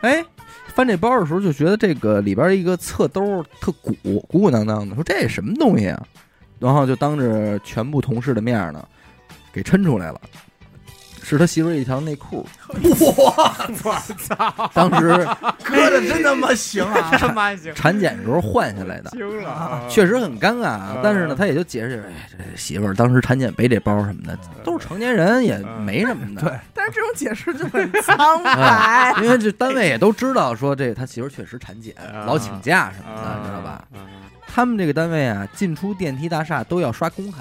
[0.01, 0.23] 哎，
[0.68, 6.05] 翻这包的时候就觉得这个里边一个侧兜特鼓，鼓鼓囊囊的，说这什么东西啊？
[6.60, 8.85] 然后就当着全部同事的面呢，
[9.51, 10.22] 给抻出来了。
[11.23, 12.45] 是他媳妇儿一条内裤，
[12.99, 13.33] 我
[13.75, 15.25] 操，当时
[15.63, 17.11] 割的真他妈行啊！
[17.17, 20.99] 他妈行，产检时候换下来的，惊了，确实很尴尬啊嗯。
[21.01, 26.41] 但是呢，他也就解释，哎，这媳妇儿当时产检背这包什么的，都是成年人，也没什么的。
[26.41, 29.15] 对但是这种解释就很苍白。
[29.23, 33.85] 因为这单位也都知道，说这他媳妇儿确实产检，啊老请假什么的，你知道吧？
[33.93, 33.99] 嗯？
[34.45, 37.39] 他们这个单位啊，进出电梯大厦都要刷工卡，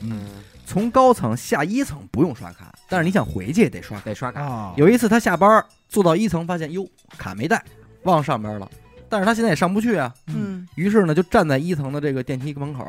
[0.00, 0.28] 嗯
[0.64, 4.04] 从高层下一层不用刷卡，但是你想回去也得刷卡。
[4.04, 6.86] 得刷卡，啊，有一次他下班坐到一层，发现哟
[7.18, 7.62] 卡没带，
[8.04, 8.70] 忘上边了，
[9.08, 12.84] 但是他现在也上不去啊，嗯，于是呢就站在一层的这个电梯门口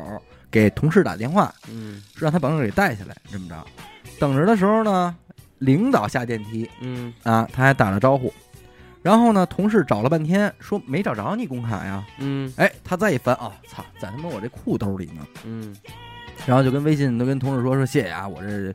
[0.50, 3.16] 给同事打电话，嗯让他把这给带下来。
[3.30, 3.66] 这么着，
[4.18, 5.14] 等着的时候呢，
[5.58, 8.32] 领导下电梯嗯啊，他还打了招呼。
[9.02, 12.04] 然后呢，同事找了半天，说没找着你工卡呀。
[12.18, 15.24] 嗯哎，他再一翻，哦，操，在他妈我这裤兜里呢。
[15.44, 15.76] 嗯，
[16.44, 18.74] 然后就跟微信都跟同事说说谢谢啊，我这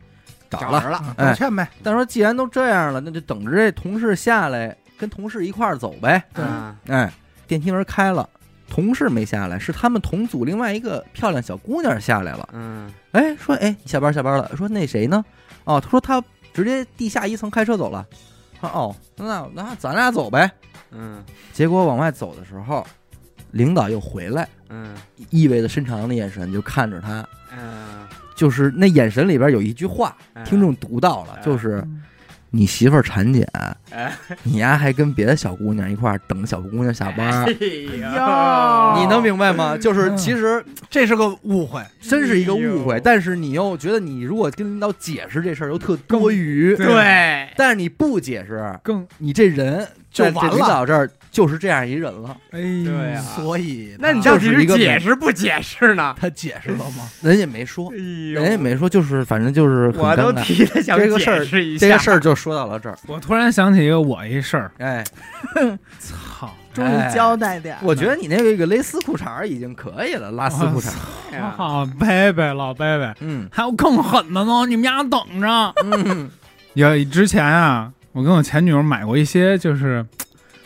[0.50, 0.90] 找了。
[0.90, 1.68] 了，道歉呗。
[1.84, 6.24] 但说既然都这样了，那就等着这同事下来，跟同事一块儿走呗。
[6.34, 7.12] 啊哎，
[7.48, 8.28] 电梯门开了，
[8.70, 12.50] 同事没下来，是他们同组另外一个漂亮小姑娘下来了。
[12.54, 14.52] 嗯哎，说哎，你下班下班了。
[14.56, 15.24] 说那谁呢？
[15.64, 16.22] 哦，他说他
[16.54, 18.06] 直接地下一层开车走了。
[18.60, 20.50] 说哦，那那咱俩走呗。
[20.92, 21.24] 嗯
[21.54, 22.86] 结果往外走的时候，
[23.52, 24.94] 领导又回来，嗯
[25.30, 30.16] 意味着深长的眼神就看着他，嗯，就是那眼神里边有一句话，
[30.46, 31.84] 听众读到了，就是
[32.50, 33.48] 你媳妇儿产检，
[33.92, 34.14] 哎
[34.44, 37.52] 你丫还跟别的小姑娘一块儿等小姑娘下班，哎
[38.16, 39.78] 哟，你能明白吗？
[39.78, 41.82] 就是其实这是个误会。
[42.02, 50.56] 真是一个误会，但是你又觉得你如果跟领导解释这事儿又特多余，对，但是你不解释，更你这人就完了。
[50.56, 52.36] 领导这儿就是这样一人了。
[52.52, 56.14] 哎对呀所以那你他到底是解释不解释呢？
[56.20, 57.10] 他解释了吗？
[57.22, 60.32] 人也没说，哎人也没说，就是反正就是我都。
[60.42, 62.98] 提了想这个事儿解释一下，这个事儿就说到了这儿。
[63.08, 65.04] 我突然想起一个我一事儿，哎，
[66.00, 66.50] 操！
[66.74, 67.80] 终于交代点儿。
[67.84, 70.90] 我觉得你那个蕾丝裤衩已经可以了，拉丝裤衩
[71.56, 75.74] 好，贝贝老贝贝，嗯还有更狠的呢，你们家等着。
[75.84, 76.30] 嗯，
[76.74, 80.06] 有之前啊，我跟我前女友买过一些，就是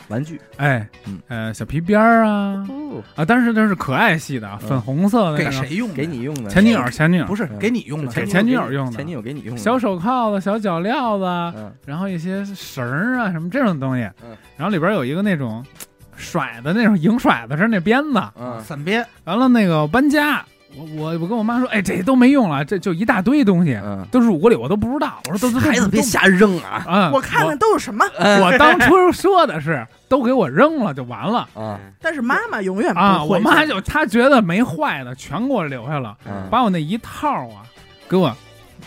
[0.08, 0.40] 玩具。
[0.56, 4.68] 哎嗯，呃，小皮鞭儿啊哦，啊，但是这是可爱系的，嗯。
[4.68, 5.94] 粉红色的给那种，谁用的？
[5.94, 6.50] 给你用的。
[6.50, 7.24] 前女友，前女友。
[7.26, 7.58] 不是嗯。
[7.58, 8.92] 给你用的，给前前女友用的。
[8.92, 9.60] 前女友给你用的。
[9.60, 11.24] 小手铐子、小脚镣子，
[11.58, 11.72] 嗯。
[11.84, 14.02] 然后一些绳儿啊什么这种东西。
[14.22, 15.64] 嗯，然后里边有一个那种
[16.16, 18.60] 甩的那种迎甩的是那鞭子，嗯。
[18.60, 20.44] 散鞭，完了那个搬家，
[20.74, 26.84] 我我我跟我妈说，哎，这都没用了，这就一大堆东西，嗯，都是屋里我都不知道，我说都都都都孩子别瞎扔啊。
[26.86, 37.62] 啊， 我看看都是什么，我我当初说的是都给我扔了就完了啊 但是妈妈永远不啊，会我妈就她觉得没坏的全给我留下了，嗯，把我那一套啊
[38.08, 38.34] 给我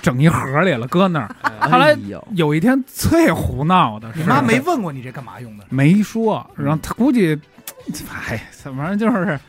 [0.02, 1.30] 整一盒里了，搁那儿。
[1.60, 5.66] 后来哎呦有一天最胡闹的是，你妈没问过你这干嘛用的？
[5.70, 7.38] 没说，然后她估计，
[8.28, 9.40] 哎，怎么就是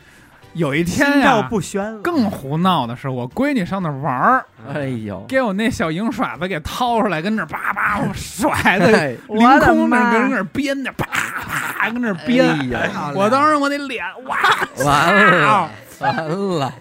[0.53, 12.45] 有一天心照呀，不宣了，更胡闹的是，我闺女上那玩儿，哎呦，给我那小银甩子给掏出来，跟那儿叭叭甩的， 哎凌我的空那妈跟那儿编着，啪啪跟那儿编。
[12.47, 14.37] 哎呀，我当时我那脸哇，
[14.83, 15.69] 完了
[15.99, 16.15] 完
[16.59, 16.73] 了，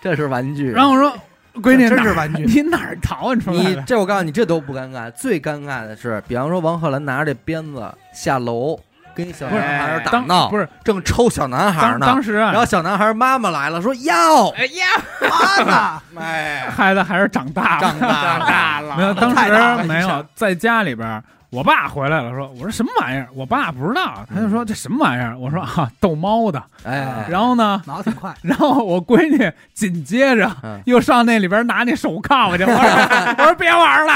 [0.00, 0.70] 这是玩具。
[0.70, 1.12] 然后我说
[1.62, 3.70] 闺女哪儿真是玩具 你哪儿淘出来的？
[3.70, 7.82] 你这我告诉你，这都不尴尬，最尴尬的是，比方说王鹤兰拿着这鞭子
[8.12, 8.78] 下楼
[9.16, 14.84] 跟小男孩打闹，不是正抽小男孩呢，当时啊，然后小男孩妈妈来了，说要，哎呀，
[15.22, 16.02] 妈呢？
[16.20, 21.24] 哎，孩子还是长大了，长大了，没有，当时没有在家里边儿，
[21.56, 23.26] 我爸回来了，说我说什么玩意儿？
[23.34, 25.38] 我爸不知道，他就说这什么玩意儿？
[25.38, 26.62] 我说啊，逗猫的。
[26.84, 34.12] 哎，然后呢，脑子挺快， 然后我闺女紧接着嗯又上那里边拿那手铐去， 我说我说别玩了，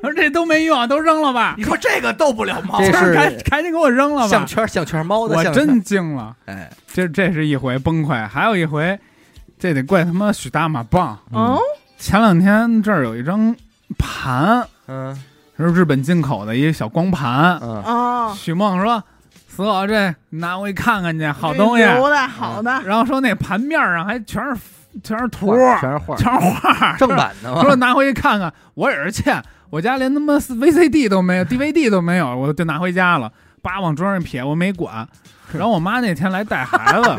[0.00, 4.46] 我说这都没用，都扔了吧你，说这个逗不了猫这， 是赶赶紧给我扔了吧项。
[4.46, 8.96] 圈项圈猫的我项圈，真惊了，哎，这这是一回崩溃，还有一回，
[9.58, 11.18] 这得怪他妈许大马棒。
[11.32, 11.58] 哦，
[11.98, 13.54] 前两天这儿有一张
[13.98, 15.16] 盘，嗯
[15.56, 17.58] 是日本进口的一个小光盘。
[17.62, 17.82] 嗯。
[17.82, 19.02] 哦，许梦说
[19.48, 21.84] ：“死我这拿回去看看去，好东西。
[21.84, 24.56] 留的好的，然后说那盘面上还全是
[25.02, 33.30] 全是图，全是画，全是画，正版的嘛，说拿回去看看，我也是欠，我家连他妈 VCD 都没有，DVD 都没有，我就拿回家了，
[33.62, 35.06] 叭往桌上一撇，我没管。
[35.54, 37.16] 然后我妈那天来带孩子，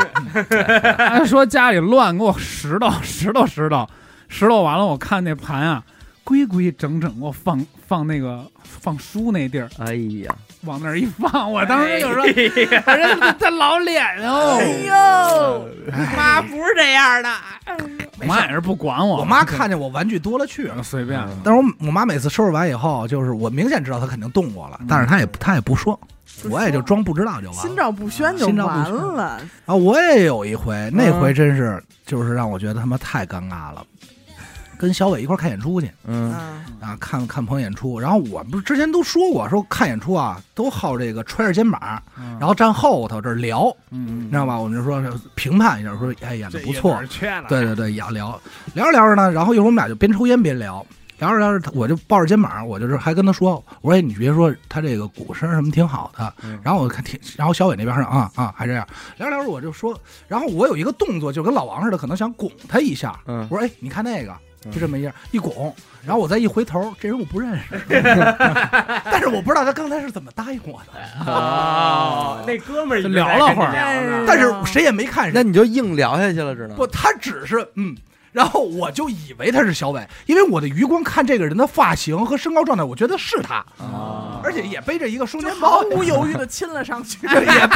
[0.97, 3.87] 还说家里乱，给我拾掇拾掇拾掇，
[4.27, 5.81] 拾掇完了，我看那盘啊，
[6.27, 9.95] 规规整整，给我放放那个放书那地儿，哎
[10.25, 10.35] 呀，
[10.65, 15.69] 往那儿一放，我当时就说，我这这老脸哦，哎呦，
[16.17, 17.29] 妈不是这样的，
[18.19, 20.75] 我妈也是不管我，我妈看见我玩具多了去了。
[20.79, 21.39] 嗯随便，嗯。
[21.45, 25.97] 但是我我妈每次收拾完以后，就是我明显知道她肯定动过了，但是她也她也不说，
[26.49, 27.61] 我也就装不知道就完了。
[27.61, 29.39] 心照不宣就完了。
[29.65, 33.85] 啊，我也有一回，那回真是就是让我觉得他妈太尴尬了。
[34.77, 36.33] 跟小伟一块看演出去嗯
[36.81, 37.99] 嗯，啊，看看朋友演出。
[37.99, 41.79] 然后我不是之前都说过，说看演出啊，都好这个揣着肩膀，
[42.15, 44.59] 然然后站后头这儿聊，嗯，你知道吧？
[44.59, 45.01] 我们就说
[45.35, 46.99] 评判一下，说哎演的不错，，
[47.49, 48.39] 对对对，要聊
[48.73, 50.85] 聊着聊着呢，然后一会儿我们俩就边抽烟边聊，
[51.17, 58.87] 聊着聊着，我就抱着肩膀，我就是还跟他说，我说哎，你别说他这个鼓声什么挺好的，嗯然后我看挺，然后小伟那边说啊啊还这样，
[59.17, 64.35] 聊着聊着我就说，然后我有一个动作就跟老王似的，可能想拱他一下，嗯我说哎，你看那个。
[64.67, 65.73] 嗯就这么一样，一拱，
[66.05, 67.79] 然后我再一回头，这人我不认识，
[69.05, 70.99] 但是我不知道他刚才是怎么答应我的，
[71.31, 77.95] 哦，那哥们儿就聊了会儿但是谁也没看谁，那你就硬聊下去了，知道吗不，他只是嗯，
[78.37, 84.39] 然后我就以为他是小伟，因为我的余光看这个人的发型和身高状态，我觉得是他，啊。
[84.43, 87.17] 而且也背着一个双肩包毫，无犹豫的亲了上去。
[87.25, 87.75] 对也背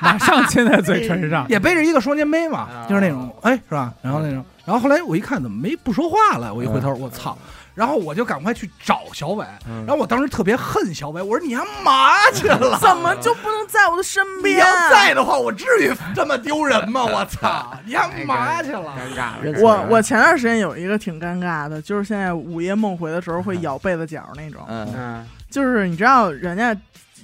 [0.00, 3.92] 马上亲在嘴唇上， 也背着一个双肩背嘛啊，就是那种哎是吧？
[4.00, 7.36] 然后那种，然后后来我一看怎么没不说话了，我一回头我操，
[7.74, 12.78] 然后我就赶快去找小伟，嗯然后我当时特别恨小伟，我说你干嘛去了？
[12.82, 14.56] 怎么就不能在我的身边？
[14.56, 17.04] 你要在的话，我至于这么丢人吗？
[17.10, 17.72] 我操！
[17.84, 18.94] 你干嘛去了？
[18.98, 26.76] 尴尬我我前段时间有一个挺尴尬的，就是现在午夜梦回的时候会咬被子角那种，嗯嗯，就是你知道人家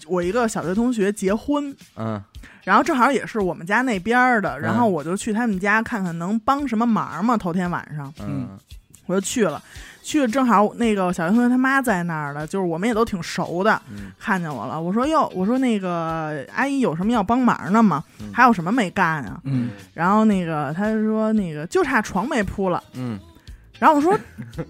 [0.06, 2.22] 我一个小学同学结婚，嗯
[2.64, 7.36] 然后正好也是我们家那边儿的，然后我就去他们家看看能帮什么忙嘛。
[7.36, 8.58] 头天晚上，嗯
[9.06, 9.62] 我就去了。
[10.06, 14.80] 去了正好那个小学同学他妈在那儿了，就是我们也都挺熟的，嗯看见我了。
[14.80, 18.04] 我说哟，我说那个阿姨有什么要帮忙的吗？
[18.20, 19.40] 嗯还有什么没干啊？
[19.42, 22.80] 嗯，然后那个他就说那个就差床没铺了。
[22.94, 23.18] 嗯
[23.80, 24.16] 然后我说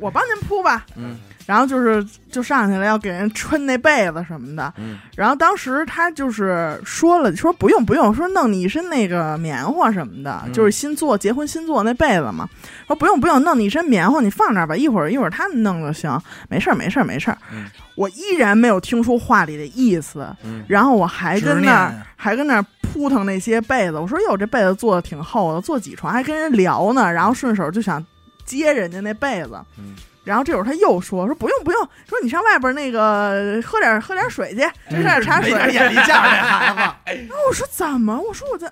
[0.00, 0.86] 我帮您铺吧。
[0.96, 4.72] 嗯然后就是就上去了要给人抻那被子什么的。
[4.76, 12.48] 嗯然后当时他就是说了，说不用不用，说弄你一身那个棉花什么的，嗯就是新做结婚新做那被子嘛。
[12.86, 17.38] 说不用不用，弄你一身棉花，你放那儿吧，一会儿一会儿他们弄就行，没事儿没事儿没事儿。
[17.52, 17.64] 嗯
[17.96, 28.04] 我依然没有听出话里的意思，嗯然后我还跟那儿还跟那儿扑腾那些被子，我说哟这被子做的挺厚的，做几床，还跟人聊呢，然后顺手就想
[28.44, 29.58] 接人家那被子。
[29.78, 29.94] 嗯
[30.26, 35.52] 然后这会儿他又说说不用不用，说你上外边那个喝点喝点水去，喝点茶水。
[35.52, 38.20] 没眼力见儿这孩子， 然后我说怎么？
[38.20, 38.68] 我说我在，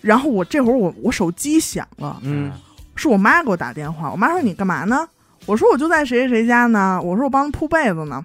[0.00, 2.50] 然后我这会儿我我手机响了，嗯
[2.96, 4.10] 是我妈给我打电话。
[4.10, 5.06] 我妈说你干嘛呢？
[5.44, 6.98] 我说我就在谁谁谁家呢。
[7.02, 8.24] 我说我帮他铺被子呢。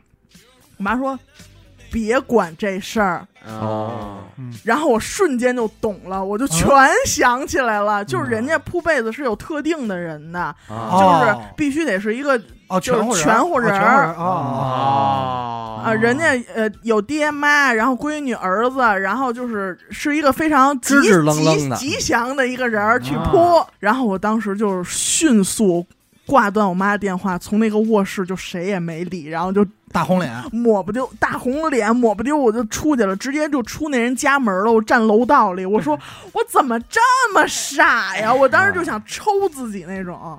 [0.78, 1.20] 我妈说
[1.94, 3.26] 别管这事儿。
[3.46, 4.18] 哦。
[4.64, 6.68] 然后我瞬间就懂了，我就全
[7.06, 10.58] 想起来了，就是人家铺被子是有特定的人的，啊。
[10.92, 11.42] 就是哦。
[11.56, 16.26] 必须得是一个哦，就是全乎人，儿啊，人家
[16.56, 25.86] 呃有爹妈，然后闺女儿子，然后就是是一个非常吉吉吉祥的一个人儿去铺，然后我当时就是迅速
[26.26, 29.64] 挂断我妈的电话，从那个卧室就谁也没理，然后就
[29.94, 35.98] 大红脸，抹不丢大红脸，抹不丢我就出去了，直接就出那人家门了，我站楼道里，我说
[36.34, 37.00] 我怎么这
[37.34, 38.34] 么傻呀？
[38.34, 40.38] 我当时就想抽自己那种，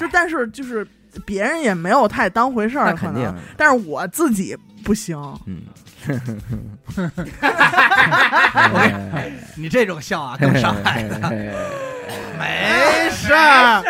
[0.00, 0.86] 就但是就是
[1.26, 5.18] 别人也没有太当回事儿，可那肯定能，但是我自己不行。
[5.46, 5.62] 嗯，
[9.56, 11.20] 你这种笑啊更伤害人。
[12.38, 13.82] 没事儿，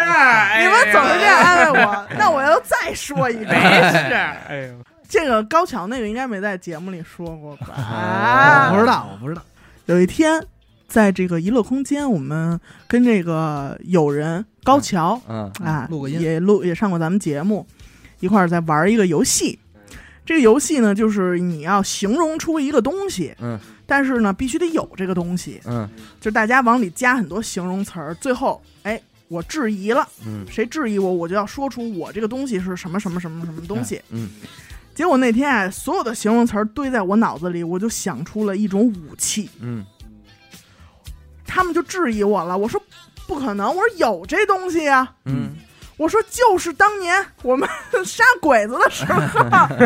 [0.60, 3.50] 你们总是这样安慰我，那我要再说一个。
[3.50, 4.74] 哎呦，
[5.12, 7.74] 这个高桥那个应该没在节目里说过吧？
[7.76, 9.42] 啊我不知道，我不知道。
[9.84, 10.42] 有一天，
[10.88, 12.58] 在这个娱乐空间，我们
[12.88, 17.66] 跟这个友人高桥嗯啊，录个音也录也上过咱们节目，
[18.20, 19.58] 一块儿在玩一个游戏。
[20.24, 25.86] 这个游戏呢，就是你要形容出一个东西，嗯，但是呢，必须得有这个东西，嗯
[26.22, 28.98] 就是大家往里加很多形容词儿，最后，哎，
[29.28, 34.00] 我质疑了，嗯谁质疑我，我就要说出我这个东西是什么什么什么什么东西。
[34.08, 34.30] 嗯
[34.94, 39.48] 结果那天啊，所有的形容词儿堆在我脑子里，我就想出了一种武器。
[39.60, 39.84] 嗯
[41.44, 42.82] 他们就质疑我了，我说
[43.26, 45.50] 不可能，我说有这东西呀、嗯
[45.98, 47.68] 我说就是当年我们
[48.04, 49.20] 杀鬼子的时候。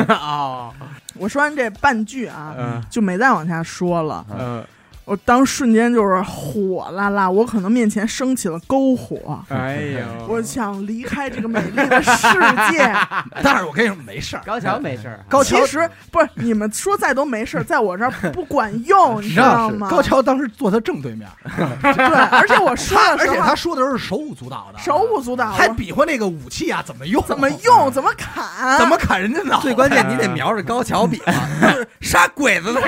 [0.14, 0.72] 哦，
[1.14, 4.24] 我说完这半句啊，嗯就没再往下说了。
[4.30, 4.64] 嗯，
[5.06, 12.26] 我当瞬间就是火辣辣，我可能面前升起了篝火，哎呀，我想离开这个美丽的世
[12.72, 12.92] 界。
[13.40, 19.88] 但是我跟你说没事儿，高桥没事儿，高桥其实不是你们说再多没事儿，在我这儿不管用， 你知道吗？
[19.88, 21.28] 高桥当时坐他正对面，
[21.80, 32.82] 对，而且我说的时候且他说的时候是手舞足蹈的，手舞足蹈，还比划那个武器啊怎么用，怎么用，怎么砍，怎么砍人家脑袋，最关键你得瞄着高桥比划，就是杀鬼子的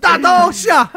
[0.00, 0.88] 大刀下，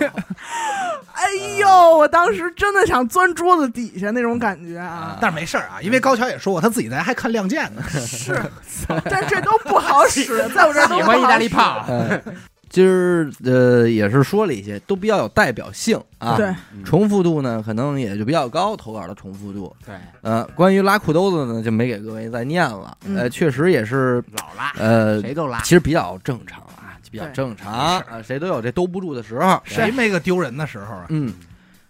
[1.14, 5.16] 哎呦哎呦，我当时真的想钻桌子底下那种感觉啊！
[5.20, 7.82] 但是没事儿啊，因为高桥也说过他自己在还看《亮剑》呢。
[7.88, 8.40] 是，
[9.08, 11.22] 但这都不好使，在我这儿都喜欢意。
[11.22, 12.20] 大利炮，嗯，
[12.68, 16.36] 今儿呃也是说了一些，都比较有代表性啊。
[16.36, 16.52] 对，
[16.84, 19.74] 重复度呢可能也就比较高，投稿的重复度。
[19.86, 22.96] 对，呃，关于拉裤兜子呢，就没给各位再念了。
[23.04, 26.71] 嗯呃，确实也是老拉，呃，谁都拉其，实比较正常啊，
[27.12, 27.70] 比较正常
[28.00, 29.60] 啊，谁都有这兜不住的时候。
[29.64, 31.06] 谁没个丢人的时候啊？
[31.10, 31.30] 嗯，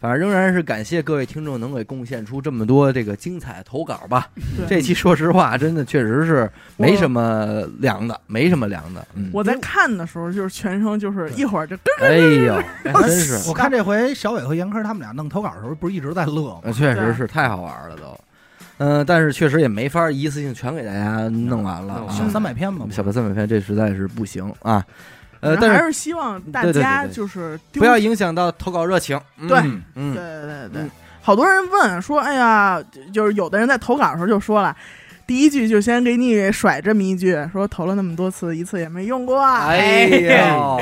[0.01, 4.29] 反正仍然是感谢各位听众能给贡献出这么多这个精彩投稿吧。
[4.57, 9.07] 对 这期说实话，真的确实是没什么凉的，没什么凉的。
[9.15, 16.61] 嗯，我在看的时候，就是全程就是一会儿就咯哎呦，真是，我看这回小伟和严科他们俩弄投稿的时候，不是一直在乐吗？
[16.65, 18.19] 呃确实是太好玩了都。
[18.85, 22.09] 嗯，但是确实也没法一次性全给大家弄完了啊。
[22.11, 24.85] 小三百篇嘛，小白三百篇这实在是不行啊。
[25.39, 29.17] 呃，但是还是希望大家就是不要影响到投稿热情。
[29.39, 29.59] 嗯对
[29.95, 30.91] 嗯，对对对嗯，
[31.21, 32.83] 好多人问说，哎呀，
[33.13, 34.77] 就是有的人在投稿的时候就说了。
[35.25, 39.41] 第一句就先给你甩这么一句，说投了那么多次，一次也没用过。
[39.41, 40.81] 哎呦，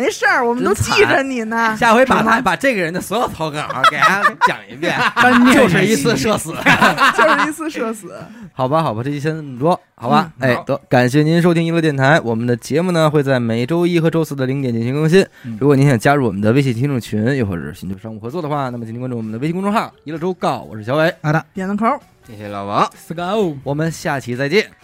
[0.00, 1.76] 没事儿，我们都记着你呢。
[1.76, 4.98] 下回把他把这个人的所有投稿给他讲一遍
[5.52, 6.52] 就是一次社死。
[6.52, 8.14] 就是一次社死。
[8.54, 10.32] 好吧，好吧，这期先这么多，好吧？
[10.38, 15.20] 哎，得感谢您收听娱乐电台，我们的节目呢会在每周一和周四的零点进行更新。
[15.44, 21.44] 嗯如果您想加入我们的微信听众群，又或者是寻求商务合作的话，那么请您关注我们的微信公众号“娱乐周告”，我是小伟，好的。
[21.52, 21.86] 点个扣。
[22.26, 22.88] 谢谢老王。
[23.08, 23.58] ，Let's go。
[23.64, 24.79] 我们下期再见。